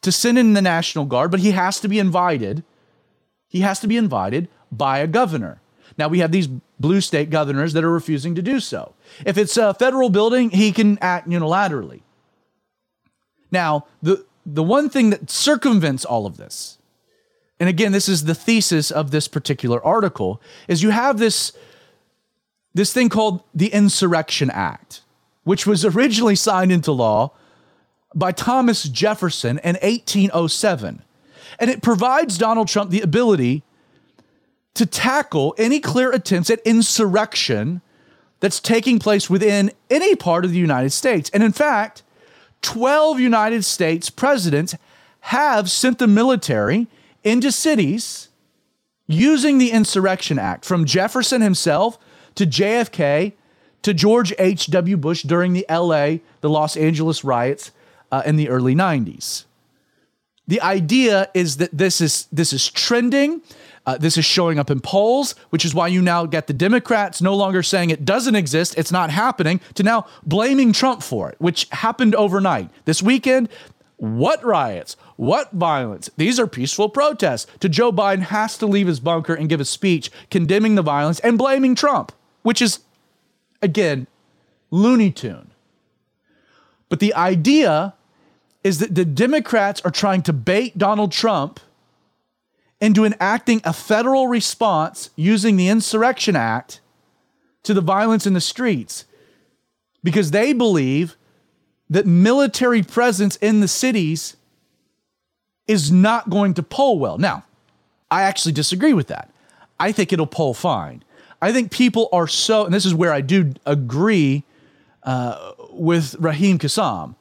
to 0.00 0.10
send 0.10 0.38
in 0.38 0.54
the 0.54 0.62
National 0.62 1.04
Guard, 1.04 1.30
but 1.30 1.40
he 1.40 1.50
has 1.50 1.80
to 1.80 1.88
be 1.88 1.98
invited. 1.98 2.64
He 3.46 3.60
has 3.60 3.80
to 3.80 3.86
be 3.86 3.98
invited 3.98 4.48
by 4.76 4.98
a 4.98 5.06
governor. 5.06 5.60
Now, 5.96 6.08
we 6.08 6.18
have 6.18 6.32
these 6.32 6.48
blue 6.80 7.00
state 7.00 7.30
governors 7.30 7.72
that 7.72 7.84
are 7.84 7.90
refusing 7.90 8.34
to 8.34 8.42
do 8.42 8.58
so. 8.58 8.94
If 9.24 9.38
it's 9.38 9.56
a 9.56 9.74
federal 9.74 10.10
building, 10.10 10.50
he 10.50 10.72
can 10.72 10.98
act 11.00 11.28
unilaterally. 11.28 12.00
Now, 13.50 13.86
the, 14.02 14.24
the 14.44 14.62
one 14.62 14.90
thing 14.90 15.10
that 15.10 15.30
circumvents 15.30 16.04
all 16.04 16.26
of 16.26 16.36
this 16.36 16.78
and 17.60 17.68
again, 17.68 17.92
this 17.92 18.08
is 18.08 18.24
the 18.24 18.34
thesis 18.34 18.90
of 18.90 19.10
this 19.10 19.28
particular 19.28 19.84
article, 19.84 20.40
is 20.68 20.82
you 20.82 20.90
have 20.90 21.18
this, 21.18 21.52
this 22.74 22.92
thing 22.92 23.08
called 23.08 23.42
the 23.54 23.68
Insurrection 23.68 24.50
Act, 24.50 25.02
which 25.44 25.66
was 25.66 25.84
originally 25.84 26.34
signed 26.34 26.72
into 26.72 26.92
law 26.92 27.32
by 28.14 28.32
Thomas 28.32 28.84
Jefferson 28.84 29.58
in 29.58 29.76
1807. 29.76 31.02
And 31.58 31.70
it 31.70 31.82
provides 31.82 32.36
Donald 32.36 32.68
Trump 32.68 32.90
the 32.90 33.00
ability 33.00 33.62
to 34.74 34.86
tackle 34.86 35.54
any 35.56 35.80
clear 35.80 36.10
attempts 36.10 36.50
at 36.50 36.60
insurrection 36.60 37.80
that's 38.40 38.60
taking 38.60 38.98
place 38.98 39.30
within 39.30 39.70
any 39.88 40.14
part 40.14 40.44
of 40.44 40.50
the 40.50 40.58
United 40.58 40.90
States. 40.90 41.30
And 41.32 41.42
in 41.42 41.52
fact, 41.52 42.02
12 42.62 43.20
United 43.20 43.64
States 43.64 44.10
presidents 44.10 44.74
have 45.20 45.70
sent 45.70 45.98
the 45.98 46.06
military 46.06 46.88
into 47.22 47.50
cities 47.52 48.28
using 49.06 49.58
the 49.58 49.70
Insurrection 49.70 50.38
Act, 50.38 50.64
from 50.64 50.84
Jefferson 50.84 51.40
himself 51.40 51.98
to 52.34 52.46
JFK 52.46 53.32
to 53.82 53.94
George 53.94 54.32
H.W. 54.38 54.96
Bush 54.96 55.22
during 55.22 55.52
the 55.52 55.66
LA, 55.70 56.16
the 56.40 56.48
Los 56.48 56.76
Angeles 56.76 57.22
riots 57.22 57.70
uh, 58.10 58.22
in 58.24 58.36
the 58.36 58.48
early 58.48 58.74
90s. 58.74 59.44
The 60.46 60.60
idea 60.60 61.30
is 61.32 61.58
that 61.58 61.70
this 61.72 62.00
is 62.00 62.26
this 62.30 62.52
is 62.52 62.70
trending. 62.70 63.40
Uh, 63.86 63.98
this 63.98 64.16
is 64.16 64.24
showing 64.24 64.58
up 64.58 64.70
in 64.70 64.80
polls, 64.80 65.34
which 65.50 65.64
is 65.64 65.74
why 65.74 65.86
you 65.86 66.00
now 66.00 66.24
get 66.24 66.46
the 66.46 66.54
Democrats 66.54 67.20
no 67.20 67.34
longer 67.34 67.62
saying 67.62 67.90
it 67.90 68.04
doesn't 68.04 68.34
exist, 68.34 68.74
it's 68.78 68.92
not 68.92 69.10
happening, 69.10 69.60
to 69.74 69.82
now 69.82 70.06
blaming 70.24 70.72
Trump 70.72 71.02
for 71.02 71.28
it, 71.28 71.36
which 71.38 71.68
happened 71.70 72.14
overnight. 72.14 72.70
This 72.86 73.02
weekend, 73.02 73.48
what 73.96 74.42
riots? 74.42 74.96
What 75.16 75.52
violence? 75.52 76.10
These 76.16 76.40
are 76.40 76.46
peaceful 76.46 76.88
protests. 76.88 77.46
To 77.60 77.68
Joe 77.68 77.92
Biden 77.92 78.22
has 78.22 78.58
to 78.58 78.66
leave 78.66 78.86
his 78.86 79.00
bunker 79.00 79.34
and 79.34 79.48
give 79.48 79.60
a 79.60 79.64
speech 79.64 80.10
condemning 80.30 80.74
the 80.74 80.82
violence 80.82 81.20
and 81.20 81.38
blaming 81.38 81.74
Trump, 81.74 82.10
which 82.42 82.60
is, 82.62 82.80
again, 83.62 84.06
Looney 84.70 85.10
Tune. 85.10 85.50
But 86.88 87.00
the 87.00 87.14
idea 87.14 87.94
is 88.62 88.78
that 88.78 88.94
the 88.94 89.04
Democrats 89.04 89.80
are 89.84 89.90
trying 89.90 90.22
to 90.22 90.32
bait 90.32 90.76
Donald 90.76 91.12
Trump 91.12 91.60
into 92.84 93.04
enacting 93.04 93.62
a 93.64 93.72
federal 93.72 94.28
response 94.28 95.08
using 95.16 95.56
the 95.56 95.68
Insurrection 95.68 96.36
Act 96.36 96.80
to 97.62 97.72
the 97.72 97.80
violence 97.80 98.26
in 98.26 98.34
the 98.34 98.40
streets 98.40 99.06
because 100.02 100.32
they 100.32 100.52
believe 100.52 101.16
that 101.88 102.06
military 102.06 102.82
presence 102.82 103.36
in 103.36 103.60
the 103.60 103.68
cities 103.68 104.36
is 105.66 105.90
not 105.90 106.28
going 106.28 106.52
to 106.54 106.62
poll 106.62 106.98
well. 106.98 107.16
Now, 107.16 107.44
I 108.10 108.22
actually 108.22 108.52
disagree 108.52 108.92
with 108.92 109.06
that. 109.06 109.30
I 109.80 109.90
think 109.90 110.12
it'll 110.12 110.26
poll 110.26 110.52
fine. 110.52 111.02
I 111.40 111.52
think 111.52 111.70
people 111.70 112.10
are 112.12 112.28
so, 112.28 112.66
and 112.66 112.74
this 112.74 112.84
is 112.84 112.94
where 112.94 113.12
I 113.12 113.22
do 113.22 113.54
agree 113.64 114.44
uh, 115.04 115.52
with 115.70 116.16
Raheem 116.18 116.58
Kassam. 116.58 117.14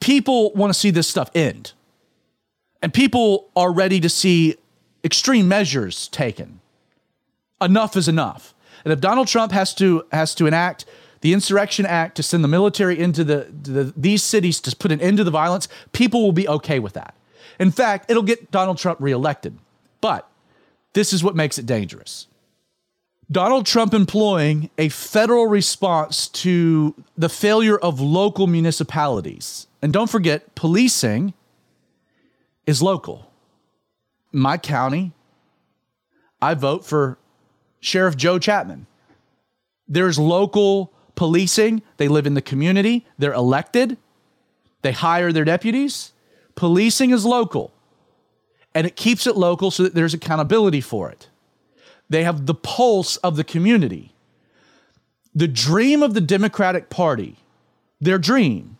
People 0.00 0.52
want 0.52 0.72
to 0.72 0.78
see 0.78 0.90
this 0.90 1.08
stuff 1.08 1.30
end, 1.34 1.72
and 2.82 2.92
people 2.92 3.50
are 3.56 3.72
ready 3.72 4.00
to 4.00 4.08
see 4.08 4.56
extreme 5.04 5.48
measures 5.48 6.08
taken. 6.08 6.60
Enough 7.60 7.96
is 7.96 8.08
enough. 8.08 8.54
And 8.84 8.92
if 8.92 9.00
Donald 9.00 9.28
Trump 9.28 9.52
has 9.52 9.74
to 9.76 10.04
has 10.12 10.34
to 10.36 10.46
enact 10.46 10.84
the 11.22 11.32
Insurrection 11.32 11.86
Act 11.86 12.16
to 12.16 12.22
send 12.22 12.44
the 12.44 12.48
military 12.48 12.98
into 12.98 13.24
the, 13.24 13.48
the 13.50 13.92
these 13.96 14.22
cities 14.22 14.60
to 14.60 14.76
put 14.76 14.92
an 14.92 15.00
end 15.00 15.16
to 15.16 15.24
the 15.24 15.30
violence, 15.30 15.68
people 15.92 16.22
will 16.22 16.32
be 16.32 16.48
okay 16.48 16.78
with 16.78 16.92
that. 16.92 17.14
In 17.58 17.70
fact, 17.70 18.10
it'll 18.10 18.22
get 18.22 18.50
Donald 18.50 18.78
Trump 18.78 19.00
reelected. 19.00 19.58
But 20.00 20.28
this 20.92 21.12
is 21.12 21.24
what 21.24 21.34
makes 21.34 21.58
it 21.58 21.66
dangerous. 21.66 22.26
Donald 23.30 23.66
Trump 23.66 23.92
employing 23.92 24.70
a 24.78 24.88
federal 24.88 25.46
response 25.46 26.28
to 26.28 26.94
the 27.18 27.28
failure 27.28 27.76
of 27.76 28.00
local 28.00 28.46
municipalities. 28.46 29.66
And 29.82 29.92
don't 29.92 30.08
forget, 30.08 30.54
policing 30.54 31.34
is 32.66 32.82
local. 32.82 33.30
My 34.32 34.58
county, 34.58 35.12
I 36.42 36.54
vote 36.54 36.84
for 36.84 37.18
Sheriff 37.80 38.16
Joe 38.16 38.38
Chapman. 38.38 38.86
There's 39.88 40.18
local 40.18 40.92
policing, 41.14 41.82
they 41.96 42.08
live 42.08 42.26
in 42.26 42.34
the 42.34 42.42
community, 42.42 43.06
they're 43.18 43.32
elected, 43.32 43.96
they 44.82 44.92
hire 44.92 45.32
their 45.32 45.44
deputies. 45.44 46.12
Policing 46.54 47.10
is 47.10 47.24
local, 47.24 47.72
and 48.74 48.86
it 48.86 48.96
keeps 48.96 49.26
it 49.26 49.36
local 49.36 49.70
so 49.70 49.82
that 49.82 49.94
there's 49.94 50.14
accountability 50.14 50.80
for 50.80 51.10
it. 51.10 51.28
They 52.08 52.24
have 52.24 52.46
the 52.46 52.54
pulse 52.54 53.16
of 53.18 53.36
the 53.36 53.44
community. 53.44 54.12
The 55.34 55.48
dream 55.48 56.02
of 56.02 56.14
the 56.14 56.20
Democratic 56.20 56.88
Party, 56.88 57.36
their 58.00 58.18
dream, 58.18 58.75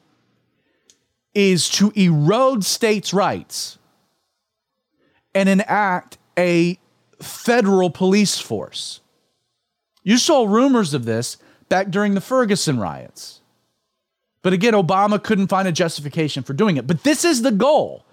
is 1.37 1.68
to 1.68 1.93
erode 1.95 2.64
states' 2.64 3.12
rights 3.12 3.76
and 5.34 5.51
enact 5.51 6.16
a 6.39 6.78
federal 7.20 7.91
police 7.91 8.39
force. 8.39 9.01
You 10.03 10.16
saw 10.16 10.47
rumors 10.47 10.95
of 10.95 11.05
this 11.05 11.37
back 11.68 11.91
during 11.91 12.14
the 12.14 12.22
Ferguson 12.22 12.80
riots. 12.80 13.43
But 14.41 14.55
again, 14.55 14.72
Obama 14.72 15.22
couldn't 15.22 15.49
find 15.49 15.68
a 15.68 15.72
justification 15.72 16.43
for 16.43 16.55
doing 16.55 16.78
it. 16.78 16.87
But 16.87 17.03
this 17.03 17.22
is 17.22 17.43
the 17.43 17.53
goal. 17.53 18.07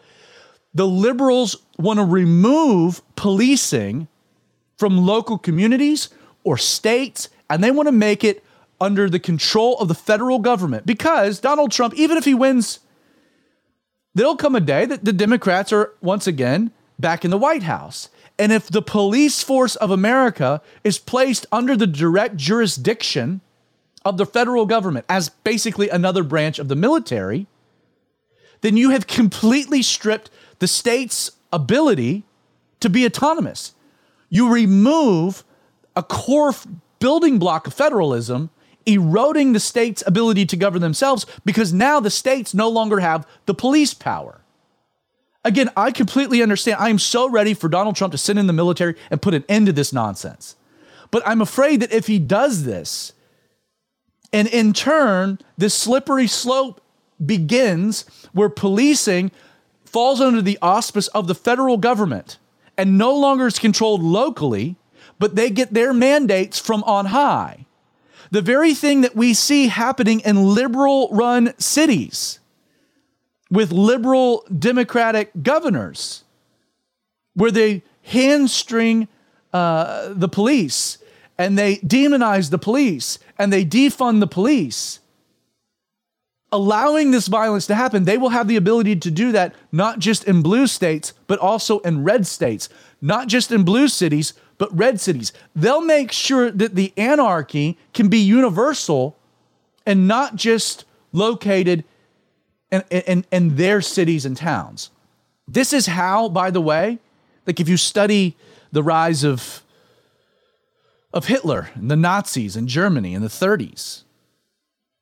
The 0.74 0.88
liberals 0.88 1.56
want 1.78 2.00
to 2.00 2.06
remove 2.06 3.02
policing 3.16 4.10
from 4.78 5.06
local 5.06 5.38
communities 5.38 6.10
or 6.44 6.58
states, 6.58 7.30
and 7.50 7.64
they 7.64 7.72
want 7.72 7.88
to 7.88 7.94
make 7.94 8.26
it 8.26 8.44
under 8.82 9.10
the 9.10 9.20
control 9.20 9.78
of 9.78 9.88
the 9.88 9.94
federal 9.94 10.40
government 10.40 10.86
because 10.86 11.40
Donald 11.40 11.72
Trump, 11.72 11.94
even 11.94 12.18
if 12.18 12.26
he 12.26 12.34
wins, 12.34 12.80
there'll 14.16 14.36
come 14.36 14.56
a 14.56 14.60
day 14.60 14.86
that 14.86 15.06
the 15.06 15.14
Democrats 15.14 15.74
are 15.74 15.94
once 16.02 16.28
again 16.28 16.72
back 17.00 17.26
in 17.26 17.32
the 17.32 17.38
White 17.38 17.64
House. 17.64 18.10
And 18.40 18.52
if 18.52 18.68
the 18.68 18.82
police 18.82 19.44
force 19.44 19.76
of 19.76 19.92
America 19.92 20.62
is 20.84 20.98
placed 20.98 21.46
under 21.52 21.76
the 21.76 21.88
direct 21.88 22.38
jurisdiction 22.38 23.42
of 24.04 24.18
the 24.18 24.26
federal 24.26 24.66
government 24.66 25.06
as 25.08 25.30
basically 25.30 25.90
another 25.90 26.24
branch 26.24 26.60
of 26.60 26.68
the 26.68 26.76
military, 26.76 27.48
then 28.62 28.78
you 28.78 28.90
have 28.90 29.08
completely 29.08 29.82
stripped 29.82 30.30
the 30.60 30.68
state's 30.68 31.32
ability 31.52 32.24
to 32.80 32.90
be 32.90 33.06
autonomous. 33.06 33.74
You 34.30 34.52
remove 34.52 35.44
a 35.96 36.04
core 36.04 36.54
building 37.00 37.38
block 37.38 37.68
of 37.68 37.74
federalism, 37.74 38.50
eroding 38.86 39.54
the 39.54 39.60
state's 39.60 40.04
ability 40.06 40.46
to 40.48 40.58
govern 40.58 40.82
themselves 40.82 41.26
because 41.46 41.74
now 41.74 42.00
the 42.00 42.10
states 42.10 42.54
no 42.54 42.70
longer 42.70 43.00
have 43.00 43.28
the 43.46 43.54
police 43.54 43.94
power. 43.94 44.42
Again, 45.46 45.70
I 45.76 45.92
completely 45.92 46.42
understand. 46.42 46.78
I 46.80 46.90
am 46.90 47.00
so 47.00 47.30
ready 47.30 47.54
for 47.54 47.68
Donald 47.68 47.96
Trump 47.96 48.12
to 48.12 48.18
send 48.18 48.40
in 48.40 48.48
the 48.48 48.54
military 48.54 48.96
and 49.12 49.22
put 49.22 49.34
an 49.34 49.44
end 49.50 49.66
to 49.66 49.74
this 49.74 49.92
nonsense. 49.92 50.56
But 51.12 51.22
I'm 51.26 51.42
afraid 51.42 51.82
that 51.82 51.92
if 51.92 52.08
he 52.08 52.18
does 52.18 52.64
this, 52.64 53.14
and 54.32 54.48
in 54.48 54.74
turn, 54.74 55.40
this 55.58 55.74
slippery 55.74 56.28
slope 56.28 56.82
begins 57.24 58.06
where 58.32 58.50
policing 58.50 59.32
falls 59.86 60.20
under 60.20 60.42
the 60.42 60.58
auspice 60.62 61.08
of 61.10 61.28
the 61.28 61.36
federal 61.36 61.78
government 61.78 62.40
and 62.78 62.98
no 62.98 63.16
longer 63.16 63.46
is 63.46 63.60
controlled 63.60 64.02
locally, 64.02 64.76
but 65.20 65.36
they 65.36 65.50
get 65.50 65.74
their 65.74 65.94
mandates 65.94 66.58
from 66.58 66.84
on 66.84 67.08
high. 67.08 67.66
The 68.34 68.42
very 68.42 68.74
thing 68.74 69.02
that 69.02 69.16
we 69.16 69.36
see 69.36 69.68
happening 69.68 70.22
in 70.22 70.56
liberal 70.56 71.08
run 71.12 71.54
cities 71.60 72.40
with 73.52 73.72
liberal 73.72 74.44
Democratic 74.58 75.30
governors, 75.44 76.24
where 77.36 77.52
they 77.52 77.84
hamstring 78.02 79.08
uh, 79.54 80.16
the 80.16 80.28
police 80.28 80.98
and 81.38 81.60
they 81.60 81.76
demonize 81.78 82.50
the 82.50 82.58
police 82.58 83.20
and 83.38 83.54
they 83.54 83.64
defund 83.64 84.20
the 84.20 84.26
police. 84.26 85.00
Allowing 86.52 87.12
this 87.12 87.28
violence 87.28 87.68
to 87.68 87.76
happen, 87.76 88.06
they 88.06 88.18
will 88.18 88.30
have 88.30 88.48
the 88.48 88.56
ability 88.56 88.96
to 88.96 89.12
do 89.12 89.32
that 89.32 89.54
not 89.72 90.00
just 90.00 90.24
in 90.24 90.42
blue 90.42 90.66
states, 90.66 91.14
but 91.28 91.38
also 91.38 91.78
in 91.82 92.04
red 92.04 92.26
states, 92.26 92.68
not 93.00 93.28
just 93.28 93.52
in 93.52 93.62
blue 93.62 93.88
cities, 93.88 94.34
but 94.58 94.76
red 94.76 95.00
cities. 95.00 95.34
They'll 95.56 95.82
make 95.82 96.12
sure 96.12 96.52
that 96.52 96.76
the 96.76 96.94
anarchy 96.98 97.78
can 97.94 98.08
be 98.08 98.20
universal 98.20 99.18
and 99.86 100.08
not 100.08 100.36
just 100.36 100.86
located 101.12 101.84
in, 102.72 102.84
in, 102.90 103.26
in 103.32 103.56
their 103.56 103.82
cities 103.82 104.26
and 104.26 104.36
towns. 104.36 104.90
This 105.48 105.74
is 105.74 105.88
how, 105.88 106.30
by 106.30 106.50
the 106.50 106.62
way, 106.62 107.00
like 107.46 107.60
if 107.60 107.68
you 107.68 107.78
study 107.78 108.36
the 108.72 108.84
rise 108.84 109.24
of 109.24 109.62
of 111.14 111.28
Hitler 111.28 111.70
and 111.76 111.92
the 111.92 111.96
Nazis 111.96 112.56
in 112.56 112.68
Germany 112.68 113.14
in 113.14 113.22
the 113.22 113.28
30s, 113.28 114.02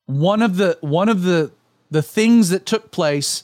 one 0.08 0.41
of 0.41 0.58
the 0.58 0.78
one 0.82 1.08
of 1.08 1.24
the 1.24 1.52
the 1.89 2.02
things 2.02 2.49
that 2.49 2.66
took 2.66 2.91
place 2.91 3.43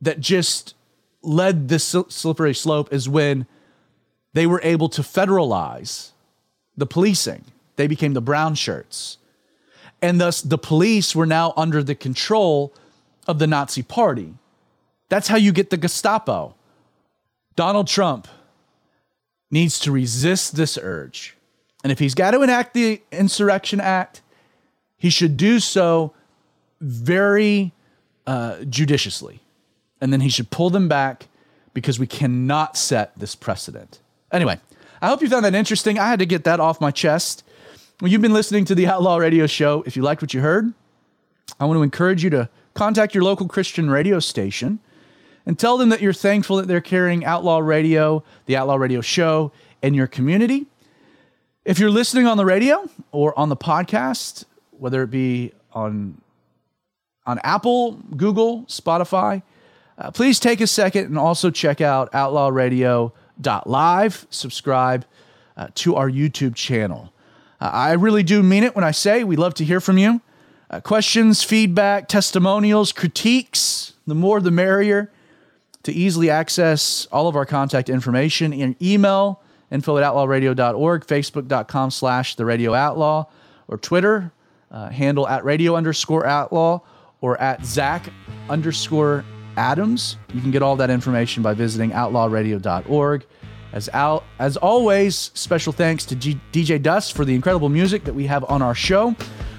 that 0.00 0.20
just 0.20 0.74
led 1.22 1.68
this 1.68 1.84
slippery 2.08 2.54
slope 2.54 2.92
is 2.92 3.08
when 3.08 3.46
they 4.36 4.46
were 4.46 4.60
able 4.62 4.90
to 4.90 5.00
federalize 5.00 6.10
the 6.76 6.84
policing. 6.84 7.42
They 7.76 7.86
became 7.86 8.12
the 8.12 8.20
brown 8.20 8.54
shirts. 8.54 9.16
And 10.02 10.20
thus 10.20 10.42
the 10.42 10.58
police 10.58 11.16
were 11.16 11.24
now 11.24 11.54
under 11.56 11.82
the 11.82 11.94
control 11.94 12.74
of 13.26 13.38
the 13.38 13.46
Nazi 13.46 13.82
party. 13.82 14.34
That's 15.08 15.28
how 15.28 15.38
you 15.38 15.52
get 15.52 15.70
the 15.70 15.78
Gestapo. 15.78 16.54
Donald 17.54 17.88
Trump 17.88 18.28
needs 19.50 19.78
to 19.80 19.90
resist 19.90 20.54
this 20.54 20.78
urge. 20.82 21.34
And 21.82 21.90
if 21.90 21.98
he's 21.98 22.14
got 22.14 22.32
to 22.32 22.42
enact 22.42 22.74
the 22.74 23.00
Insurrection 23.10 23.80
Act, 23.80 24.20
he 24.98 25.08
should 25.08 25.38
do 25.38 25.60
so 25.60 26.12
very 26.82 27.72
uh, 28.26 28.64
judiciously. 28.64 29.40
And 29.98 30.12
then 30.12 30.20
he 30.20 30.28
should 30.28 30.50
pull 30.50 30.68
them 30.68 30.88
back 30.88 31.28
because 31.72 31.98
we 31.98 32.06
cannot 32.06 32.76
set 32.76 33.18
this 33.18 33.34
precedent. 33.34 33.98
Anyway, 34.32 34.58
I 35.00 35.08
hope 35.08 35.22
you 35.22 35.28
found 35.28 35.44
that 35.44 35.54
interesting. 35.54 35.98
I 35.98 36.08
had 36.08 36.18
to 36.18 36.26
get 36.26 36.44
that 36.44 36.60
off 36.60 36.80
my 36.80 36.90
chest. 36.90 37.44
Well, 38.00 38.10
you've 38.10 38.22
been 38.22 38.32
listening 38.32 38.64
to 38.66 38.74
the 38.74 38.86
Outlaw 38.86 39.16
Radio 39.16 39.46
Show. 39.46 39.82
If 39.86 39.96
you 39.96 40.02
liked 40.02 40.20
what 40.20 40.34
you 40.34 40.40
heard, 40.40 40.72
I 41.60 41.64
want 41.64 41.78
to 41.78 41.82
encourage 41.82 42.24
you 42.24 42.30
to 42.30 42.48
contact 42.74 43.14
your 43.14 43.24
local 43.24 43.48
Christian 43.48 43.88
radio 43.88 44.18
station 44.20 44.80
and 45.46 45.58
tell 45.58 45.78
them 45.78 45.88
that 45.90 46.02
you're 46.02 46.12
thankful 46.12 46.56
that 46.56 46.66
they're 46.66 46.80
carrying 46.80 47.24
Outlaw 47.24 47.58
Radio, 47.58 48.24
the 48.46 48.56
Outlaw 48.56 48.74
Radio 48.76 49.00
Show, 49.00 49.52
in 49.80 49.94
your 49.94 50.06
community. 50.06 50.66
If 51.64 51.78
you're 51.78 51.90
listening 51.90 52.26
on 52.26 52.36
the 52.36 52.44
radio 52.44 52.90
or 53.12 53.38
on 53.38 53.48
the 53.48 53.56
podcast, 53.56 54.44
whether 54.72 55.02
it 55.02 55.10
be 55.10 55.52
on 55.72 56.20
on 57.24 57.40
Apple, 57.42 57.92
Google, 58.16 58.62
Spotify, 58.64 59.42
uh, 59.98 60.10
please 60.12 60.38
take 60.38 60.60
a 60.60 60.66
second 60.66 61.06
and 61.06 61.18
also 61.18 61.50
check 61.50 61.80
out 61.80 62.08
outlawradio.live. 63.40 64.26
Subscribe 64.30 65.04
uh, 65.56 65.68
to 65.74 65.96
our 65.96 66.10
YouTube 66.10 66.54
channel. 66.54 67.12
Uh, 67.60 67.70
I 67.72 67.92
really 67.92 68.22
do 68.22 68.42
mean 68.42 68.64
it 68.64 68.74
when 68.74 68.84
I 68.84 68.90
say 68.90 69.24
we 69.24 69.36
love 69.36 69.54
to 69.54 69.64
hear 69.64 69.80
from 69.80 69.98
you. 69.98 70.20
Uh, 70.68 70.80
questions, 70.80 71.42
feedback, 71.42 72.08
testimonials, 72.08 72.92
critiques, 72.92 73.94
the 74.06 74.14
more 74.14 74.40
the 74.40 74.50
merrier. 74.50 75.12
To 75.84 75.92
easily 75.92 76.28
access 76.28 77.06
all 77.12 77.28
of 77.28 77.36
our 77.36 77.46
contact 77.46 77.88
information 77.88 78.52
in 78.52 78.74
email, 78.82 79.40
info 79.70 79.96
at 79.96 80.04
outlawradio.org, 80.04 81.06
facebook.com 81.06 81.92
slash 81.92 82.34
the 82.34 82.44
radio 82.44 82.74
outlaw, 82.74 83.26
or 83.68 83.78
Twitter, 83.78 84.32
uh, 84.72 84.88
handle 84.88 85.28
at 85.28 85.44
radio 85.44 85.76
underscore 85.76 86.26
outlaw, 86.26 86.80
or 87.20 87.40
at 87.40 87.64
Zach 87.64 88.10
underscore 88.50 89.24
Adams. 89.56 90.16
You 90.32 90.40
can 90.40 90.50
get 90.50 90.62
all 90.62 90.76
that 90.76 90.90
information 90.90 91.42
by 91.42 91.54
visiting 91.54 91.90
outlawradio.org. 91.90 93.24
As, 93.72 93.88
al- 93.90 94.24
as 94.38 94.56
always, 94.56 95.16
special 95.34 95.72
thanks 95.72 96.04
to 96.06 96.16
G- 96.16 96.40
DJ 96.52 96.80
Dust 96.80 97.14
for 97.14 97.24
the 97.24 97.34
incredible 97.34 97.68
music 97.68 98.04
that 98.04 98.14
we 98.14 98.26
have 98.26 98.44
on 98.48 98.62
our 98.62 98.74
show. 98.74 99.14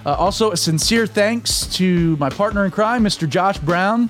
Uh, 0.05 0.13
also, 0.13 0.51
a 0.51 0.57
sincere 0.57 1.05
thanks 1.05 1.67
to 1.75 2.15
my 2.17 2.29
partner 2.29 2.65
in 2.65 2.71
crime, 2.71 3.03
Mr. 3.03 3.27
Josh 3.29 3.57
Brown, 3.59 4.09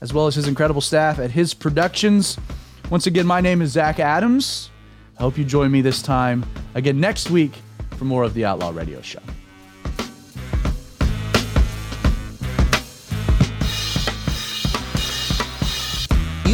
as 0.00 0.12
well 0.12 0.26
as 0.26 0.34
his 0.34 0.48
incredible 0.48 0.80
staff 0.80 1.18
at 1.18 1.30
his 1.30 1.54
productions. 1.54 2.36
Once 2.90 3.06
again, 3.06 3.26
my 3.26 3.40
name 3.40 3.62
is 3.62 3.70
Zach 3.72 3.98
Adams. 4.00 4.70
I 5.18 5.22
hope 5.22 5.38
you 5.38 5.44
join 5.44 5.70
me 5.70 5.80
this 5.80 6.02
time 6.02 6.44
again 6.74 7.00
next 7.00 7.30
week 7.30 7.52
for 7.96 8.04
more 8.04 8.24
of 8.24 8.34
the 8.34 8.44
Outlaw 8.44 8.70
Radio 8.70 9.00
Show. 9.00 9.20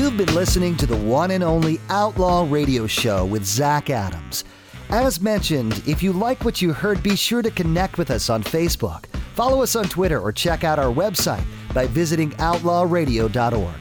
You've 0.03 0.17
been 0.17 0.35
listening 0.35 0.77
to 0.79 0.87
the 0.87 0.97
one 0.97 1.31
and 1.31 1.45
only 1.45 1.81
Outlaw 1.89 2.45
Radio 2.51 2.89
Show 2.89 3.25
with 3.25 3.45
Zach 3.45 3.89
Adams. 3.89 4.43
As 4.91 5.21
mentioned, 5.21 5.81
if 5.87 6.03
you 6.03 6.13
like 6.13 6.45
what 6.45 6.61
you 6.61 6.73
heard, 6.73 7.05
be 7.05 7.15
sure 7.15 7.41
to 7.41 7.53
connect 7.53 7.99
with 7.99 8.11
us 8.11 8.29
on 8.29 8.43
Facebook. 8.43 9.07
Follow 9.37 9.63
us 9.63 9.77
on 9.77 9.85
Twitter 9.85 10.19
or 10.19 10.33
check 10.33 10.65
out 10.65 10.81
our 10.81 10.93
website 10.93 11.45
by 11.73 11.87
visiting 11.87 12.33
outlawradio.org. 12.33 13.77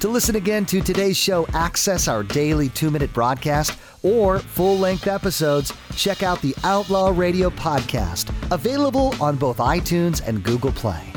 To 0.00 0.08
listen 0.08 0.34
again 0.34 0.66
to 0.66 0.80
today's 0.80 1.16
show, 1.16 1.46
access 1.54 2.08
our 2.08 2.24
daily 2.24 2.70
two 2.70 2.90
minute 2.90 3.12
broadcast 3.12 3.78
or 4.02 4.40
full 4.40 4.76
length 4.76 5.06
episodes, 5.06 5.72
check 5.94 6.24
out 6.24 6.42
the 6.42 6.56
Outlaw 6.64 7.12
Radio 7.14 7.48
Podcast, 7.48 8.34
available 8.50 9.14
on 9.22 9.36
both 9.36 9.58
iTunes 9.58 10.20
and 10.26 10.42
Google 10.42 10.72
Play. 10.72 11.12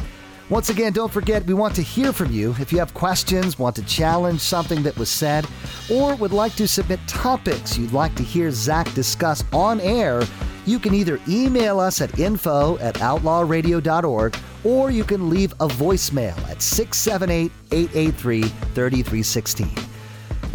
Once 0.49 0.69
again, 0.69 0.91
don't 0.91 1.11
forget 1.11 1.45
we 1.45 1.53
want 1.53 1.73
to 1.73 1.81
hear 1.81 2.11
from 2.11 2.31
you. 2.31 2.53
If 2.59 2.71
you 2.73 2.79
have 2.79 2.93
questions, 2.93 3.57
want 3.57 3.75
to 3.77 3.85
challenge 3.85 4.41
something 4.41 4.83
that 4.83 4.97
was 4.97 5.09
said, 5.09 5.47
or 5.89 6.15
would 6.15 6.33
like 6.33 6.53
to 6.55 6.67
submit 6.67 6.99
topics 7.07 7.77
you'd 7.77 7.93
like 7.93 8.13
to 8.15 8.23
hear 8.23 8.51
Zach 8.51 8.91
discuss 8.93 9.43
on 9.53 9.79
air, 9.79 10.21
you 10.65 10.79
can 10.79 10.93
either 10.93 11.19
email 11.27 11.79
us 11.79 12.01
at 12.01 12.19
info 12.19 12.77
at 12.79 12.95
outlawradio.org 12.95 14.35
or 14.63 14.91
you 14.91 15.03
can 15.03 15.29
leave 15.29 15.53
a 15.53 15.67
voicemail 15.67 16.37
at 16.49 16.61
678 16.61 17.51
883 17.71 18.41
3316. 18.43 19.67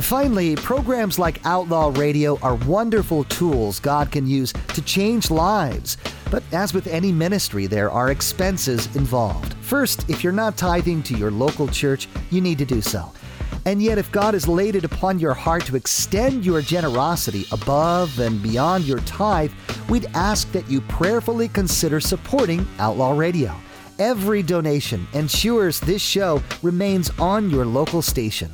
Finally, 0.01 0.55
programs 0.57 1.19
like 1.19 1.45
Outlaw 1.45 1.93
Radio 1.97 2.39
are 2.41 2.55
wonderful 2.67 3.25
tools 3.25 3.81
God 3.81 4.13
can 4.13 4.27
use 4.27 4.53
to 4.75 4.83
change 4.83 5.31
lives. 5.31 5.97
But 6.31 6.43
as 6.53 6.75
with 6.75 6.87
any 6.87 7.13
ministry, 7.13 7.67
there 7.67 7.91
are 7.91 8.11
expenses 8.11 8.95
involved. 8.97 9.55
First, 9.63 10.09
if 10.09 10.23
you're 10.23 10.33
not 10.33 10.57
tithing 10.57 11.03
to 11.05 11.15
your 11.17 11.31
local 11.31 11.69
church, 11.69 12.09
you 12.31 12.41
need 12.41 12.59
to 12.59 12.65
do 12.65 12.81
so. 12.81 13.13
And 13.65 13.83
yet, 13.83 13.99
if 13.99 14.11
God 14.13 14.35
has 14.35 14.49
laid 14.49 14.77
it 14.77 14.85
upon 14.85 15.19
your 15.19 15.35
heart 15.35 15.67
to 15.67 15.77
extend 15.77 16.45
your 16.45 16.63
generosity 16.63 17.45
above 17.53 18.19
and 18.19 18.43
beyond 18.43 18.85
your 18.85 19.01
tithe, 19.01 19.53
we'd 19.89 20.07
ask 20.15 20.51
that 20.53 20.71
you 20.71 20.81
prayerfully 20.83 21.49
consider 21.49 22.01
supporting 22.01 22.67
Outlaw 22.79 23.13
Radio. 23.17 23.55
Every 23.99 24.43
donation 24.43 25.07
ensures 25.13 25.81
this 25.81 26.01
show 26.01 26.43
remains 26.63 27.11
on 27.19 27.51
your 27.51 27.65
local 27.65 28.01
station. 28.01 28.51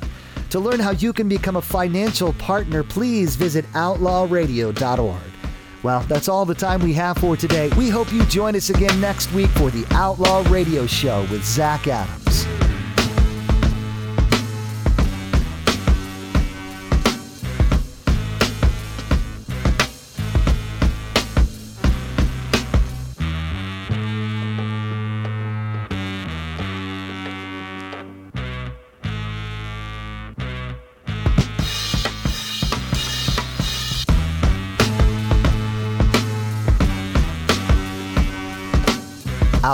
To 0.49 0.59
learn 0.59 0.79
how 0.79 0.91
you 0.91 1.13
can 1.13 1.29
become 1.29 1.57
a 1.57 1.61
financial 1.61 2.33
partner, 2.33 2.83
please 2.83 3.35
visit 3.35 3.65
outlawradio.org. 3.73 5.34
Well, 5.85 5.99
that's 6.07 6.27
all 6.27 6.45
the 6.45 6.55
time 6.55 6.79
we 6.79 6.93
have 6.93 7.19
for 7.19 7.37
today. 7.37 7.69
We 7.77 7.89
hope 7.89 8.11
you 8.11 8.25
join 8.25 8.55
us 8.55 8.71
again 8.71 8.99
next 8.99 9.31
week 9.33 9.51
for 9.51 9.69
the 9.69 9.85
Outlaw 9.91 10.43
Radio 10.49 10.87
Show 10.87 11.27
with 11.29 11.45
Zach 11.45 11.87
Adams. 11.87 12.44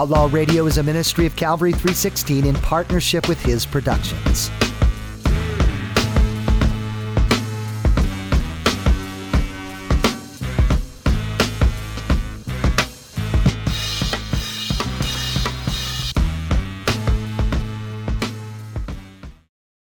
Outlaw 0.02 0.28
Radio 0.32 0.66
is 0.66 0.80
a 0.80 0.84
ministry 0.84 1.28
of 1.28 1.36
Calvary 1.36 1.72
316 1.72 2.48
in 2.48 2.56
partnership 2.56 3.28
with 3.28 3.40
his 3.40 3.68
productions. 3.68 4.50